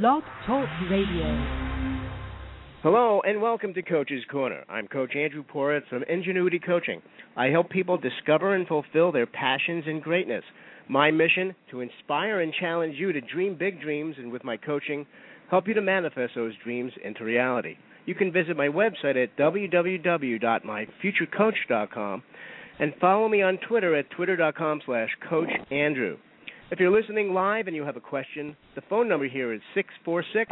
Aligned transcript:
Blog 0.00 0.22
Talk 0.46 0.66
Radio. 0.90 1.26
Hello 2.82 3.20
and 3.26 3.42
welcome 3.42 3.74
to 3.74 3.82
Coach's 3.82 4.24
Corner. 4.30 4.64
I'm 4.66 4.88
Coach 4.88 5.14
Andrew 5.14 5.44
Poritz 5.44 5.86
from 5.90 6.02
Ingenuity 6.04 6.58
Coaching. 6.58 7.02
I 7.36 7.48
help 7.48 7.68
people 7.68 7.98
discover 7.98 8.54
and 8.54 8.66
fulfill 8.66 9.12
their 9.12 9.26
passions 9.26 9.84
and 9.86 10.02
greatness. 10.02 10.44
My 10.88 11.10
mission 11.10 11.54
to 11.70 11.82
inspire 11.82 12.40
and 12.40 12.54
challenge 12.58 12.94
you 12.96 13.12
to 13.12 13.20
dream 13.20 13.54
big 13.58 13.82
dreams 13.82 14.14
and 14.16 14.32
with 14.32 14.44
my 14.44 14.56
coaching 14.56 15.04
help 15.50 15.68
you 15.68 15.74
to 15.74 15.82
manifest 15.82 16.36
those 16.36 16.54
dreams 16.64 16.92
into 17.04 17.22
reality. 17.22 17.76
You 18.06 18.14
can 18.14 18.32
visit 18.32 18.56
my 18.56 18.68
website 18.68 19.22
at 19.22 19.36
www.myfuturecoach.com 19.36 22.22
and 22.80 22.94
follow 22.98 23.28
me 23.28 23.42
on 23.42 23.58
Twitter 23.68 23.94
at 23.94 24.08
twitter.com 24.08 24.80
slash 24.86 25.10
Coach 25.28 25.50
Andrew. 25.70 26.16
If 26.72 26.80
you're 26.80 26.90
listening 26.90 27.34
live 27.34 27.66
and 27.66 27.76
you 27.76 27.82
have 27.82 27.98
a 27.98 28.00
question, 28.00 28.56
the 28.74 28.80
phone 28.88 29.06
number 29.06 29.28
here 29.28 29.52
is 29.52 29.60
646 29.74 30.50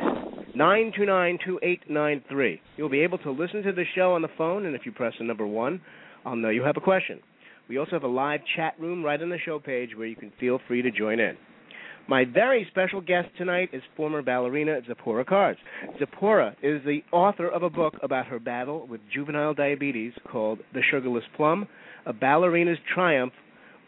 929 0.55 1.39
2893. 1.47 2.61
You'll 2.77 2.91
be 2.91 3.01
able 3.01 3.17
to 3.17 3.31
listen 3.31 3.63
to 3.63 3.73
the 3.73 3.85
show 3.95 4.13
on 4.13 4.21
the 4.21 4.29
phone, 4.37 4.67
and 4.67 4.77
if 4.77 4.85
you 4.85 4.93
press 4.93 5.15
the 5.19 5.25
number 5.25 5.47
one, 5.47 5.81
I'll 6.27 6.37
know 6.37 6.51
you 6.51 6.63
have 6.63 6.77
a 6.77 6.83
question. 6.83 7.21
We 7.71 7.79
also 7.79 7.93
have 7.93 8.03
a 8.03 8.07
live 8.07 8.41
chat 8.55 8.75
room 8.79 9.03
right 9.03 9.19
on 9.23 9.31
the 9.31 9.39
show 9.39 9.59
page 9.59 9.97
where 9.97 10.07
you 10.07 10.15
can 10.15 10.31
feel 10.39 10.61
free 10.69 10.83
to 10.83 10.91
join 10.91 11.21
in. 11.21 11.39
My 12.07 12.27
very 12.27 12.67
special 12.71 13.01
guest 13.01 13.29
tonight 13.39 13.71
is 13.73 13.81
former 13.97 14.21
ballerina 14.21 14.79
Zippora 14.83 15.25
Karz. 15.25 15.57
Zippora 15.99 16.53
is 16.63 16.85
the 16.85 17.03
author 17.13 17.49
of 17.49 17.63
a 17.63 17.71
book 17.71 17.95
about 18.03 18.27
her 18.27 18.39
battle 18.39 18.87
with 18.87 19.01
juvenile 19.11 19.55
diabetes 19.55 20.13
called 20.31 20.59
The 20.75 20.83
Sugarless 20.91 21.25
Plum 21.35 21.67
A 22.05 22.13
Ballerina's 22.13 22.77
Triumph 22.95 23.33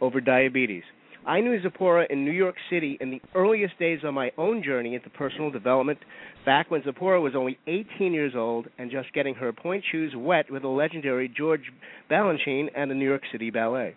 Over 0.01 0.23
Diabetes. 0.23 0.84
I 1.24 1.40
knew 1.40 1.60
Zippora 1.60 2.10
in 2.10 2.24
New 2.24 2.32
York 2.32 2.56
City 2.68 2.98
in 3.00 3.10
the 3.10 3.22
earliest 3.36 3.78
days 3.78 4.00
of 4.02 4.12
my 4.12 4.32
own 4.36 4.62
journey 4.62 4.96
into 4.96 5.08
personal 5.10 5.52
development, 5.52 6.00
back 6.45 6.68
when 6.68 6.82
Zippora 6.82 7.22
was 7.22 7.34
only 7.36 7.58
18 7.68 8.12
years 8.12 8.32
old 8.36 8.66
and 8.76 8.90
just 8.90 9.12
getting 9.12 9.34
her 9.37 9.52
pointe 9.52 9.84
shoes 9.92 10.12
wet 10.16 10.51
with 10.51 10.62
the 10.62 10.68
legendary 10.68 11.29
George 11.29 11.73
Balanchine 12.10 12.66
and 12.74 12.90
the 12.90 12.95
New 12.96 13.09
York 13.09 13.23
City 13.30 13.51
Ballet. 13.51 13.95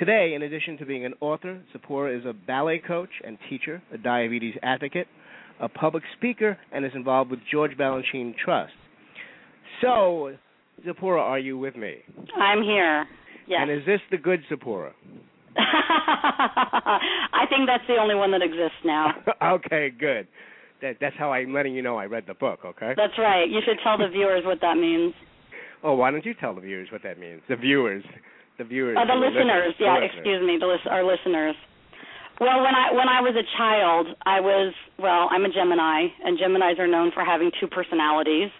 Today, 0.00 0.32
in 0.34 0.42
addition 0.42 0.76
to 0.78 0.86
being 0.86 1.04
an 1.04 1.14
author, 1.20 1.62
Zippora 1.72 2.18
is 2.18 2.26
a 2.26 2.32
ballet 2.32 2.82
coach 2.84 3.10
and 3.24 3.38
teacher, 3.48 3.80
a 3.92 3.98
diabetes 3.98 4.56
advocate, 4.64 5.06
a 5.60 5.68
public 5.68 6.02
speaker, 6.16 6.58
and 6.72 6.84
is 6.84 6.92
involved 6.96 7.30
with 7.30 7.38
George 7.52 7.76
Balanchine 7.78 8.34
Trust. 8.36 8.72
So, 9.80 10.34
Zippora, 10.84 11.20
are 11.20 11.38
you 11.38 11.56
with 11.56 11.76
me? 11.76 11.98
I'm 12.36 12.64
here. 12.64 13.06
Yes. 13.46 13.60
And 13.62 13.70
is 13.70 13.86
this 13.86 14.00
the 14.10 14.16
good 14.16 14.40
Zippora? 14.50 14.90
I 17.32 17.46
think 17.48 17.66
that's 17.66 17.86
the 17.86 17.96
only 18.00 18.14
one 18.14 18.30
that 18.32 18.42
exists 18.42 18.78
now. 18.84 19.12
okay, 19.42 19.90
good. 19.90 20.26
That, 20.82 20.96
that's 21.00 21.16
how 21.18 21.32
I'm 21.32 21.52
letting 21.52 21.74
you 21.74 21.82
know 21.82 21.96
I 21.96 22.06
read 22.06 22.24
the 22.26 22.34
book. 22.34 22.60
Okay. 22.64 22.92
That's 22.96 23.16
right. 23.18 23.48
You 23.48 23.60
should 23.64 23.78
tell 23.82 23.96
the 23.96 24.08
viewers 24.08 24.44
what 24.44 24.60
that 24.60 24.76
means. 24.76 25.14
Oh, 25.82 25.94
why 25.94 26.10
don't 26.10 26.24
you 26.24 26.34
tell 26.34 26.54
the 26.54 26.60
viewers 26.60 26.88
what 26.90 27.02
that 27.02 27.18
means? 27.18 27.42
The 27.48 27.56
viewers, 27.56 28.04
the 28.58 28.64
viewers. 28.64 28.96
Oh, 28.98 29.06
the 29.06 29.14
listeners. 29.14 29.74
Yeah, 29.78 29.98
excuse 29.98 30.40
me, 30.44 30.56
the 30.58 30.66
lis- 30.66 30.88
our 30.90 31.04
listeners. 31.04 31.54
Well, 32.40 32.62
when 32.62 32.74
I 32.74 32.90
when 32.92 33.08
I 33.08 33.20
was 33.20 33.36
a 33.36 33.46
child, 33.56 34.08
I 34.26 34.40
was 34.40 34.74
well. 34.98 35.28
I'm 35.30 35.44
a 35.44 35.52
Gemini, 35.52 36.08
and 36.24 36.38
Geminis 36.38 36.78
are 36.80 36.88
known 36.88 37.12
for 37.14 37.24
having 37.24 37.52
two 37.60 37.68
personalities, 37.68 38.50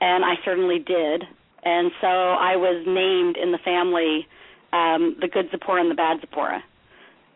and 0.00 0.24
I 0.24 0.34
certainly 0.44 0.78
did. 0.78 1.24
And 1.64 1.90
so 2.00 2.08
I 2.08 2.56
was 2.56 2.82
named 2.86 3.36
in 3.36 3.52
the 3.52 3.58
family 3.64 4.26
um, 4.72 5.16
the 5.20 5.28
good 5.28 5.50
Zippora 5.50 5.80
and 5.80 5.90
the 5.90 5.94
bad 5.94 6.20
Zippora. 6.20 6.60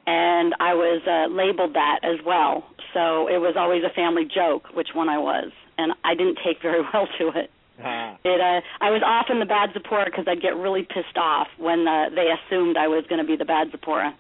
And 0.06 0.54
I 0.60 0.74
was 0.74 1.02
uh, 1.06 1.32
labeled 1.34 1.74
that 1.74 2.00
as 2.04 2.24
well. 2.24 2.64
So 2.94 3.28
it 3.28 3.38
was 3.38 3.54
always 3.58 3.82
a 3.82 3.92
family 3.94 4.24
joke 4.24 4.74
which 4.74 4.88
one 4.94 5.08
I 5.08 5.18
was, 5.18 5.50
and 5.78 5.92
I 6.04 6.14
didn't 6.14 6.38
take 6.44 6.62
very 6.62 6.82
well 6.94 7.08
to 7.18 7.28
it. 7.38 7.50
Ah. 7.82 8.16
It 8.24 8.40
uh, 8.40 8.60
I 8.80 8.90
was 8.90 9.02
often 9.04 9.38
the 9.38 9.46
bad 9.46 9.70
Zippora 9.70 10.06
because 10.06 10.24
I'd 10.26 10.40
get 10.40 10.56
really 10.56 10.82
pissed 10.82 11.16
off 11.16 11.48
when 11.58 11.86
uh, 11.86 12.08
they 12.14 12.28
assumed 12.32 12.76
I 12.76 12.88
was 12.88 13.04
going 13.08 13.20
to 13.20 13.26
be 13.26 13.36
the 13.36 13.44
bad 13.44 13.68
Zippora. 13.70 14.12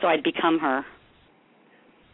So 0.00 0.06
I'd 0.06 0.22
become 0.22 0.58
her. 0.60 0.84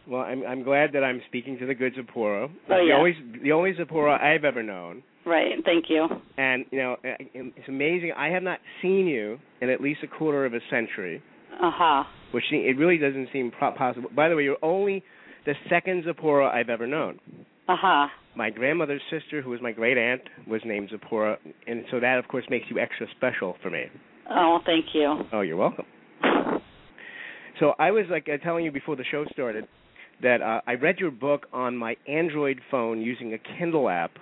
Well, 0.08 0.22
I'm 0.22 0.44
I'm 0.44 0.62
glad 0.64 0.92
that 0.94 1.04
I'm 1.04 1.22
speaking 1.28 1.58
to 1.58 1.66
the 1.66 1.74
good 1.74 1.94
Zippora. 1.94 2.50
Oh, 2.50 2.50
the 2.68 2.84
yeah. 2.88 2.96
only 2.96 3.16
the 3.40 3.52
only 3.52 3.72
Zippora 3.74 4.20
I've 4.20 4.44
ever 4.44 4.62
known. 4.62 5.04
Right. 5.24 5.52
Thank 5.64 5.84
you. 5.88 6.06
And 6.36 6.64
you 6.70 6.78
know, 6.78 6.96
it's 7.04 7.68
amazing. 7.68 8.12
I 8.16 8.28
have 8.28 8.42
not 8.42 8.58
seen 8.80 9.06
you 9.06 9.38
in 9.60 9.70
at 9.70 9.80
least 9.80 10.00
a 10.02 10.08
quarter 10.08 10.44
of 10.44 10.54
a 10.54 10.60
century, 10.70 11.22
Uh 11.62 11.70
huh. 11.72 12.04
which 12.32 12.44
it 12.50 12.76
really 12.76 12.98
doesn't 12.98 13.28
seem 13.32 13.50
possible. 13.52 14.10
By 14.14 14.28
the 14.28 14.36
way, 14.36 14.42
you're 14.44 14.56
only 14.62 15.04
the 15.46 15.54
second 15.70 16.04
Zippora 16.04 16.52
I've 16.52 16.68
ever 16.68 16.86
known. 16.86 17.18
Uh 17.68 17.76
huh. 17.80 18.06
My 18.34 18.50
grandmother's 18.50 19.02
sister, 19.10 19.42
who 19.42 19.50
was 19.50 19.60
my 19.60 19.72
great 19.72 19.98
aunt, 19.98 20.22
was 20.48 20.62
named 20.64 20.90
Zippora, 20.90 21.36
and 21.66 21.84
so 21.90 22.00
that, 22.00 22.18
of 22.18 22.26
course, 22.28 22.44
makes 22.48 22.64
you 22.70 22.78
extra 22.78 23.06
special 23.16 23.56
for 23.62 23.70
me. 23.70 23.84
Oh, 24.30 24.58
thank 24.64 24.86
you. 24.94 25.20
Oh, 25.32 25.42
you're 25.42 25.56
welcome. 25.58 25.84
So 27.60 27.74
I 27.78 27.90
was 27.90 28.06
like 28.10 28.28
uh, 28.32 28.38
telling 28.42 28.64
you 28.64 28.72
before 28.72 28.96
the 28.96 29.04
show 29.10 29.24
started 29.32 29.68
that 30.22 30.40
uh, 30.40 30.60
I 30.66 30.74
read 30.74 30.98
your 30.98 31.10
book 31.10 31.46
on 31.52 31.76
my 31.76 31.96
Android 32.08 32.60
phone 32.70 33.00
using 33.00 33.34
a 33.34 33.38
Kindle 33.58 33.88
app. 33.88 34.12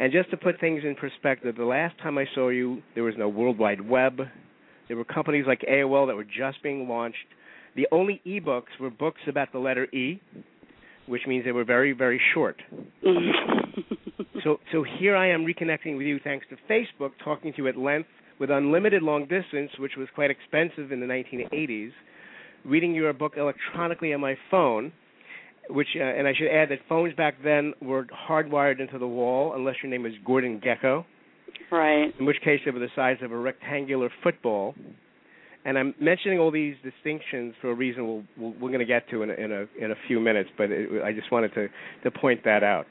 And 0.00 0.12
just 0.12 0.30
to 0.30 0.36
put 0.36 0.60
things 0.60 0.82
in 0.84 0.94
perspective, 0.94 1.56
the 1.56 1.64
last 1.64 1.98
time 1.98 2.18
I 2.18 2.24
saw 2.34 2.50
you, 2.50 2.82
there 2.94 3.02
was 3.02 3.14
no 3.18 3.28
World 3.28 3.58
Wide 3.58 3.80
Web. 3.80 4.20
There 4.86 4.96
were 4.96 5.04
companies 5.04 5.44
like 5.46 5.62
AOL 5.68 6.06
that 6.06 6.14
were 6.14 6.24
just 6.24 6.62
being 6.62 6.88
launched. 6.88 7.16
The 7.74 7.88
only 7.90 8.20
e-books 8.24 8.70
were 8.80 8.90
books 8.90 9.20
about 9.28 9.52
the 9.52 9.58
letter 9.58 9.84
E, 9.86 10.20
which 11.06 11.22
means 11.26 11.44
they 11.44 11.52
were 11.52 11.64
very, 11.64 11.92
very 11.92 12.20
short. 12.32 12.56
Mm-hmm. 13.04 13.80
So, 14.44 14.58
so 14.72 14.84
here 14.98 15.16
I 15.16 15.30
am 15.30 15.44
reconnecting 15.44 15.96
with 15.96 16.06
you 16.06 16.20
thanks 16.22 16.46
to 16.50 16.56
Facebook, 16.72 17.10
talking 17.24 17.52
to 17.52 17.58
you 17.58 17.68
at 17.68 17.76
length 17.76 18.08
with 18.38 18.50
unlimited 18.50 19.02
long 19.02 19.22
distance, 19.22 19.70
which 19.78 19.92
was 19.98 20.06
quite 20.14 20.30
expensive 20.30 20.92
in 20.92 21.00
the 21.00 21.06
1980s. 21.06 21.90
Reading 22.64 22.94
your 22.94 23.12
book 23.12 23.32
electronically 23.36 24.14
on 24.14 24.20
my 24.20 24.36
phone, 24.50 24.92
which, 25.70 25.88
uh, 25.96 26.02
and 26.02 26.26
I 26.26 26.32
should 26.34 26.48
add 26.48 26.70
that 26.70 26.78
phones 26.88 27.14
back 27.14 27.34
then 27.42 27.74
were 27.80 28.06
hardwired 28.28 28.80
into 28.80 28.98
the 28.98 29.06
wall, 29.06 29.54
unless 29.54 29.76
your 29.82 29.90
name 29.90 30.02
was 30.02 30.12
Gordon 30.24 30.60
Gekko, 30.60 31.04
right. 31.70 32.12
in 32.18 32.26
which 32.26 32.38
case 32.44 32.60
they 32.64 32.70
were 32.70 32.78
the 32.78 32.88
size 32.96 33.16
of 33.22 33.32
a 33.32 33.36
rectangular 33.36 34.10
football. 34.22 34.74
And 35.64 35.76
I'm 35.76 35.94
mentioning 36.00 36.38
all 36.38 36.50
these 36.50 36.76
distinctions 36.82 37.54
for 37.60 37.70
a 37.70 37.74
reason 37.74 38.06
we'll, 38.06 38.22
we'll, 38.38 38.52
we're 38.60 38.68
going 38.70 38.78
to 38.78 38.86
get 38.86 39.08
to 39.10 39.22
in 39.22 39.30
a, 39.30 39.34
in 39.34 39.52
a 39.52 39.84
in 39.84 39.90
a 39.90 39.96
few 40.06 40.18
minutes, 40.20 40.48
but 40.56 40.70
it, 40.70 41.02
I 41.02 41.12
just 41.12 41.30
wanted 41.30 41.52
to 41.54 41.68
to 42.04 42.10
point 42.10 42.44
that 42.44 42.62
out. 42.62 42.86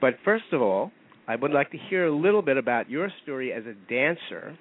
But 0.00 0.14
first 0.24 0.44
of 0.52 0.60
all, 0.60 0.90
I 1.26 1.36
would 1.36 1.52
like 1.52 1.70
to 1.70 1.78
hear 1.88 2.06
a 2.06 2.14
little 2.14 2.42
bit 2.42 2.56
about 2.56 2.90
your 2.90 3.08
story 3.22 3.52
as 3.52 3.64
a 3.64 3.74
dancer, 3.88 4.58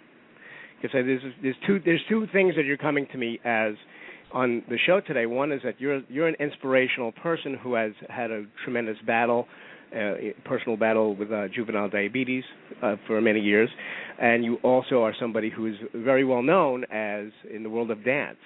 because 0.82 0.92
there's 0.94 1.22
there's 1.42 1.56
two 1.66 1.82
there's 1.84 2.04
two 2.08 2.28
things 2.32 2.56
that 2.56 2.64
you're 2.64 2.78
coming 2.78 3.08
to 3.12 3.18
me 3.18 3.40
as 3.44 3.74
on 4.34 4.64
the 4.70 4.78
show 4.86 5.02
today. 5.02 5.26
One 5.26 5.52
is 5.52 5.62
that 5.64 5.80
you're 5.80 6.02
you're 6.10 6.28
an 6.28 6.36
inspirational 6.40 7.12
person 7.12 7.56
who 7.62 7.76
has 7.76 7.92
had 8.10 8.32
a 8.32 8.46
tremendous 8.64 8.98
battle, 9.06 9.48
uh, 9.96 10.14
personal 10.46 10.78
battle 10.78 11.16
with 11.16 11.32
uh, 11.32 11.48
juvenile 11.54 11.90
diabetes 11.90 12.44
uh, 12.82 12.96
for 13.06 13.22
many 13.22 13.40
years, 13.40 13.70
and 14.22 14.44
you 14.44 14.56
also 14.64 15.04
are 15.04 15.14
somebody 15.20 15.50
who 15.50 15.68
is 15.68 15.76
very 15.94 16.24
well 16.24 16.42
known 16.42 16.84
as 16.86 17.28
in 17.54 17.64
the 17.64 17.70
world 17.70 17.92
of 17.92 18.04
dance 18.04 18.38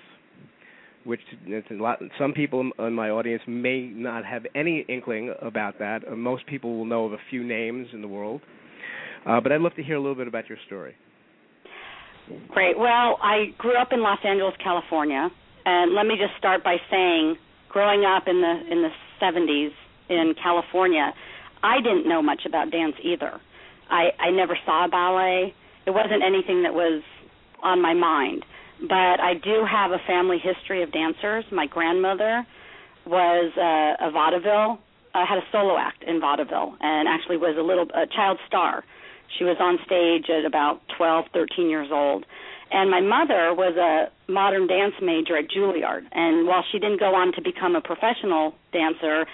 which 1.03 1.21
it's 1.47 1.67
a 1.71 1.73
lot. 1.73 1.99
Some 2.19 2.33
people 2.33 2.69
in 2.79 2.93
my 2.93 3.09
audience 3.09 3.41
may 3.47 3.87
not 3.87 4.25
have 4.25 4.45
any 4.53 4.85
inkling 4.87 5.33
about 5.41 5.79
that. 5.79 6.07
Uh, 6.07 6.15
most 6.15 6.45
people 6.45 6.77
will 6.77 6.85
know 6.85 7.05
of 7.05 7.13
a 7.13 7.17
few 7.29 7.43
names 7.43 7.87
in 7.93 8.01
the 8.01 8.07
world, 8.07 8.41
uh, 9.25 9.41
but 9.41 9.51
I'd 9.51 9.61
love 9.61 9.75
to 9.75 9.83
hear 9.83 9.95
a 9.95 9.99
little 9.99 10.15
bit 10.15 10.27
about 10.27 10.47
your 10.47 10.57
story. 10.67 10.95
Great. 12.49 12.77
Well, 12.77 13.17
I 13.21 13.45
grew 13.57 13.75
up 13.75 13.89
in 13.91 14.01
Los 14.01 14.19
Angeles, 14.23 14.53
California, 14.63 15.29
and 15.65 15.93
let 15.93 16.05
me 16.05 16.15
just 16.17 16.37
start 16.37 16.63
by 16.63 16.77
saying, 16.89 17.37
growing 17.69 18.05
up 18.05 18.27
in 18.27 18.41
the 18.41 18.71
in 18.71 18.81
the 18.81 18.91
70s 19.21 19.71
in 20.09 20.35
California, 20.41 21.13
I 21.63 21.81
didn't 21.81 22.07
know 22.07 22.21
much 22.21 22.43
about 22.45 22.71
dance 22.71 22.95
either. 23.03 23.39
I 23.89 24.11
I 24.19 24.31
never 24.31 24.57
saw 24.65 24.87
ballet. 24.87 25.53
It 25.85 25.91
wasn't 25.91 26.23
anything 26.23 26.63
that 26.63 26.73
was 26.73 27.01
on 27.63 27.81
my 27.81 27.93
mind. 27.93 28.45
But 28.81 29.21
I 29.21 29.35
do 29.35 29.63
have 29.69 29.91
a 29.91 29.99
family 30.07 30.39
history 30.39 30.81
of 30.81 30.91
dancers. 30.91 31.45
My 31.51 31.67
grandmother 31.67 32.45
was 33.05 33.51
uh, 33.57 34.07
a 34.07 34.11
vaudeville, 34.11 34.79
uh, 35.13 35.25
had 35.25 35.37
a 35.37 35.45
solo 35.51 35.77
act 35.77 36.03
in 36.03 36.19
vaudeville, 36.19 36.75
and 36.79 37.07
actually 37.07 37.37
was 37.37 37.55
a 37.57 37.61
little 37.61 37.85
a 37.93 38.07
child 38.07 38.39
star. 38.47 38.83
She 39.37 39.43
was 39.43 39.57
on 39.59 39.77
stage 39.85 40.29
at 40.29 40.45
about 40.45 40.81
12, 40.97 41.25
13 41.33 41.69
years 41.69 41.89
old. 41.91 42.25
And 42.71 42.89
my 42.89 43.01
mother 43.01 43.53
was 43.53 43.75
a 43.75 44.31
modern 44.31 44.65
dance 44.67 44.95
major 45.01 45.37
at 45.37 45.49
Juilliard. 45.49 46.03
And 46.11 46.47
while 46.47 46.63
she 46.71 46.79
didn't 46.79 46.99
go 46.99 47.13
on 47.13 47.33
to 47.33 47.41
become 47.41 47.75
a 47.75 47.81
professional 47.81 48.55
dancer, 48.71 49.25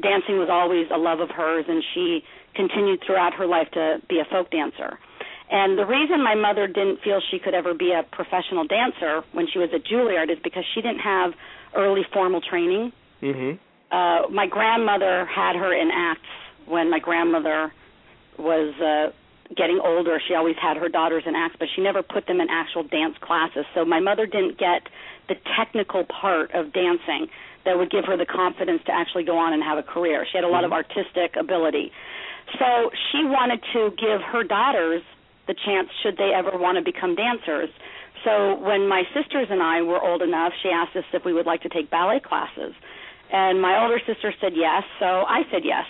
dancing 0.00 0.38
was 0.38 0.48
always 0.50 0.86
a 0.94 0.98
love 0.98 1.18
of 1.18 1.30
hers, 1.30 1.64
and 1.68 1.82
she 1.92 2.22
continued 2.54 3.02
throughout 3.04 3.34
her 3.34 3.46
life 3.46 3.68
to 3.72 3.98
be 4.08 4.20
a 4.20 4.24
folk 4.30 4.50
dancer. 4.50 4.98
And 5.50 5.76
the 5.76 5.84
reason 5.84 6.22
my 6.22 6.34
mother 6.34 6.66
didn't 6.66 7.00
feel 7.02 7.20
she 7.30 7.38
could 7.38 7.54
ever 7.54 7.74
be 7.74 7.92
a 7.92 8.02
professional 8.14 8.66
dancer 8.66 9.22
when 9.32 9.46
she 9.52 9.58
was 9.58 9.70
at 9.74 9.84
Juilliard 9.84 10.30
is 10.30 10.38
because 10.42 10.64
she 10.74 10.80
didn't 10.80 11.00
have 11.00 11.32
early 11.76 12.02
formal 12.12 12.40
training. 12.40 12.92
Mm-hmm. 13.22 13.56
uh 13.90 14.28
my 14.28 14.46
grandmother 14.46 15.24
had 15.24 15.56
her 15.56 15.72
in 15.72 15.90
acts 15.90 16.28
when 16.66 16.90
my 16.90 16.98
grandmother 16.98 17.72
was 18.38 18.74
uh 18.80 19.12
getting 19.56 19.80
older 19.82 20.20
she 20.26 20.34
always 20.34 20.56
had 20.60 20.76
her 20.76 20.88
daughters 20.88 21.24
in 21.26 21.34
acts 21.34 21.56
but 21.58 21.68
she 21.74 21.82
never 21.82 22.02
put 22.02 22.26
them 22.26 22.40
in 22.40 22.48
actual 22.50 22.82
dance 22.82 23.16
classes. 23.20 23.64
So 23.74 23.84
my 23.84 24.00
mother 24.00 24.26
didn't 24.26 24.58
get 24.58 24.88
the 25.28 25.36
technical 25.56 26.04
part 26.04 26.52
of 26.54 26.72
dancing 26.72 27.28
that 27.64 27.76
would 27.78 27.90
give 27.90 28.04
her 28.04 28.16
the 28.16 28.26
confidence 28.26 28.82
to 28.86 28.92
actually 28.92 29.24
go 29.24 29.38
on 29.38 29.52
and 29.52 29.62
have 29.62 29.78
a 29.78 29.82
career. 29.82 30.26
She 30.30 30.36
had 30.36 30.44
a 30.44 30.48
lot 30.48 30.64
of 30.64 30.70
mm-hmm. 30.70 30.84
artistic 30.84 31.36
ability. 31.38 31.92
So 32.58 32.90
she 33.10 33.24
wanted 33.24 33.60
to 33.72 33.90
give 33.96 34.20
her 34.20 34.44
daughters 34.44 35.02
the 35.46 35.54
chance 35.64 35.88
should 36.02 36.16
they 36.16 36.32
ever 36.34 36.56
want 36.56 36.76
to 36.76 36.84
become 36.84 37.14
dancers. 37.14 37.68
So 38.24 38.56
when 38.56 38.88
my 38.88 39.04
sisters 39.12 39.48
and 39.50 39.62
I 39.62 39.82
were 39.82 40.00
old 40.00 40.22
enough 40.22 40.52
she 40.62 40.68
asked 40.70 40.96
us 40.96 41.04
if 41.12 41.24
we 41.24 41.32
would 41.32 41.46
like 41.46 41.62
to 41.62 41.68
take 41.68 41.90
ballet 41.90 42.20
classes. 42.20 42.72
And 43.32 43.60
my 43.60 43.82
older 43.82 44.00
sister 44.06 44.32
said 44.40 44.52
yes 44.54 44.84
so 45.00 45.24
I 45.28 45.42
said 45.50 45.64
yes 45.64 45.84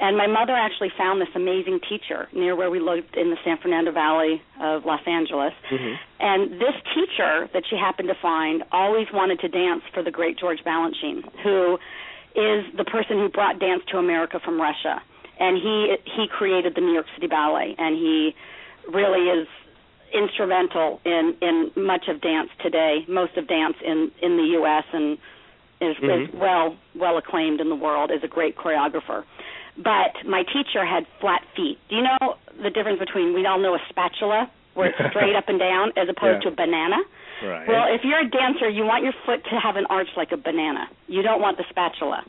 and 0.00 0.16
my 0.16 0.26
mother 0.26 0.52
actually 0.54 0.90
found 0.96 1.20
this 1.20 1.28
amazing 1.34 1.80
teacher 1.88 2.28
near 2.32 2.54
where 2.54 2.70
we 2.70 2.80
lived 2.80 3.16
in 3.16 3.30
the 3.30 3.36
San 3.44 3.58
Fernando 3.58 3.90
Valley 3.92 4.40
of 4.60 4.84
Los 4.84 5.00
Angeles. 5.06 5.52
Mm-hmm. 5.70 5.94
And 6.20 6.52
this 6.60 6.74
teacher 6.94 7.48
that 7.52 7.64
she 7.68 7.76
happened 7.76 8.08
to 8.08 8.14
find 8.20 8.62
always 8.72 9.06
wanted 9.12 9.40
to 9.40 9.48
dance 9.48 9.82
for 9.92 10.02
the 10.02 10.10
great 10.10 10.38
George 10.38 10.60
Balanchine, 10.64 11.22
who 11.42 11.78
is 12.34 12.64
the 12.76 12.84
person 12.84 13.18
who 13.18 13.28
brought 13.28 13.58
dance 13.58 13.82
to 13.90 13.98
America 13.98 14.38
from 14.44 14.60
Russia. 14.60 15.02
And 15.40 15.56
he 15.56 15.96
he 16.16 16.26
created 16.28 16.74
the 16.74 16.80
New 16.80 16.92
York 16.92 17.06
City 17.14 17.26
Ballet, 17.28 17.74
and 17.78 17.96
he 17.96 18.34
really 18.92 19.28
is 19.28 19.46
instrumental 20.12 21.00
in 21.04 21.36
in 21.40 21.70
much 21.76 22.08
of 22.08 22.20
dance 22.20 22.50
today, 22.60 23.04
most 23.08 23.36
of 23.36 23.46
dance 23.46 23.76
in 23.84 24.10
in 24.22 24.36
the 24.36 24.44
U.S. 24.60 24.84
and 24.92 25.18
is, 25.80 25.96
Mhm. 25.98 26.28
is 26.28 26.34
well 26.34 26.76
well 26.96 27.16
acclaimed 27.18 27.60
in 27.60 27.68
the 27.68 27.76
world 27.76 28.10
as 28.10 28.22
a 28.24 28.28
great 28.28 28.56
choreographer. 28.56 29.22
But 29.78 30.26
my 30.26 30.42
teacher 30.42 30.84
had 30.84 31.06
flat 31.20 31.42
feet. 31.54 31.78
Do 31.88 31.96
you 31.96 32.02
know 32.02 32.36
the 32.62 32.70
difference 32.70 32.98
between 32.98 33.32
we 33.34 33.46
all 33.46 33.58
know 33.58 33.74
a 33.74 33.78
spatula 33.88 34.50
where 34.74 34.88
it's 34.90 34.98
straight 35.10 35.36
up 35.36 35.48
and 35.48 35.58
down 35.58 35.92
as 35.96 36.08
opposed 36.08 36.42
Yeah. 36.44 36.50
to 36.50 36.54
a 36.54 36.66
banana? 36.66 36.98
Right. 37.42 37.68
Well, 37.68 37.86
if 37.88 38.02
you're 38.02 38.18
a 38.18 38.28
dancer, 38.28 38.68
you 38.68 38.84
want 38.84 39.04
your 39.04 39.14
foot 39.24 39.44
to 39.44 39.60
have 39.60 39.76
an 39.76 39.86
arch 39.86 40.08
like 40.16 40.32
a 40.32 40.36
banana. 40.36 40.88
You 41.06 41.22
don't 41.22 41.40
want 41.40 41.56
the 41.56 41.64
spatula. 41.70 42.24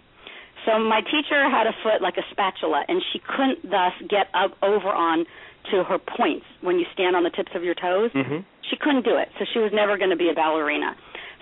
So 0.65 0.77
my 0.77 1.01
teacher 1.01 1.49
had 1.49 1.65
a 1.65 1.73
foot 1.81 2.01
like 2.01 2.17
a 2.17 2.25
spatula, 2.29 2.85
and 2.87 3.01
she 3.11 3.17
couldn't 3.19 3.63
thus 3.67 3.93
get 4.07 4.27
up 4.35 4.51
over 4.61 4.89
on 4.89 5.25
to 5.71 5.83
her 5.83 5.97
points 5.97 6.45
when 6.61 6.77
you 6.77 6.85
stand 6.93 7.15
on 7.15 7.23
the 7.23 7.31
tips 7.31 7.51
of 7.55 7.63
your 7.63 7.73
toes. 7.73 8.11
Mhm. 8.13 8.43
She 8.69 8.75
couldn't 8.75 9.03
do 9.03 9.15
it, 9.17 9.31
so 9.39 9.45
she 9.51 9.57
was 9.57 9.71
never 9.73 9.97
going 9.97 10.11
to 10.11 10.15
be 10.15 10.29
a 10.29 10.33
ballerina. 10.33 10.95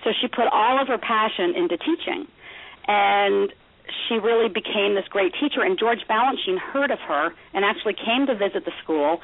So 0.06 0.13
she 0.21 0.27
put 0.30 0.48
all 0.48 0.80
of 0.80 0.88
her 0.88 0.98
passion 0.98 1.56
into 1.56 1.75
teaching, 1.77 2.27
and 2.88 3.51
she 4.07 4.16
really 4.16 4.50
became 4.50 4.95
this 4.95 5.07
great 5.10 5.34
teacher. 5.39 5.62
And 5.62 5.78
George 5.78 6.00
Balanchine 6.10 6.60
heard 6.60 6.92
of 6.92 7.00
her 7.00 7.34
and 7.54 7.66
actually 7.66 7.94
came 7.94 8.25
to 8.28 8.36
visit 8.36 8.66
the 8.66 8.72
school, 8.84 9.19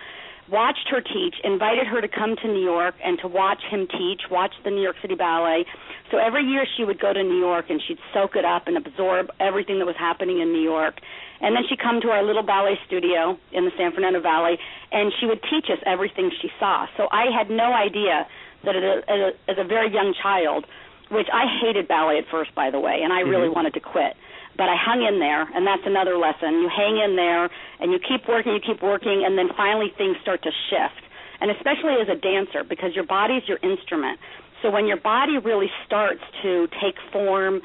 watched 0.50 0.90
her 0.90 1.02
teach, 1.02 1.36
invited 1.44 1.88
her 1.88 2.02
to 2.02 2.08
come 2.08 2.36
to 2.36 2.48
New 2.48 2.64
York 2.64 2.96
and 3.04 3.18
to 3.20 3.28
watch 3.28 3.62
him 3.70 3.88
teach, 3.88 4.24
watch 4.30 4.54
the 4.64 4.70
New 4.70 4.82
York 4.82 4.98
City 5.02 5.16
Ballet. 5.16 5.66
So 6.12 6.18
every 6.18 6.44
year 6.44 6.66
she 6.78 6.84
would 6.84 7.00
go 7.00 7.14
to 7.14 7.24
New 7.24 7.40
York 7.40 7.70
and 7.70 7.82
she'd 7.88 8.00
soak 8.14 8.36
it 8.36 8.46
up 8.46 8.68
and 8.68 8.76
absorb 8.78 9.30
everything 9.40 9.80
that 9.80 9.86
was 9.86 9.96
happening 9.98 10.40
in 10.42 10.52
New 10.52 10.62
York. 10.62 11.00
And 11.42 11.56
then 11.56 11.64
she'd 11.68 11.80
come 11.80 12.02
to 12.02 12.10
our 12.10 12.24
little 12.24 12.44
ballet 12.44 12.78
studio 12.88 13.38
in 13.52 13.66
the 13.66 13.72
San 13.78 13.92
Fernando 13.94 14.22
Valley 14.22 14.58
and 14.92 15.12
she 15.20 15.26
would 15.26 15.42
teach 15.44 15.68
us 15.72 15.80
everything 15.86 16.30
she 16.42 16.50
saw. 16.60 16.88
So 16.98 17.08
I 17.12 17.26
had 17.36 17.50
no 17.50 17.74
idea 17.74 18.28
that 18.64 18.76
as 18.76 18.84
a, 18.84 19.52
as 19.52 19.58
a, 19.58 19.64
very 19.64 19.92
young 19.92 20.14
child, 20.22 20.66
which 21.12 21.28
I 21.34 21.46
hated 21.62 21.88
ballet 21.88 22.18
at 22.20 22.26
first, 22.32 22.56
by 22.56 22.70
the 22.72 22.80
way, 22.80 23.02
and 23.04 23.12
I 23.12 23.22
really 23.22 23.50
Mhm. 23.50 23.56
wanted 23.56 23.74
to 23.74 23.82
quit. 23.82 24.16
But 24.56 24.70
I 24.70 24.76
hung 24.78 25.02
in 25.02 25.20
there, 25.20 25.42
and 25.56 25.66
that's 25.66 25.82
another 25.86 26.18
lesson. 26.18 26.62
You 26.62 26.70
hang 26.70 26.98
in 26.98 27.16
there, 27.16 27.50
and 27.80 27.92
you 27.92 28.00
keep 28.00 28.28
working, 28.28 28.54
you 28.54 28.60
keep 28.60 28.84
working, 28.84 29.24
and 29.26 29.38
then 29.38 29.50
finally 29.58 29.92
things 29.98 30.18
start 30.22 30.44
to 30.44 30.52
shift. 30.70 31.02
And 31.42 31.50
especially 31.50 31.96
as 32.00 32.08
a 32.08 32.16
dancer, 32.16 32.64
because 32.64 32.94
your 32.94 33.04
body's 33.04 33.48
your 33.48 33.58
instrument. 33.64 34.20
So 34.62 34.70
when 34.70 34.86
your 34.86 34.98
body 34.98 35.38
really 35.40 35.72
starts 35.86 36.22
to 36.44 36.68
take 36.80 36.96
form 37.12 37.62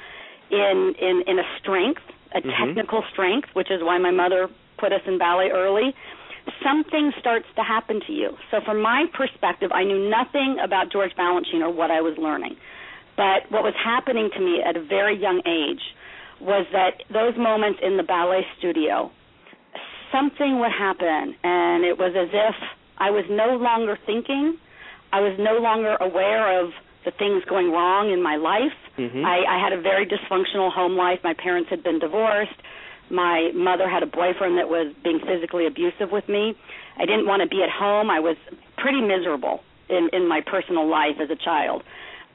in 0.50 0.94
in, 0.98 1.22
in 1.26 1.38
a 1.38 1.46
strength, 1.60 2.02
a 2.34 2.40
Mhm. 2.40 2.56
technical 2.56 3.04
strength, 3.12 3.48
which 3.54 3.70
is 3.70 3.82
why 3.82 3.98
my 3.98 4.10
mother 4.10 4.48
put 4.78 4.92
us 4.92 5.02
in 5.06 5.18
ballet 5.18 5.50
early, 5.50 5.94
something 6.62 7.12
starts 7.20 7.46
to 7.56 7.62
happen 7.62 8.00
to 8.00 8.12
you. 8.12 8.36
So 8.50 8.60
from 8.62 8.80
my 8.80 9.06
perspective, 9.12 9.70
I 9.72 9.84
knew 9.84 10.08
nothing 10.08 10.58
about 10.58 10.88
George 10.90 11.14
Balanchine 11.14 11.62
or 11.62 11.70
what 11.70 11.90
I 11.90 12.00
was 12.00 12.16
learning. 12.16 12.56
But 13.16 13.50
what 13.50 13.62
was 13.62 13.74
happening 13.74 14.30
to 14.30 14.40
me 14.40 14.62
at 14.62 14.76
a 14.76 14.80
very 14.80 15.16
young 15.16 15.42
age 15.46 15.82
was 16.40 16.66
that 16.72 17.02
those 17.12 17.36
moments 17.36 17.80
in 17.82 17.96
the 17.96 18.02
ballet 18.02 18.46
studio, 18.58 19.10
something 20.12 20.58
would 20.60 20.72
happen, 20.72 21.34
and 21.42 21.84
it 21.84 21.98
was 21.98 22.12
as 22.16 22.28
if 22.32 22.54
I 22.98 23.10
was 23.10 23.24
no 23.30 23.56
longer 23.56 23.98
thinking, 24.06 24.56
I 25.12 25.20
was 25.20 25.36
no 25.38 25.58
longer 25.58 25.96
aware 26.00 26.60
of 26.62 26.70
the 27.04 27.12
things 27.12 27.42
going 27.48 27.70
wrong 27.70 28.10
in 28.10 28.22
my 28.22 28.36
life. 28.36 28.74
Mhm. 28.98 29.24
I, 29.24 29.56
I 29.56 29.62
had 29.62 29.72
a 29.72 29.80
very 29.80 30.04
dysfunctional 30.06 30.72
home 30.72 30.96
life. 30.96 31.20
My 31.22 31.34
parents 31.34 31.70
had 31.70 31.82
been 31.82 31.98
divorced. 31.98 32.58
My 33.10 33.50
mother 33.54 33.88
had 33.88 34.02
a 34.02 34.06
boyfriend 34.06 34.58
that 34.58 34.68
was 34.68 34.92
being 35.02 35.20
physically 35.20 35.66
abusive 35.66 36.12
with 36.12 36.28
me. 36.28 36.54
I 36.98 37.06
didn't 37.06 37.26
want 37.26 37.40
to 37.42 37.48
be 37.48 37.62
at 37.62 37.70
home. 37.70 38.10
I 38.10 38.20
was 38.20 38.36
pretty 38.76 39.00
miserable 39.00 39.60
in 39.88 40.10
in 40.12 40.28
my 40.28 40.40
personal 40.44 40.86
life 40.86 41.16
as 41.22 41.30
a 41.30 41.36
child. 41.36 41.82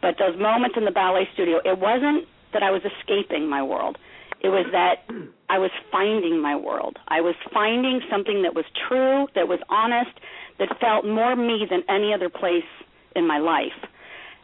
But 0.02 0.18
those 0.18 0.38
moments 0.40 0.76
in 0.78 0.86
the 0.86 0.92
ballet 0.92 1.30
studio, 1.34 1.60
it 1.64 1.78
wasn't 1.78 2.26
that 2.54 2.64
I 2.64 2.72
was 2.72 2.82
escaping 2.84 3.50
my 3.50 3.62
world. 3.62 3.98
It 4.42 4.50
was 4.50 4.66
that 4.72 5.08
I 5.50 5.58
was 5.58 5.72
finding 5.92 6.42
my 6.42 6.56
world. 6.56 6.98
I 7.08 7.22
was 7.22 7.36
finding 7.54 8.02
something 8.12 8.44
that 8.44 8.54
was 8.54 8.66
true, 8.88 9.28
that 9.36 9.48
was 9.48 9.60
honest, 9.70 10.12
that 10.60 10.68
felt 10.80 11.06
more 11.06 11.36
me 11.36 11.66
than 11.70 11.84
any 11.88 12.14
other 12.14 12.30
place 12.30 12.68
in 13.16 13.26
my 13.26 13.38
life. 13.40 13.78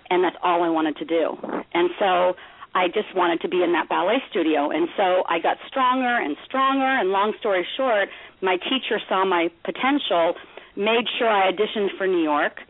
And 0.09 0.23
that's 0.23 0.37
all 0.41 0.63
I 0.63 0.69
wanted 0.69 0.95
to 0.97 1.05
do. 1.05 1.37
And 1.73 1.89
so 1.99 2.35
I 2.73 2.87
just 2.87 3.13
wanted 3.15 3.41
to 3.41 3.49
be 3.49 3.61
in 3.63 3.73
that 3.73 3.89
ballet 3.89 4.23
studio. 4.29 4.71
And 4.71 4.87
so 4.95 5.23
I 5.27 5.39
got 5.39 5.57
stronger 5.67 6.15
and 6.17 6.37
stronger. 6.45 6.85
And 6.85 7.09
long 7.09 7.33
story 7.39 7.65
short, 7.75 8.09
my 8.41 8.57
teacher 8.57 8.99
saw 9.09 9.25
my 9.25 9.49
potential, 9.65 10.35
made 10.75 11.05
sure 11.17 11.29
I 11.29 11.51
auditioned 11.51 11.97
for 11.97 12.07
New 12.07 12.23
York. 12.23 12.61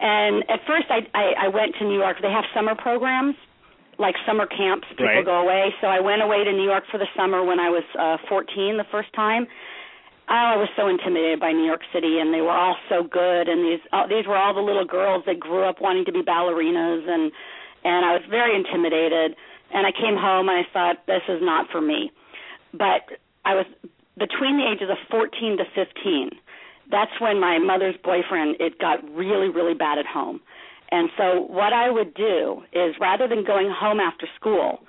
And 0.00 0.42
at 0.50 0.60
first, 0.66 0.86
I, 0.90 1.06
I, 1.14 1.46
I 1.46 1.48
went 1.48 1.76
to 1.78 1.84
New 1.84 1.98
York. 1.98 2.18
They 2.20 2.30
have 2.30 2.44
summer 2.54 2.74
programs, 2.74 3.36
like 4.02 4.16
summer 4.26 4.46
camps. 4.46 4.86
People 4.90 5.06
Right. 5.06 5.24
go 5.24 5.40
away. 5.40 5.74
So 5.80 5.86
I 5.86 6.00
went 6.00 6.20
away 6.20 6.44
to 6.44 6.52
New 6.52 6.64
York 6.64 6.84
for 6.90 6.98
the 6.98 7.08
summer 7.16 7.42
when 7.42 7.58
I 7.60 7.70
was 7.70 7.84
uh, 7.98 8.18
14 8.28 8.76
the 8.76 8.84
first 8.90 9.12
time. 9.14 9.46
Oh, 10.28 10.34
I 10.34 10.56
was 10.56 10.68
so 10.76 10.88
intimidated 10.88 11.40
by 11.40 11.52
New 11.52 11.64
York 11.64 11.82
City, 11.92 12.18
and 12.18 12.32
they 12.32 12.40
were 12.40 12.50
all 12.52 12.76
so 12.88 13.02
good. 13.02 13.48
And 13.48 13.64
these 13.64 13.80
uh, 13.92 14.06
these 14.06 14.26
were 14.26 14.36
all 14.36 14.54
the 14.54 14.60
little 14.60 14.84
girls 14.84 15.24
that 15.26 15.38
grew 15.40 15.64
up 15.64 15.80
wanting 15.80 16.04
to 16.06 16.12
be 16.12 16.22
ballerinas, 16.22 17.08
and 17.08 17.32
and 17.84 18.04
I 18.04 18.12
was 18.12 18.22
very 18.28 18.54
intimidated. 18.54 19.36
And 19.74 19.86
I 19.86 19.92
came 19.92 20.16
home 20.16 20.50
and 20.50 20.58
I 20.58 20.66
thought 20.70 21.06
this 21.06 21.22
is 21.28 21.40
not 21.40 21.70
for 21.70 21.80
me. 21.80 22.12
But 22.74 23.08
I 23.44 23.54
was 23.54 23.66
between 24.18 24.58
the 24.58 24.68
ages 24.70 24.90
of 24.90 24.98
14 25.10 25.56
to 25.56 25.64
15. 25.74 26.30
That's 26.90 27.18
when 27.20 27.40
my 27.40 27.58
mother's 27.58 27.96
boyfriend 28.04 28.56
it 28.60 28.78
got 28.78 28.98
really 29.14 29.48
really 29.48 29.74
bad 29.74 29.96
at 29.98 30.06
home. 30.06 30.40
And 30.92 31.08
so 31.16 31.46
what 31.48 31.72
I 31.72 31.90
would 31.90 32.12
do 32.12 32.62
is 32.72 32.94
rather 33.00 33.26
than 33.26 33.44
going 33.44 33.70
home 33.70 33.98
after 33.98 34.28
school, 34.36 34.80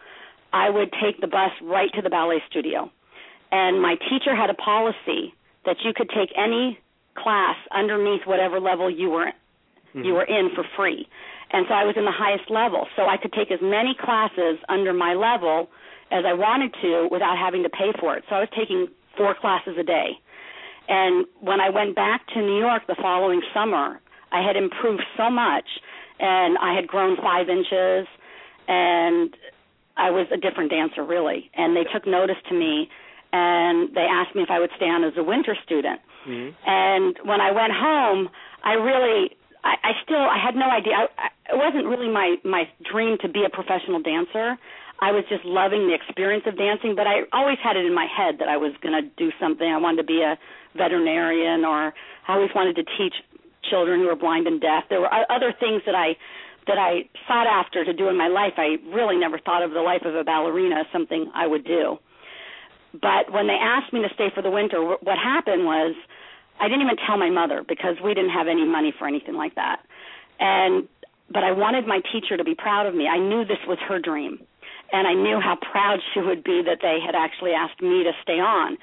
I 0.51 0.69
would 0.69 0.91
take 1.01 1.21
the 1.21 1.27
bus 1.27 1.51
right 1.63 1.89
to 1.93 2.01
the 2.01 2.09
ballet 2.09 2.43
studio. 2.49 2.91
And 3.51 3.81
my 3.81 3.95
teacher 3.95 4.35
had 4.35 4.49
a 4.49 4.53
policy 4.53 5.33
that 5.65 5.77
you 5.85 5.93
could 5.95 6.09
take 6.09 6.29
any 6.37 6.77
class 7.15 7.55
underneath 7.71 8.25
whatever 8.25 8.59
level 8.59 8.89
you 8.89 9.09
were 9.09 9.31
Mhm. 9.95 10.05
you 10.05 10.13
were 10.13 10.23
in 10.23 10.49
for 10.49 10.63
free. 10.75 11.07
And 11.51 11.67
so 11.67 11.73
I 11.73 11.85
was 11.85 11.95
in 11.95 12.05
the 12.05 12.11
highest 12.11 12.49
level. 12.49 12.87
So 12.95 13.07
I 13.07 13.17
could 13.17 13.31
take 13.31 13.51
as 13.51 13.61
many 13.61 13.93
classes 13.93 14.57
under 14.67 14.91
my 14.91 15.13
level 15.13 15.69
as 16.11 16.25
I 16.25 16.33
wanted 16.33 16.73
to 16.81 17.07
without 17.11 17.37
having 17.37 17.63
to 17.63 17.69
pay 17.69 17.91
for 17.93 18.15
it. 18.15 18.23
So 18.27 18.35
I 18.35 18.39
was 18.39 18.49
taking 18.49 18.87
four 19.15 19.35
classes 19.35 19.77
a 19.77 19.83
day. 19.83 20.19
And 20.89 21.25
when 21.39 21.61
I 21.61 21.69
went 21.69 21.95
back 21.95 22.25
to 22.33 22.41
New 22.41 22.57
York 22.57 22.87
the 22.87 22.95
following 22.95 23.41
summer, 23.53 24.01
I 24.33 24.41
had 24.45 24.55
improved 24.57 25.03
so 25.15 25.29
much 25.29 25.65
and 26.19 26.57
I 26.57 26.73
had 26.75 26.87
grown 26.87 27.15
five 27.17 27.47
inches 27.49 28.07
and 28.67 29.35
I 29.95 30.09
was 30.09 30.27
a 30.33 30.37
different 30.37 30.71
dancer 30.71 31.03
really. 31.03 31.49
And 31.55 31.75
they 31.77 31.85
took 31.93 32.07
notice 32.07 32.41
to 32.49 32.55
me 32.55 32.89
and 33.31 33.93
they 33.95 34.07
asked 34.09 34.35
me 34.35 34.41
if 34.43 34.49
I 34.49 34.59
would 34.59 34.71
stay 34.75 34.85
on 34.89 35.03
as 35.03 35.13
a 35.17 35.23
winter 35.23 35.55
student. 35.65 35.99
Mhm. 36.27 36.53
And 36.65 37.17
when 37.23 37.41
I 37.41 37.51
went 37.51 37.73
home, 37.73 38.29
I 38.63 38.73
really, 38.73 39.35
I, 39.63 39.75
I 39.83 39.91
still, 40.03 40.21
I 40.21 40.37
had 40.37 40.55
no 40.55 40.69
idea. 40.69 40.93
I, 40.93 41.07
I, 41.17 41.27
it 41.53 41.57
wasn't 41.57 41.85
really 41.85 42.09
my 42.09 42.37
my 42.45 42.63
dream 42.89 43.17
to 43.21 43.27
be 43.27 43.43
a 43.43 43.49
professional 43.49 43.99
dancer. 44.01 44.57
I 45.01 45.11
was 45.11 45.25
just 45.27 45.43
loving 45.43 45.87
the 45.87 45.93
experience 45.93 46.45
of 46.47 46.55
dancing, 46.57 46.95
but 46.95 47.07
I 47.07 47.23
always 47.33 47.57
had 47.61 47.75
it 47.75 47.85
in 47.85 47.93
my 47.93 48.05
head 48.05 48.37
that 48.39 48.47
I 48.47 48.55
was 48.55 48.71
going 48.81 48.95
to 48.95 49.03
do 49.17 49.31
something. 49.39 49.67
I 49.67 49.77
wanted 49.77 49.97
to 49.97 50.07
be 50.07 50.21
a 50.21 50.37
veterinarian, 50.77 51.65
or 51.65 51.93
I 52.27 52.33
always 52.35 52.51
wanted 52.55 52.75
to 52.77 52.83
teach 52.97 53.15
children 53.69 53.99
who 53.99 54.07
were 54.07 54.15
blind 54.15 54.47
and 54.47 54.61
deaf. 54.61 54.85
There 54.89 55.01
were 55.01 55.11
other 55.29 55.53
things 55.59 55.81
that 55.85 55.95
I 55.95 56.15
that 56.67 56.77
I 56.77 57.09
sought 57.27 57.47
after 57.47 57.83
to 57.83 57.93
do 57.93 58.07
in 58.07 58.17
my 58.17 58.27
life. 58.27 58.53
I 58.57 58.77
really 58.87 59.17
never 59.17 59.37
thought 59.37 59.63
of 59.63 59.71
the 59.71 59.81
life 59.81 60.03
of 60.05 60.15
a 60.15 60.23
ballerina 60.23 60.79
as 60.79 60.85
something 60.93 61.29
I 61.35 61.45
would 61.45 61.65
do. 61.65 61.99
But 62.93 63.33
when 63.33 63.47
they 63.47 63.57
asked 63.59 63.91
me 63.91 64.01
to 64.01 64.13
stay 64.13 64.29
for 64.33 64.41
the 64.41 64.51
winter, 64.51 64.79
what 64.79 65.17
happened 65.17 65.65
was 65.65 65.95
I 66.59 66.67
didn't 66.69 66.83
even 66.83 66.97
tell 67.05 67.17
my 67.17 67.29
mother 67.29 67.65
because 67.67 67.97
we 68.03 68.13
didn't 68.13 68.29
have 68.31 68.47
any 68.47 68.65
money 68.65 68.93
for 68.97 69.07
anything 69.07 69.35
like 69.35 69.55
that. 69.55 69.81
And 70.39 70.87
but 71.29 71.43
I 71.43 71.51
wanted 71.51 71.87
my 71.87 71.99
teacher 72.11 72.37
to 72.37 72.43
be 72.43 72.53
proud 72.53 72.85
of 72.85 72.93
me. 72.93 73.07
I 73.07 73.17
knew 73.17 73.43
this 73.43 73.63
was 73.67 73.79
her 73.87 73.99
dream. 73.99 74.39
And 74.91 75.07
I 75.07 75.13
knew 75.13 75.39
how 75.39 75.55
proud 75.55 75.99
she 76.13 76.19
would 76.19 76.43
be 76.43 76.61
that 76.65 76.77
they 76.81 76.99
had 77.03 77.15
actually 77.15 77.51
asked 77.51 77.81
me 77.81 78.03
to 78.03 78.11
stay 78.21 78.39
on. 78.39 78.77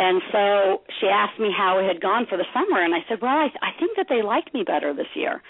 And 0.00 0.22
so 0.32 0.80
she 0.98 1.12
asked 1.12 1.38
me 1.38 1.52
how 1.52 1.76
it 1.76 1.84
had 1.84 2.00
gone 2.00 2.24
for 2.24 2.38
the 2.40 2.48
summer, 2.56 2.80
and 2.80 2.94
I 2.94 3.04
said, 3.06 3.20
"Well, 3.20 3.36
I, 3.36 3.52
I 3.60 3.76
think 3.78 3.98
that 4.00 4.06
they 4.08 4.22
liked 4.22 4.54
me 4.54 4.64
better 4.64 4.94
this 4.94 5.12
year." 5.14 5.42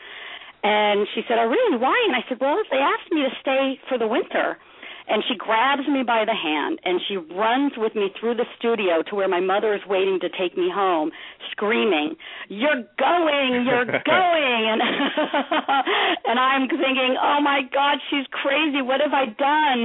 And 0.65 1.07
she 1.15 1.23
said, 1.29 1.39
"Oh, 1.39 1.47
really? 1.47 1.79
Why?" 1.79 1.95
And 2.11 2.17
I 2.19 2.27
said, 2.29 2.39
"Well, 2.41 2.59
they 2.69 2.83
asked 2.83 3.13
me 3.13 3.23
to 3.23 3.31
stay 3.41 3.79
for 3.89 3.97
the 3.97 4.09
winter." 4.09 4.59
And 5.07 5.25
she 5.27 5.35
grabs 5.35 5.87
me 5.89 6.03
by 6.05 6.25
the 6.25 6.35
hand 6.35 6.79
and 6.85 7.01
she 7.09 7.17
runs 7.17 7.73
with 7.77 7.97
me 7.97 8.15
through 8.19 8.37
the 8.37 8.47
studio 8.59 9.03
to 9.11 9.17
where 9.17 9.27
my 9.27 9.41
mother 9.41 9.75
is 9.75 9.81
waiting 9.89 10.21
to 10.21 10.29
take 10.29 10.57
me 10.57 10.71
home, 10.71 11.11
screaming, 11.51 12.15
"You're 12.49 12.83
going! 12.99 13.67
You're 13.67 13.87
going!" 14.03 14.63
And 14.71 14.83
and 16.31 16.39
I'm 16.39 16.67
thinking, 16.69 17.15
"Oh 17.23 17.39
my 17.41 17.63
God, 17.73 17.99
she's 18.11 18.27
crazy! 18.31 18.83
What 18.83 19.01
have 19.01 19.15
I 19.15 19.27
done?" 19.27 19.79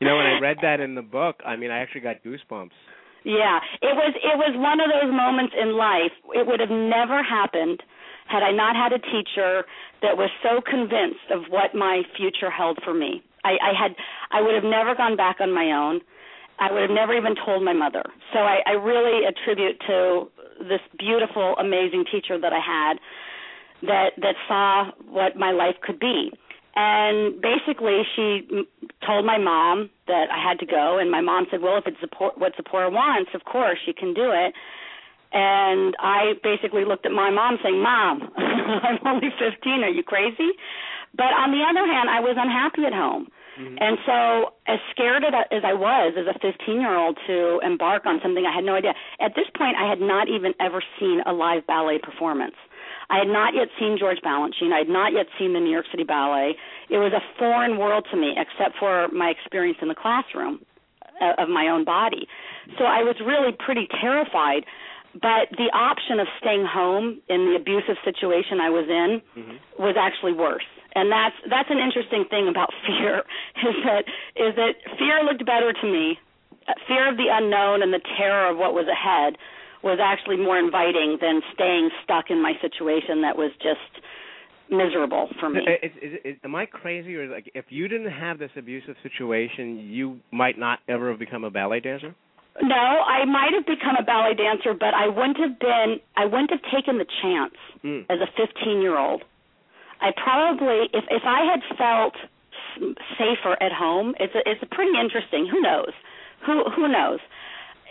you 0.00 0.06
know, 0.06 0.16
when 0.16 0.26
I 0.26 0.38
read 0.42 0.58
that 0.62 0.80
in 0.80 0.96
the 0.96 1.02
book, 1.06 1.36
I 1.46 1.54
mean, 1.54 1.70
I 1.70 1.78
actually 1.78 2.02
got 2.02 2.22
goosebumps. 2.22 2.74
Yeah, 3.26 3.58
it 3.82 3.90
was 3.90 4.14
it 4.14 4.38
was 4.38 4.54
one 4.54 4.78
of 4.78 4.86
those 4.86 5.10
moments 5.10 5.50
in 5.58 5.74
life. 5.74 6.14
It 6.30 6.46
would 6.46 6.62
have 6.62 6.70
never 6.70 7.26
happened 7.26 7.82
had 8.30 8.46
I 8.46 8.54
not 8.54 8.78
had 8.78 8.94
a 8.94 9.02
teacher 9.02 9.66
that 10.00 10.14
was 10.14 10.30
so 10.46 10.62
convinced 10.62 11.26
of 11.34 11.50
what 11.50 11.74
my 11.74 12.02
future 12.16 12.50
held 12.54 12.78
for 12.86 12.94
me. 12.94 13.26
I, 13.42 13.58
I 13.58 13.72
had 13.74 13.98
I 14.30 14.40
would 14.40 14.54
have 14.54 14.62
never 14.62 14.94
gone 14.94 15.16
back 15.18 15.42
on 15.42 15.50
my 15.50 15.74
own. 15.74 16.06
I 16.62 16.70
would 16.70 16.82
have 16.86 16.94
never 16.94 17.18
even 17.18 17.34
told 17.34 17.64
my 17.66 17.74
mother. 17.74 18.06
So 18.32 18.38
I, 18.46 18.62
I 18.64 18.78
really 18.78 19.26
attribute 19.26 19.82
to 19.90 20.30
this 20.62 20.80
beautiful, 20.96 21.56
amazing 21.58 22.04
teacher 22.06 22.38
that 22.38 22.52
I 22.54 22.62
had 22.62 22.94
that 23.90 24.10
that 24.22 24.38
saw 24.46 24.94
what 25.10 25.34
my 25.34 25.50
life 25.50 25.74
could 25.82 25.98
be 25.98 26.30
and 26.76 27.40
basically 27.40 28.02
she 28.14 28.46
told 29.04 29.24
my 29.24 29.38
mom 29.38 29.88
that 30.06 30.28
I 30.30 30.36
had 30.36 30.58
to 30.60 30.66
go. 30.66 30.98
And 30.98 31.10
my 31.10 31.22
mom 31.22 31.46
said 31.50 31.62
well 31.62 31.78
if 31.78 31.86
it's 31.86 31.98
support, 32.00 32.38
what 32.38 32.52
Zippora 32.54 32.92
wants 32.92 33.30
of 33.34 33.44
course 33.44 33.78
she 33.84 33.92
can 33.92 34.12
do 34.12 34.30
it. 34.30 34.52
And 35.32 35.96
I 35.98 36.34
basically 36.44 36.84
looked 36.84 37.06
at 37.06 37.12
my 37.12 37.30
mom 37.30 37.58
saying 37.62 37.82
mom 37.82 38.30
I'm 38.36 38.98
only 39.06 39.30
15 39.40 39.82
are 39.82 39.88
you 39.88 40.02
crazy? 40.02 40.52
But 41.16 41.32
on 41.32 41.50
the 41.50 41.64
other 41.64 41.86
hand 41.90 42.10
I 42.10 42.20
was 42.20 42.36
unhappy 42.38 42.84
at 42.84 42.92
home. 42.92 43.28
Mm-hmm. 43.56 43.76
and 43.80 43.96
so 44.04 44.52
as 44.68 44.78
scared 44.90 45.24
as 45.24 45.62
I 45.64 45.72
was 45.72 46.12
as 46.12 46.26
a 46.28 46.38
15 46.44 46.78
year 46.78 46.94
old 46.94 47.16
to 47.26 47.58
embark 47.64 48.04
on 48.04 48.20
something 48.22 48.44
I 48.44 48.54
had 48.54 48.64
no 48.64 48.74
idea 48.74 48.92
at 49.18 49.32
this 49.34 49.46
point 49.56 49.78
I 49.80 49.88
had 49.88 49.98
not 49.98 50.28
even 50.28 50.52
ever 50.60 50.84
seen 51.00 51.22
a 51.24 51.32
live 51.32 51.66
ballet 51.66 51.96
performance 51.96 52.52
I 53.10 53.18
had 53.18 53.28
not 53.28 53.54
yet 53.54 53.68
seen 53.78 53.96
George 53.98 54.18
Balanchine. 54.24 54.72
I 54.72 54.78
had 54.78 54.88
not 54.88 55.12
yet 55.12 55.26
seen 55.38 55.52
the 55.52 55.60
New 55.60 55.70
York 55.70 55.86
City 55.90 56.04
Ballet. 56.04 56.56
It 56.90 56.98
was 56.98 57.12
a 57.12 57.22
foreign 57.38 57.78
world 57.78 58.06
to 58.10 58.16
me, 58.16 58.34
except 58.36 58.78
for 58.78 59.08
my 59.08 59.30
experience 59.30 59.78
in 59.80 59.88
the 59.88 59.94
classroom 59.94 60.60
uh, 61.20 61.42
of 61.42 61.48
my 61.48 61.68
own 61.68 61.84
body. 61.84 62.26
So 62.78 62.84
I 62.84 63.02
was 63.02 63.16
really 63.24 63.52
pretty 63.52 63.88
terrified. 64.00 64.64
But 65.14 65.48
the 65.56 65.72
option 65.72 66.20
of 66.20 66.26
staying 66.38 66.66
home 66.68 67.22
in 67.28 67.48
the 67.48 67.56
abusive 67.56 67.96
situation 68.04 68.60
I 68.60 68.68
was 68.68 68.84
in 68.84 69.22
mm-hmm. 69.32 69.56
was 69.80 69.96
actually 69.96 70.34
worse. 70.34 70.66
And 70.94 71.10
that's 71.10 71.36
that's 71.48 71.70
an 71.70 71.78
interesting 71.78 72.24
thing 72.28 72.48
about 72.48 72.68
fear 72.86 73.24
is 73.64 73.76
that 73.84 74.04
is 74.36 74.52
that 74.56 74.76
fear 74.98 75.24
looked 75.24 75.46
better 75.46 75.72
to 75.72 75.86
me. 75.86 76.18
Fear 76.88 77.08
of 77.08 77.16
the 77.16 77.30
unknown 77.30 77.80
and 77.80 77.94
the 77.94 78.02
terror 78.18 78.50
of 78.50 78.58
what 78.58 78.74
was 78.74 78.88
ahead 78.88 79.38
was 79.86 80.02
actually 80.02 80.36
more 80.36 80.58
inviting 80.58 81.16
than 81.22 81.40
staying 81.54 81.90
stuck 82.02 82.26
in 82.28 82.42
my 82.42 82.58
situation 82.60 83.22
that 83.22 83.38
was 83.38 83.52
just 83.62 84.02
miserable 84.68 85.30
for 85.38 85.48
me. 85.48 85.60
Is, 85.62 85.92
is, 86.02 86.12
is, 86.24 86.36
am 86.42 86.56
I 86.56 86.66
crazy, 86.66 87.14
or 87.14 87.30
like 87.30 87.50
if 87.54 87.66
you 87.68 87.86
didn't 87.86 88.10
have 88.10 88.38
this 88.38 88.50
abusive 88.56 88.96
situation, 89.02 89.78
you 89.78 90.18
might 90.32 90.58
not 90.58 90.80
ever 90.88 91.10
have 91.10 91.20
become 91.20 91.44
a 91.44 91.50
ballet 91.50 91.78
dancer? 91.78 92.14
No, 92.60 92.74
I 92.74 93.24
might 93.26 93.54
have 93.54 93.66
become 93.66 93.94
a 93.94 94.02
ballet 94.02 94.34
dancer, 94.34 94.74
but 94.74 94.90
I 94.90 95.06
wouldn't 95.06 95.38
have 95.38 95.58
been. 95.60 96.00
I 96.16 96.24
wouldn't 96.24 96.50
have 96.50 96.64
taken 96.74 96.98
the 96.98 97.06
chance 97.22 97.54
mm. 97.84 98.02
as 98.10 98.18
a 98.18 98.28
15 98.34 98.82
year 98.82 98.98
old. 98.98 99.22
I 100.00 100.10
probably, 100.12 100.90
if 100.92 101.04
if 101.14 101.22
I 101.24 101.46
had 101.46 101.62
felt 101.78 102.14
safer 103.16 103.54
at 103.62 103.72
home, 103.72 104.14
it's 104.18 104.34
a, 104.34 104.42
it's 104.50 104.62
a 104.62 104.74
pretty 104.74 104.98
interesting. 104.98 105.46
Who 105.46 105.60
knows? 105.60 105.94
Who 106.44 106.64
who 106.74 106.88
knows? 106.88 107.20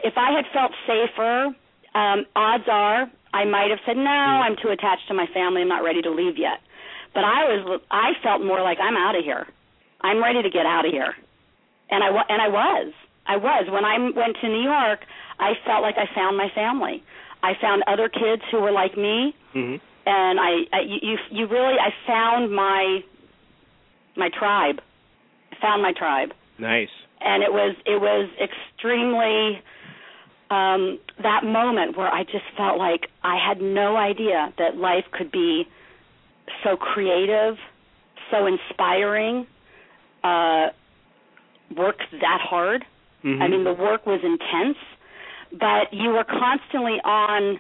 If 0.03 0.17
I 0.17 0.35
had 0.35 0.45
felt 0.51 0.71
safer 0.85 1.55
um, 1.95 2.25
odds 2.35 2.65
are 2.67 3.09
I 3.33 3.43
might 3.43 3.69
have 3.69 3.79
said 3.85 3.97
no, 3.97 4.03
mm-hmm. 4.03 4.43
I'm 4.43 4.55
too 4.61 4.69
attached 4.69 5.07
to 5.09 5.13
my 5.13 5.27
family, 5.33 5.61
I'm 5.61 5.67
not 5.67 5.83
ready 5.83 6.01
to 6.01 6.11
leave 6.11 6.37
yet. 6.37 6.59
But 7.13 7.23
I 7.23 7.43
was 7.47 7.81
I 7.91 8.11
felt 8.23 8.43
more 8.43 8.61
like 8.61 8.77
I'm 8.79 8.95
out 8.95 9.17
of 9.17 9.23
here. 9.23 9.47
I'm 10.01 10.21
ready 10.21 10.43
to 10.43 10.49
get 10.49 10.65
out 10.65 10.85
of 10.85 10.91
here. 10.91 11.15
And 11.89 12.03
I 12.03 12.07
and 12.29 12.41
I 12.41 12.47
was. 12.47 12.93
I 13.27 13.37
was 13.37 13.67
when 13.71 13.83
I 13.83 13.97
went 13.97 14.37
to 14.41 14.47
New 14.47 14.61
York, 14.61 14.99
I 15.39 15.53
felt 15.65 15.81
like 15.81 15.95
I 15.97 16.07
found 16.13 16.37
my 16.37 16.49
family. 16.53 17.03
I 17.41 17.53
found 17.59 17.83
other 17.87 18.09
kids 18.09 18.41
who 18.51 18.59
were 18.61 18.71
like 18.71 18.97
me. 18.97 19.35
Mm-hmm. 19.53 19.83
And 20.07 20.39
I, 20.39 20.51
I 20.71 20.79
you 20.81 21.17
you 21.31 21.47
really 21.47 21.75
I 21.79 21.91
found 22.07 22.55
my 22.55 22.99
my 24.15 24.29
tribe. 24.29 24.79
I 25.51 25.55
found 25.61 25.81
my 25.81 25.93
tribe. 25.93 26.29
Nice. 26.59 26.93
And 27.19 27.43
it 27.43 27.51
was 27.51 27.75
it 27.85 27.99
was 27.99 28.29
extremely 28.39 29.61
um, 30.49 30.99
that 31.21 31.43
moment 31.43 31.97
where 31.97 32.07
I 32.07 32.23
just 32.23 32.45
felt 32.55 32.77
like 32.77 33.07
I 33.23 33.37
had 33.37 33.61
no 33.61 33.97
idea 33.97 34.53
that 34.57 34.77
life 34.77 35.05
could 35.11 35.31
be 35.31 35.67
so 36.63 36.77
creative, 36.77 37.55
so 38.31 38.45
inspiring, 38.45 39.47
uh, 40.23 40.67
work 41.75 41.97
that 42.11 42.39
hard. 42.41 42.85
Mm-hmm. 43.23 43.41
I 43.41 43.47
mean, 43.47 43.63
the 43.63 43.73
work 43.73 44.05
was 44.05 44.21
intense, 44.23 44.77
but 45.51 45.91
you 45.91 46.09
were 46.09 46.23
constantly 46.23 46.99
on 47.03 47.59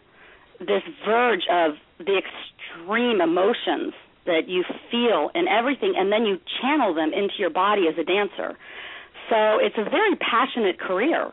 this 0.59 0.83
verge 1.05 1.43
of 1.51 1.73
the 1.97 2.19
extreme 2.21 3.19
emotions 3.21 3.93
that 4.25 4.47
you 4.47 4.63
feel 4.91 5.31
and 5.33 5.47
everything, 5.47 5.93
and 5.97 6.11
then 6.11 6.25
you 6.25 6.39
channel 6.61 6.93
them 6.93 7.13
into 7.13 7.33
your 7.39 7.49
body 7.49 7.87
as 7.87 7.97
a 7.97 8.03
dancer. 8.03 8.57
So 9.29 9.57
it's 9.59 9.77
a 9.77 9.89
very 9.89 10.15
passionate 10.15 10.79
career 10.79 11.31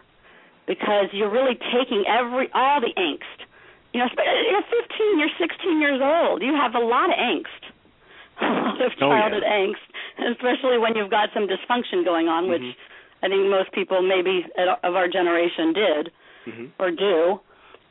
because 0.66 1.07
you're 1.12 1.31
really 1.31 1.59
taking 1.73 2.04
every 2.07 2.49
all 2.54 2.81
the 2.81 2.92
angst. 2.97 3.47
You 3.92 4.00
know, 4.00 4.09
you're 4.16 4.62
15, 4.62 5.19
you're 5.19 5.37
16 5.38 5.81
years 5.81 6.00
old. 6.02 6.42
You 6.42 6.54
have 6.54 6.75
a 6.75 6.85
lot 6.85 7.11
of 7.11 7.16
angst, 7.16 7.62
a 8.40 8.45
lot 8.45 8.81
of 8.81 8.97
childhood 8.97 9.42
oh, 9.45 9.49
yeah. 9.49 9.66
angst, 9.69 10.33
especially 10.33 10.78
when 10.78 10.97
you've 10.97 11.11
got 11.11 11.28
some 11.35 11.47
dysfunction 11.47 12.04
going 12.04 12.28
on, 12.28 12.49
which 12.49 12.62
mm-hmm. 12.62 13.25
I 13.25 13.28
think 13.28 13.50
most 13.50 13.73
people 13.73 14.00
maybe 14.00 14.47
of 14.57 14.95
our 14.95 15.09
generation 15.09 15.73
did 15.73 16.11
mm-hmm. 16.47 16.66
or 16.78 16.90
do. 16.90 17.40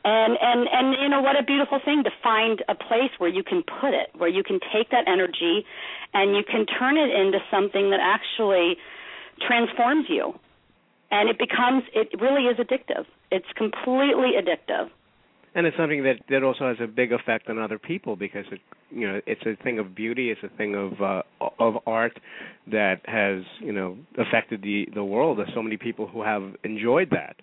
And 0.04 0.36
and 0.42 0.66
and 0.66 1.00
you 1.00 1.08
know 1.08 1.20
what 1.20 1.38
a 1.38 1.44
beautiful 1.44 1.78
thing 1.84 2.02
to 2.02 2.10
find 2.22 2.64
a 2.68 2.74
place 2.74 3.14
where 3.18 3.30
you 3.30 3.44
can 3.44 3.62
put 3.62 3.94
it, 3.94 4.10
where 4.18 4.28
you 4.28 4.42
can 4.42 4.58
take 4.74 4.90
that 4.90 5.06
energy, 5.06 5.64
and 6.12 6.34
you 6.34 6.42
can 6.42 6.66
turn 6.66 6.96
it 6.96 7.14
into 7.14 7.38
something 7.52 7.90
that 7.90 8.00
actually 8.02 8.76
transforms 9.46 10.06
you 10.08 10.34
and 11.12 11.28
it 11.28 11.38
becomes 11.38 11.84
it 11.94 12.08
really 12.20 12.44
is 12.44 12.56
addictive. 12.56 13.04
It's 13.30 13.46
completely 13.56 14.32
addictive. 14.40 14.88
And 15.54 15.66
it's 15.66 15.76
something 15.76 16.02
that 16.04 16.16
that 16.30 16.42
also 16.42 16.66
has 16.66 16.78
a 16.82 16.86
big 16.86 17.12
effect 17.12 17.48
on 17.48 17.58
other 17.58 17.78
people 17.78 18.16
because 18.16 18.46
it 18.50 18.60
you 18.90 19.06
know 19.06 19.20
it's 19.26 19.42
a 19.42 19.62
thing 19.62 19.78
of 19.78 19.94
beauty, 19.94 20.30
it's 20.30 20.42
a 20.42 20.56
thing 20.56 20.74
of 20.74 21.00
uh, 21.00 21.22
of 21.60 21.74
art 21.86 22.18
that 22.66 23.02
has 23.04 23.44
you 23.60 23.72
know 23.72 23.98
affected 24.18 24.62
the 24.62 24.88
the 24.94 25.04
world. 25.04 25.38
There's 25.38 25.52
so 25.54 25.62
many 25.62 25.76
people 25.76 26.08
who 26.08 26.22
have 26.22 26.42
enjoyed 26.64 27.10
that. 27.10 27.36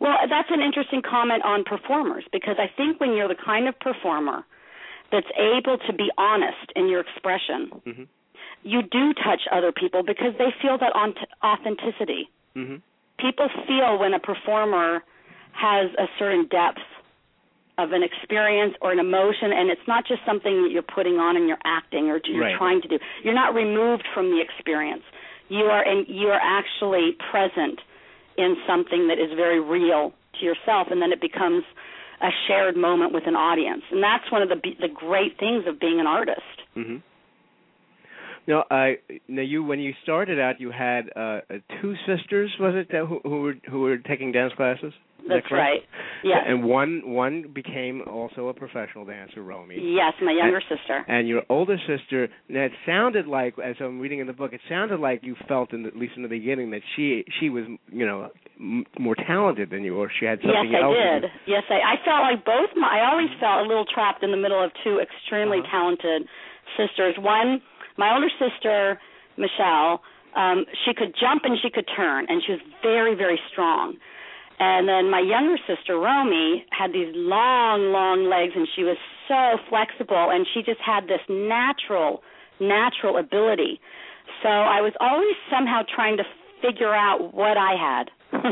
Well, 0.00 0.16
that's 0.28 0.48
an 0.50 0.60
interesting 0.60 1.02
comment 1.02 1.42
on 1.44 1.64
performers 1.64 2.24
because 2.32 2.56
I 2.58 2.68
think 2.76 3.00
when 3.00 3.14
you're 3.14 3.28
the 3.28 3.42
kind 3.42 3.66
of 3.68 3.78
performer 3.80 4.44
that's 5.10 5.26
able 5.36 5.78
to 5.78 5.92
be 5.92 6.10
honest 6.18 6.72
in 6.74 6.88
your 6.88 7.00
expression, 7.00 7.70
mm-hmm. 7.86 8.02
you 8.62 8.82
do 8.82 9.14
touch 9.14 9.42
other 9.50 9.72
people 9.72 10.02
because 10.02 10.32
they 10.36 10.52
feel 10.60 10.76
that 10.76 10.92
authenticity. 11.42 12.28
Mm-hmm 12.54 12.76
people 13.18 13.48
feel 13.66 13.98
when 13.98 14.14
a 14.14 14.20
performer 14.20 15.02
has 15.52 15.90
a 15.98 16.06
certain 16.18 16.46
depth 16.48 16.84
of 17.78 17.92
an 17.92 18.02
experience 18.02 18.74
or 18.80 18.92
an 18.92 18.98
emotion 18.98 19.52
and 19.52 19.70
it's 19.70 19.86
not 19.86 20.06
just 20.06 20.20
something 20.24 20.62
that 20.62 20.70
you're 20.72 20.82
putting 20.82 21.16
on 21.16 21.36
and 21.36 21.46
you're 21.46 21.60
acting 21.64 22.08
or 22.08 22.20
you're 22.24 22.40
right. 22.40 22.56
trying 22.56 22.80
to 22.80 22.88
do 22.88 22.98
you're 23.22 23.34
not 23.34 23.54
removed 23.54 24.04
from 24.14 24.30
the 24.30 24.40
experience 24.40 25.02
you 25.48 25.64
are 25.66 25.84
in, 25.84 26.04
you 26.08 26.28
are 26.28 26.40
actually 26.40 27.16
present 27.30 27.80
in 28.36 28.56
something 28.66 29.08
that 29.08 29.18
is 29.18 29.30
very 29.36 29.60
real 29.60 30.12
to 30.40 30.44
yourself 30.44 30.88
and 30.90 31.02
then 31.02 31.12
it 31.12 31.20
becomes 31.20 31.64
a 32.22 32.30
shared 32.48 32.76
moment 32.76 33.12
with 33.12 33.26
an 33.26 33.36
audience 33.36 33.82
and 33.90 34.02
that's 34.02 34.30
one 34.32 34.40
of 34.40 34.48
the 34.48 34.56
the 34.80 34.88
great 34.88 35.38
things 35.38 35.64
of 35.66 35.78
being 35.78 36.00
an 36.00 36.06
artist 36.06 36.64
mm-hmm. 36.74 36.96
No, 38.46 38.64
I 38.70 38.96
now 39.28 39.42
you 39.42 39.64
when 39.64 39.80
you 39.80 39.92
started 40.02 40.38
out, 40.40 40.60
you 40.60 40.70
had 40.70 41.10
uh, 41.16 41.40
two 41.80 41.94
sisters, 42.06 42.50
was 42.60 42.74
it, 42.76 42.88
that, 42.92 43.06
who, 43.06 43.20
who 43.24 43.40
were 43.42 43.54
who 43.70 43.80
were 43.80 43.98
taking 43.98 44.32
dance 44.32 44.52
classes? 44.56 44.92
Is 45.18 45.30
That's 45.30 45.46
that 45.50 45.56
right. 45.56 45.80
Yes. 46.22 46.44
And 46.46 46.62
one 46.64 47.02
one 47.04 47.50
became 47.52 48.02
also 48.06 48.46
a 48.48 48.54
professional 48.54 49.04
dancer, 49.04 49.42
Romy. 49.42 49.74
Yes, 49.82 50.12
my 50.22 50.30
younger 50.30 50.60
sister. 50.60 51.04
And 51.08 51.26
your 51.26 51.42
older 51.48 51.78
sister, 51.86 52.28
now 52.48 52.66
it 52.66 52.72
sounded 52.86 53.26
like, 53.26 53.54
as 53.58 53.74
I'm 53.80 53.98
reading 53.98 54.20
in 54.20 54.28
the 54.28 54.32
book, 54.32 54.52
it 54.52 54.60
sounded 54.68 55.00
like 55.00 55.20
you 55.24 55.34
felt, 55.48 55.72
in 55.72 55.82
the, 55.82 55.88
at 55.88 55.96
least 55.96 56.12
in 56.16 56.22
the 56.22 56.28
beginning, 56.28 56.70
that 56.70 56.82
she 56.94 57.24
she 57.40 57.50
was, 57.50 57.64
you 57.90 58.06
know, 58.06 58.30
m- 58.60 58.84
more 59.00 59.16
talented 59.16 59.70
than 59.70 59.82
you, 59.82 59.96
or 59.96 60.08
she 60.20 60.26
had 60.26 60.38
something 60.42 60.70
yes, 60.70 60.82
else. 60.82 60.94
I 60.96 61.18
did. 61.18 61.30
Yes, 61.48 61.62
I, 61.70 61.74
I 61.74 61.96
felt 62.04 62.22
like 62.22 62.44
both. 62.44 62.70
My, 62.76 63.00
I 63.02 63.10
always 63.10 63.28
felt 63.40 63.66
a 63.66 63.68
little 63.68 63.84
trapped 63.92 64.22
in 64.22 64.30
the 64.30 64.36
middle 64.36 64.62
of 64.62 64.70
two 64.84 65.00
extremely 65.00 65.58
Uh-huh. 65.58 65.72
talented 65.72 66.28
sisters. 66.78 67.16
One, 67.18 67.60
my 67.98 68.14
older 68.14 68.30
sister, 68.38 68.98
Michelle, 69.36 70.00
um, 70.36 70.64
she 70.84 70.92
could 70.94 71.14
jump 71.18 71.42
and 71.44 71.56
she 71.62 71.70
could 71.70 71.88
turn, 71.96 72.26
and 72.28 72.42
she 72.44 72.52
was 72.52 72.60
very, 72.82 73.14
very 73.14 73.40
strong. 73.50 73.96
And 74.58 74.88
then 74.88 75.10
my 75.10 75.20
younger 75.20 75.56
sister, 75.66 75.98
Romy, 75.98 76.64
had 76.70 76.92
these 76.92 77.12
long, 77.14 77.92
long 77.92 78.28
legs, 78.28 78.52
and 78.56 78.66
she 78.74 78.84
was 78.84 78.96
so 79.28 79.58
flexible, 79.68 80.30
and 80.30 80.46
she 80.52 80.62
just 80.62 80.80
had 80.80 81.04
this 81.04 81.20
natural, 81.28 82.22
natural 82.60 83.18
ability. 83.18 83.80
So 84.42 84.48
I 84.48 84.80
was 84.80 84.92
always 85.00 85.36
somehow 85.50 85.82
trying 85.94 86.16
to 86.16 86.24
figure 86.62 86.94
out 86.94 87.34
what 87.34 87.56
I 87.56 87.74
had. 87.76 88.10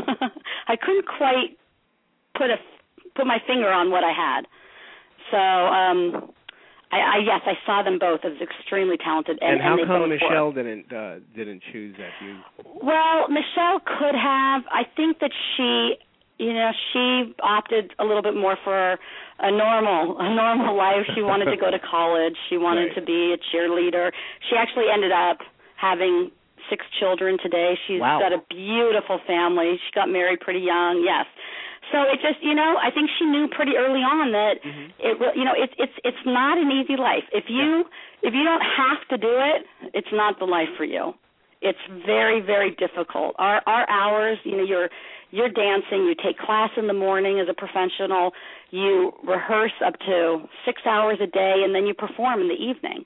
I 0.67 0.75
couldn't 0.75 1.05
quite 1.17 1.57
put 2.37 2.49
a 2.49 2.57
put 3.15 3.25
my 3.25 3.37
finger 3.47 3.71
on 3.71 3.91
what 3.91 4.03
I 4.03 4.11
had. 4.11 4.45
So 5.31 5.37
um 5.37 6.31
I, 6.91 6.97
I 6.97 7.17
yes, 7.25 7.41
I 7.45 7.53
saw 7.65 7.83
them 7.83 7.97
both 7.99 8.21
as 8.23 8.33
extremely 8.41 8.97
talented 8.97 9.39
and, 9.41 9.53
And 9.53 9.61
how 9.61 9.75
they 9.75 9.83
come 9.83 9.99
both 9.99 10.09
were. 10.09 10.15
Michelle 10.15 10.51
didn't 10.51 10.91
uh, 10.93 11.15
didn't 11.35 11.61
choose 11.71 11.95
that? 11.97 12.11
You 12.23 12.37
Well, 12.81 13.27
Michelle 13.29 13.79
could 13.79 14.15
have. 14.15 14.63
I 14.71 14.83
think 14.95 15.19
that 15.19 15.31
she, 15.55 15.95
you 16.37 16.53
know, 16.53 16.71
she 16.93 17.33
opted 17.41 17.93
a 17.99 18.05
little 18.05 18.21
bit 18.21 18.35
more 18.35 18.57
for 18.63 18.97
a 19.39 19.51
normal, 19.51 20.17
a 20.19 20.33
normal 20.33 20.75
life. 20.85 21.05
She 21.15 21.21
wanted 21.21 21.45
to 21.45 21.57
go 21.57 21.71
to 21.71 21.79
college. 21.79 22.35
She 22.49 22.57
wanted 22.57 22.87
Right. 22.93 22.95
to 22.95 23.01
be 23.01 23.33
a 23.33 23.37
cheerleader. 23.51 24.11
She 24.49 24.55
actually 24.55 24.85
ended 24.93 25.11
up 25.11 25.39
having 25.75 26.31
six 26.69 26.85
children 26.99 27.37
today. 27.43 27.77
She's 27.87 27.99
Wow. 28.01 28.19
got 28.19 28.31
a 28.33 28.41
beautiful 28.49 29.19
family. 29.27 29.77
She 29.85 29.91
got 29.93 30.09
married 30.09 30.39
pretty 30.39 30.61
young. 30.61 31.03
Yes. 31.05 31.25
So 31.91 32.01
it 32.03 32.19
just, 32.21 32.41
you 32.41 32.55
know, 32.55 32.77
I 32.81 32.89
think 32.89 33.09
she 33.17 33.25
knew 33.25 33.47
pretty 33.47 33.77
early 33.77 34.01
on 34.01 34.31
that 34.31 34.61
Mhm. 34.63 34.91
it, 34.99 35.35
you 35.35 35.43
know, 35.45 35.53
it's 35.55 35.73
it's 35.77 35.97
it's 36.03 36.25
not 36.25 36.57
an 36.57 36.71
easy 36.71 36.97
life. 36.97 37.23
If 37.31 37.49
you 37.49 37.85
if 38.21 38.33
you 38.33 38.43
don't 38.43 38.61
have 38.61 39.07
to 39.09 39.17
do 39.17 39.33
it, 39.53 39.65
it's 39.93 40.11
not 40.11 40.39
the 40.39 40.45
life 40.45 40.69
for 40.77 40.83
you. 40.85 41.13
It's 41.61 41.79
very 42.05 42.39
very 42.41 42.71
difficult. 42.71 43.35
Our 43.37 43.61
our 43.67 43.89
hours 43.89 44.37
you 44.43 44.57
know 44.57 44.63
you're 44.63 44.89
you're 45.31 45.49
dancing 45.49 46.05
you 46.05 46.15
take 46.15 46.37
class 46.37 46.71
in 46.77 46.87
the 46.87 46.93
morning 46.93 47.39
as 47.39 47.47
a 47.49 47.53
professional 47.53 48.33
you 48.71 49.13
rehearse 49.23 49.73
up 49.85 49.97
to 49.99 50.47
6 50.65 50.81
hours 50.85 51.19
a 51.21 51.27
day 51.27 51.63
and 51.63 51.73
then 51.75 51.85
you 51.85 51.93
perform 51.93 52.41
in 52.41 52.47
the 52.47 52.55
evening. 52.69 53.05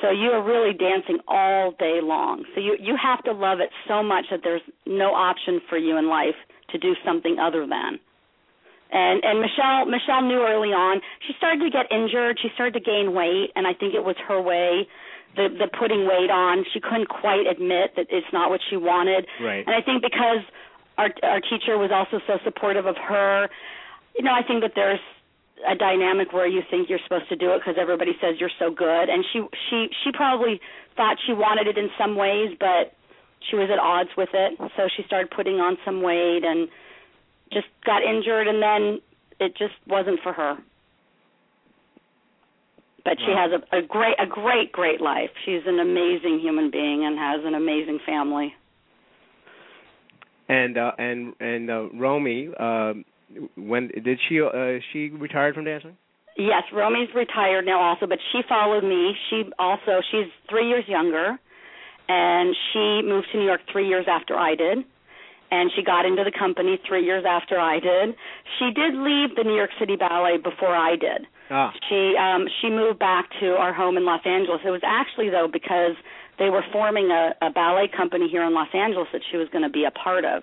So 0.00 0.10
you 0.10 0.30
are 0.30 0.42
really 0.42 0.72
dancing 0.72 1.18
all 1.28 1.72
day 1.72 2.00
long. 2.00 2.44
So 2.54 2.60
you 2.60 2.76
you 2.80 2.96
have 2.96 3.22
to 3.24 3.32
love 3.32 3.60
it 3.60 3.70
so 3.86 4.02
much 4.02 4.26
that 4.30 4.40
there's 4.42 4.62
no 4.86 5.14
option 5.14 5.60
for 5.68 5.78
you 5.78 5.96
in 5.96 6.08
life 6.08 6.36
to 6.72 6.78
do 6.78 6.94
something 7.04 7.38
other 7.38 7.66
than. 7.66 7.98
And 8.92 9.22
and 9.22 9.40
Michelle 9.40 9.86
Michelle 9.86 10.22
knew 10.22 10.42
early 10.42 10.74
on 10.74 11.00
she 11.26 11.32
started 11.38 11.62
to 11.62 11.70
get 11.70 11.86
injured 11.92 12.38
she 12.42 12.48
started 12.54 12.74
to 12.74 12.80
gain 12.82 13.14
weight 13.14 13.54
and 13.54 13.66
I 13.66 13.72
think 13.72 13.94
it 13.94 14.02
was 14.02 14.16
her 14.26 14.40
way 14.42 14.88
the 15.36 15.46
the 15.46 15.68
putting 15.78 16.06
weight 16.10 16.30
on. 16.30 16.64
She 16.74 16.80
couldn't 16.80 17.08
quite 17.08 17.46
admit 17.46 17.94
that 17.94 18.06
it's 18.10 18.26
not 18.32 18.50
what 18.50 18.60
she 18.68 18.76
wanted. 18.76 19.26
Right. 19.40 19.64
and 19.64 19.74
I 19.74 19.80
think 19.80 20.02
because 20.02 20.42
our 20.98 21.10
our 21.22 21.40
teacher 21.40 21.78
was 21.78 21.90
also 21.94 22.18
so 22.26 22.38
supportive 22.42 22.86
of 22.86 22.96
her 22.96 23.48
you 24.18 24.24
know 24.24 24.34
I 24.34 24.42
think 24.42 24.62
that 24.62 24.72
there's 24.74 25.00
a 25.68 25.76
dynamic 25.76 26.32
where 26.32 26.48
you 26.48 26.62
think 26.68 26.88
you're 26.88 27.04
supposed 27.04 27.28
to 27.28 27.36
do 27.36 27.52
it 27.52 27.60
because 27.60 27.76
everybody 27.78 28.12
says 28.20 28.40
you're 28.40 28.56
so 28.58 28.72
good. 28.74 29.08
And 29.08 29.24
she 29.32 29.46
she 29.70 29.86
she 30.02 30.10
probably 30.10 30.60
thought 30.96 31.16
she 31.26 31.32
wanted 31.32 31.68
it 31.68 31.78
in 31.78 31.90
some 31.96 32.16
ways 32.16 32.56
but 32.58 32.98
she 33.48 33.56
was 33.56 33.68
at 33.72 33.78
odds 33.78 34.10
with 34.16 34.30
it 34.34 34.58
so 34.76 34.88
she 34.96 35.02
started 35.06 35.30
putting 35.30 35.54
on 35.60 35.76
some 35.84 36.02
weight 36.02 36.42
and 36.44 36.68
just 37.52 37.66
got 37.84 38.02
injured 38.02 38.46
and 38.46 38.62
then 38.62 39.00
it 39.40 39.56
just 39.56 39.74
wasn't 39.86 40.18
for 40.22 40.32
her 40.32 40.56
but 43.04 43.14
she 43.24 43.32
Wow. 43.32 43.48
has 43.48 43.60
a, 43.72 43.78
a 43.78 43.82
great 43.86 44.16
a 44.20 44.26
great 44.26 44.72
great 44.72 45.00
life 45.00 45.30
she's 45.44 45.62
an 45.66 45.78
amazing 45.80 46.38
human 46.40 46.70
being 46.70 47.04
and 47.04 47.18
has 47.18 47.40
an 47.44 47.54
amazing 47.54 47.98
family 48.06 48.54
And 50.48 50.76
uh, 50.76 50.92
and 50.98 51.34
and 51.38 51.70
uh, 51.70 51.88
Romy, 51.94 52.48
um, 52.58 53.04
when 53.56 53.88
did 53.88 54.18
she 54.28 54.40
uh, 54.40 54.80
she 54.92 55.10
retired 55.10 55.54
from 55.54 55.64
dancing? 55.64 55.96
Yes, 56.36 56.62
Romy's 56.72 57.08
retired 57.14 57.66
now 57.66 57.80
also, 57.80 58.06
but 58.06 58.18
she 58.32 58.40
followed 58.48 58.82
me. 58.84 59.14
She 59.28 59.44
also 59.58 60.00
she's 60.10 60.26
three 60.48 60.68
years 60.68 60.84
younger, 60.88 61.38
and 62.10 62.46
she 62.72 62.84
moved 63.06 63.28
to 63.32 63.38
New 63.38 63.46
York 63.52 63.62
three 63.72 63.86
years 63.92 64.06
after 64.10 64.34
I 64.50 64.52
did, 64.64 64.78
and 65.56 65.70
she 65.74 65.82
got 65.82 66.02
into 66.10 66.22
the 66.24 66.34
company 66.44 66.74
three 66.88 67.04
years 67.10 67.24
after 67.36 67.56
I 67.58 67.76
did. 67.78 68.06
She 68.58 68.68
did 68.80 68.92
leave 69.08 69.30
the 69.38 69.44
New 69.44 69.54
York 69.62 69.70
City 69.78 69.96
Ballet 69.96 70.36
before 70.50 70.74
I 70.74 70.96
did. 70.96 71.20
Ah, 71.50 71.70
She 71.88 72.00
um 72.26 72.42
she 72.60 72.68
moved 72.70 72.98
back 72.98 73.24
to 73.40 73.48
our 73.62 73.72
home 73.80 73.96
in 74.00 74.04
Los 74.12 74.24
Angeles. 74.24 74.60
It 74.64 74.70
was 74.78 74.82
actually 74.98 75.30
though 75.30 75.48
because 75.60 75.94
they 76.40 76.48
were 76.54 76.64
forming 76.72 77.10
a, 77.10 77.24
a 77.42 77.50
ballet 77.50 77.88
company 78.00 78.26
here 78.34 78.44
in 78.48 78.52
Los 78.54 78.72
Angeles 78.74 79.08
that 79.12 79.22
she 79.30 79.36
was 79.36 79.48
going 79.54 79.66
to 79.70 79.74
be 79.80 79.84
a 79.84 79.90
part 80.06 80.24
of. 80.24 80.42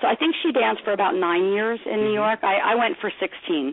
So 0.00 0.06
I 0.12 0.14
think 0.20 0.34
she 0.42 0.50
danced 0.52 0.82
for 0.84 0.92
about 0.92 1.14
nine 1.14 1.44
years 1.56 1.80
in 1.92 1.98
New 2.06 2.14
Mhm. 2.16 2.22
York. 2.22 2.40
I, 2.52 2.54
I 2.72 2.74
went 2.82 2.94
for 3.02 3.10
sixteen. 3.24 3.66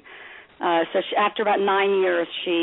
Uh, 0.66 0.82
so 0.92 1.02
she, 1.08 1.14
after 1.28 1.42
about 1.48 1.60
nine 1.76 1.92
years, 2.04 2.28
she 2.44 2.60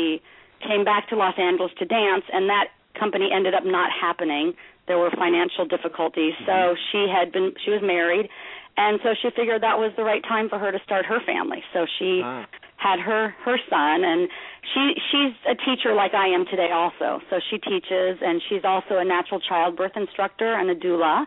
came 0.67 0.83
back 0.91 1.03
to 1.11 1.15
Los 1.15 1.37
Angeles 1.49 1.71
to 1.81 1.85
dance, 1.85 2.25
and 2.35 2.43
that 2.53 2.67
company 2.97 3.29
ended 3.33 3.53
up 3.53 3.65
not 3.65 3.91
happening. 3.91 4.53
There 4.87 4.97
were 4.97 5.09
financial 5.11 5.65
difficulties, 5.65 6.33
so 6.45 6.75
she 6.91 7.07
had 7.09 7.31
been 7.31 7.53
she 7.63 7.71
was 7.71 7.81
married, 7.81 8.29
and 8.77 8.99
so 9.03 9.15
she 9.19 9.29
figured 9.35 9.63
that 9.63 9.79
was 9.79 9.91
the 9.95 10.03
right 10.03 10.23
time 10.23 10.49
for 10.49 10.59
her 10.59 10.71
to 10.71 10.79
start 10.83 11.05
her 11.05 11.19
family. 11.25 11.63
So 11.73 11.85
she 11.97 12.21
ah. 12.23 12.45
had 12.77 12.99
her 12.99 13.33
her 13.43 13.57
son 13.69 14.03
and 14.03 14.29
she 14.73 14.93
she's 15.11 15.33
a 15.47 15.55
teacher 15.55 15.93
like 15.93 16.13
I 16.13 16.27
am 16.27 16.45
today 16.45 16.71
also. 16.73 17.21
So 17.29 17.39
she 17.49 17.57
teaches 17.57 18.19
and 18.21 18.41
she's 18.49 18.65
also 18.65 18.97
a 18.97 19.05
natural 19.05 19.39
childbirth 19.39 19.95
instructor 19.95 20.53
and 20.53 20.69
a 20.69 20.75
doula. 20.75 21.25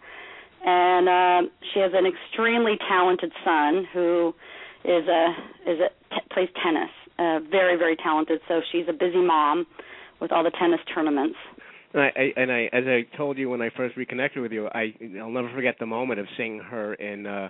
And 0.64 1.08
uh, 1.08 1.50
she 1.72 1.80
has 1.80 1.92
an 1.94 2.04
extremely 2.04 2.76
talented 2.88 3.32
son 3.44 3.86
who 3.92 4.34
is 4.84 5.08
a 5.08 5.34
is 5.66 5.80
a 5.80 5.88
t- 6.14 6.28
plays 6.30 6.50
tennis. 6.62 6.90
Uh, 7.18 7.40
very 7.50 7.76
very 7.76 7.96
talented. 7.96 8.40
So 8.46 8.60
she's 8.70 8.84
a 8.88 8.92
busy 8.92 9.24
mom 9.24 9.66
with 10.20 10.32
all 10.32 10.44
the 10.44 10.50
tennis 10.50 10.80
tournaments. 10.92 11.36
And 11.94 12.02
I, 12.02 12.06
I 12.06 12.40
and 12.40 12.52
I 12.52 12.62
as 12.72 12.84
I 12.86 13.16
told 13.16 13.38
you 13.38 13.50
when 13.50 13.62
I 13.62 13.70
first 13.76 13.96
reconnected 13.96 14.42
with 14.42 14.52
you, 14.52 14.68
I 14.68 14.94
I'll 15.20 15.30
never 15.30 15.50
forget 15.54 15.76
the 15.80 15.86
moment 15.86 16.20
of 16.20 16.26
seeing 16.36 16.58
her 16.60 16.94
in 16.94 17.26
uh 17.26 17.48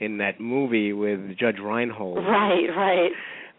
in 0.00 0.18
that 0.18 0.40
movie 0.40 0.92
with 0.92 1.20
Judge 1.38 1.56
Reinhold. 1.62 2.18
Right, 2.18 2.66
right. 2.76 3.10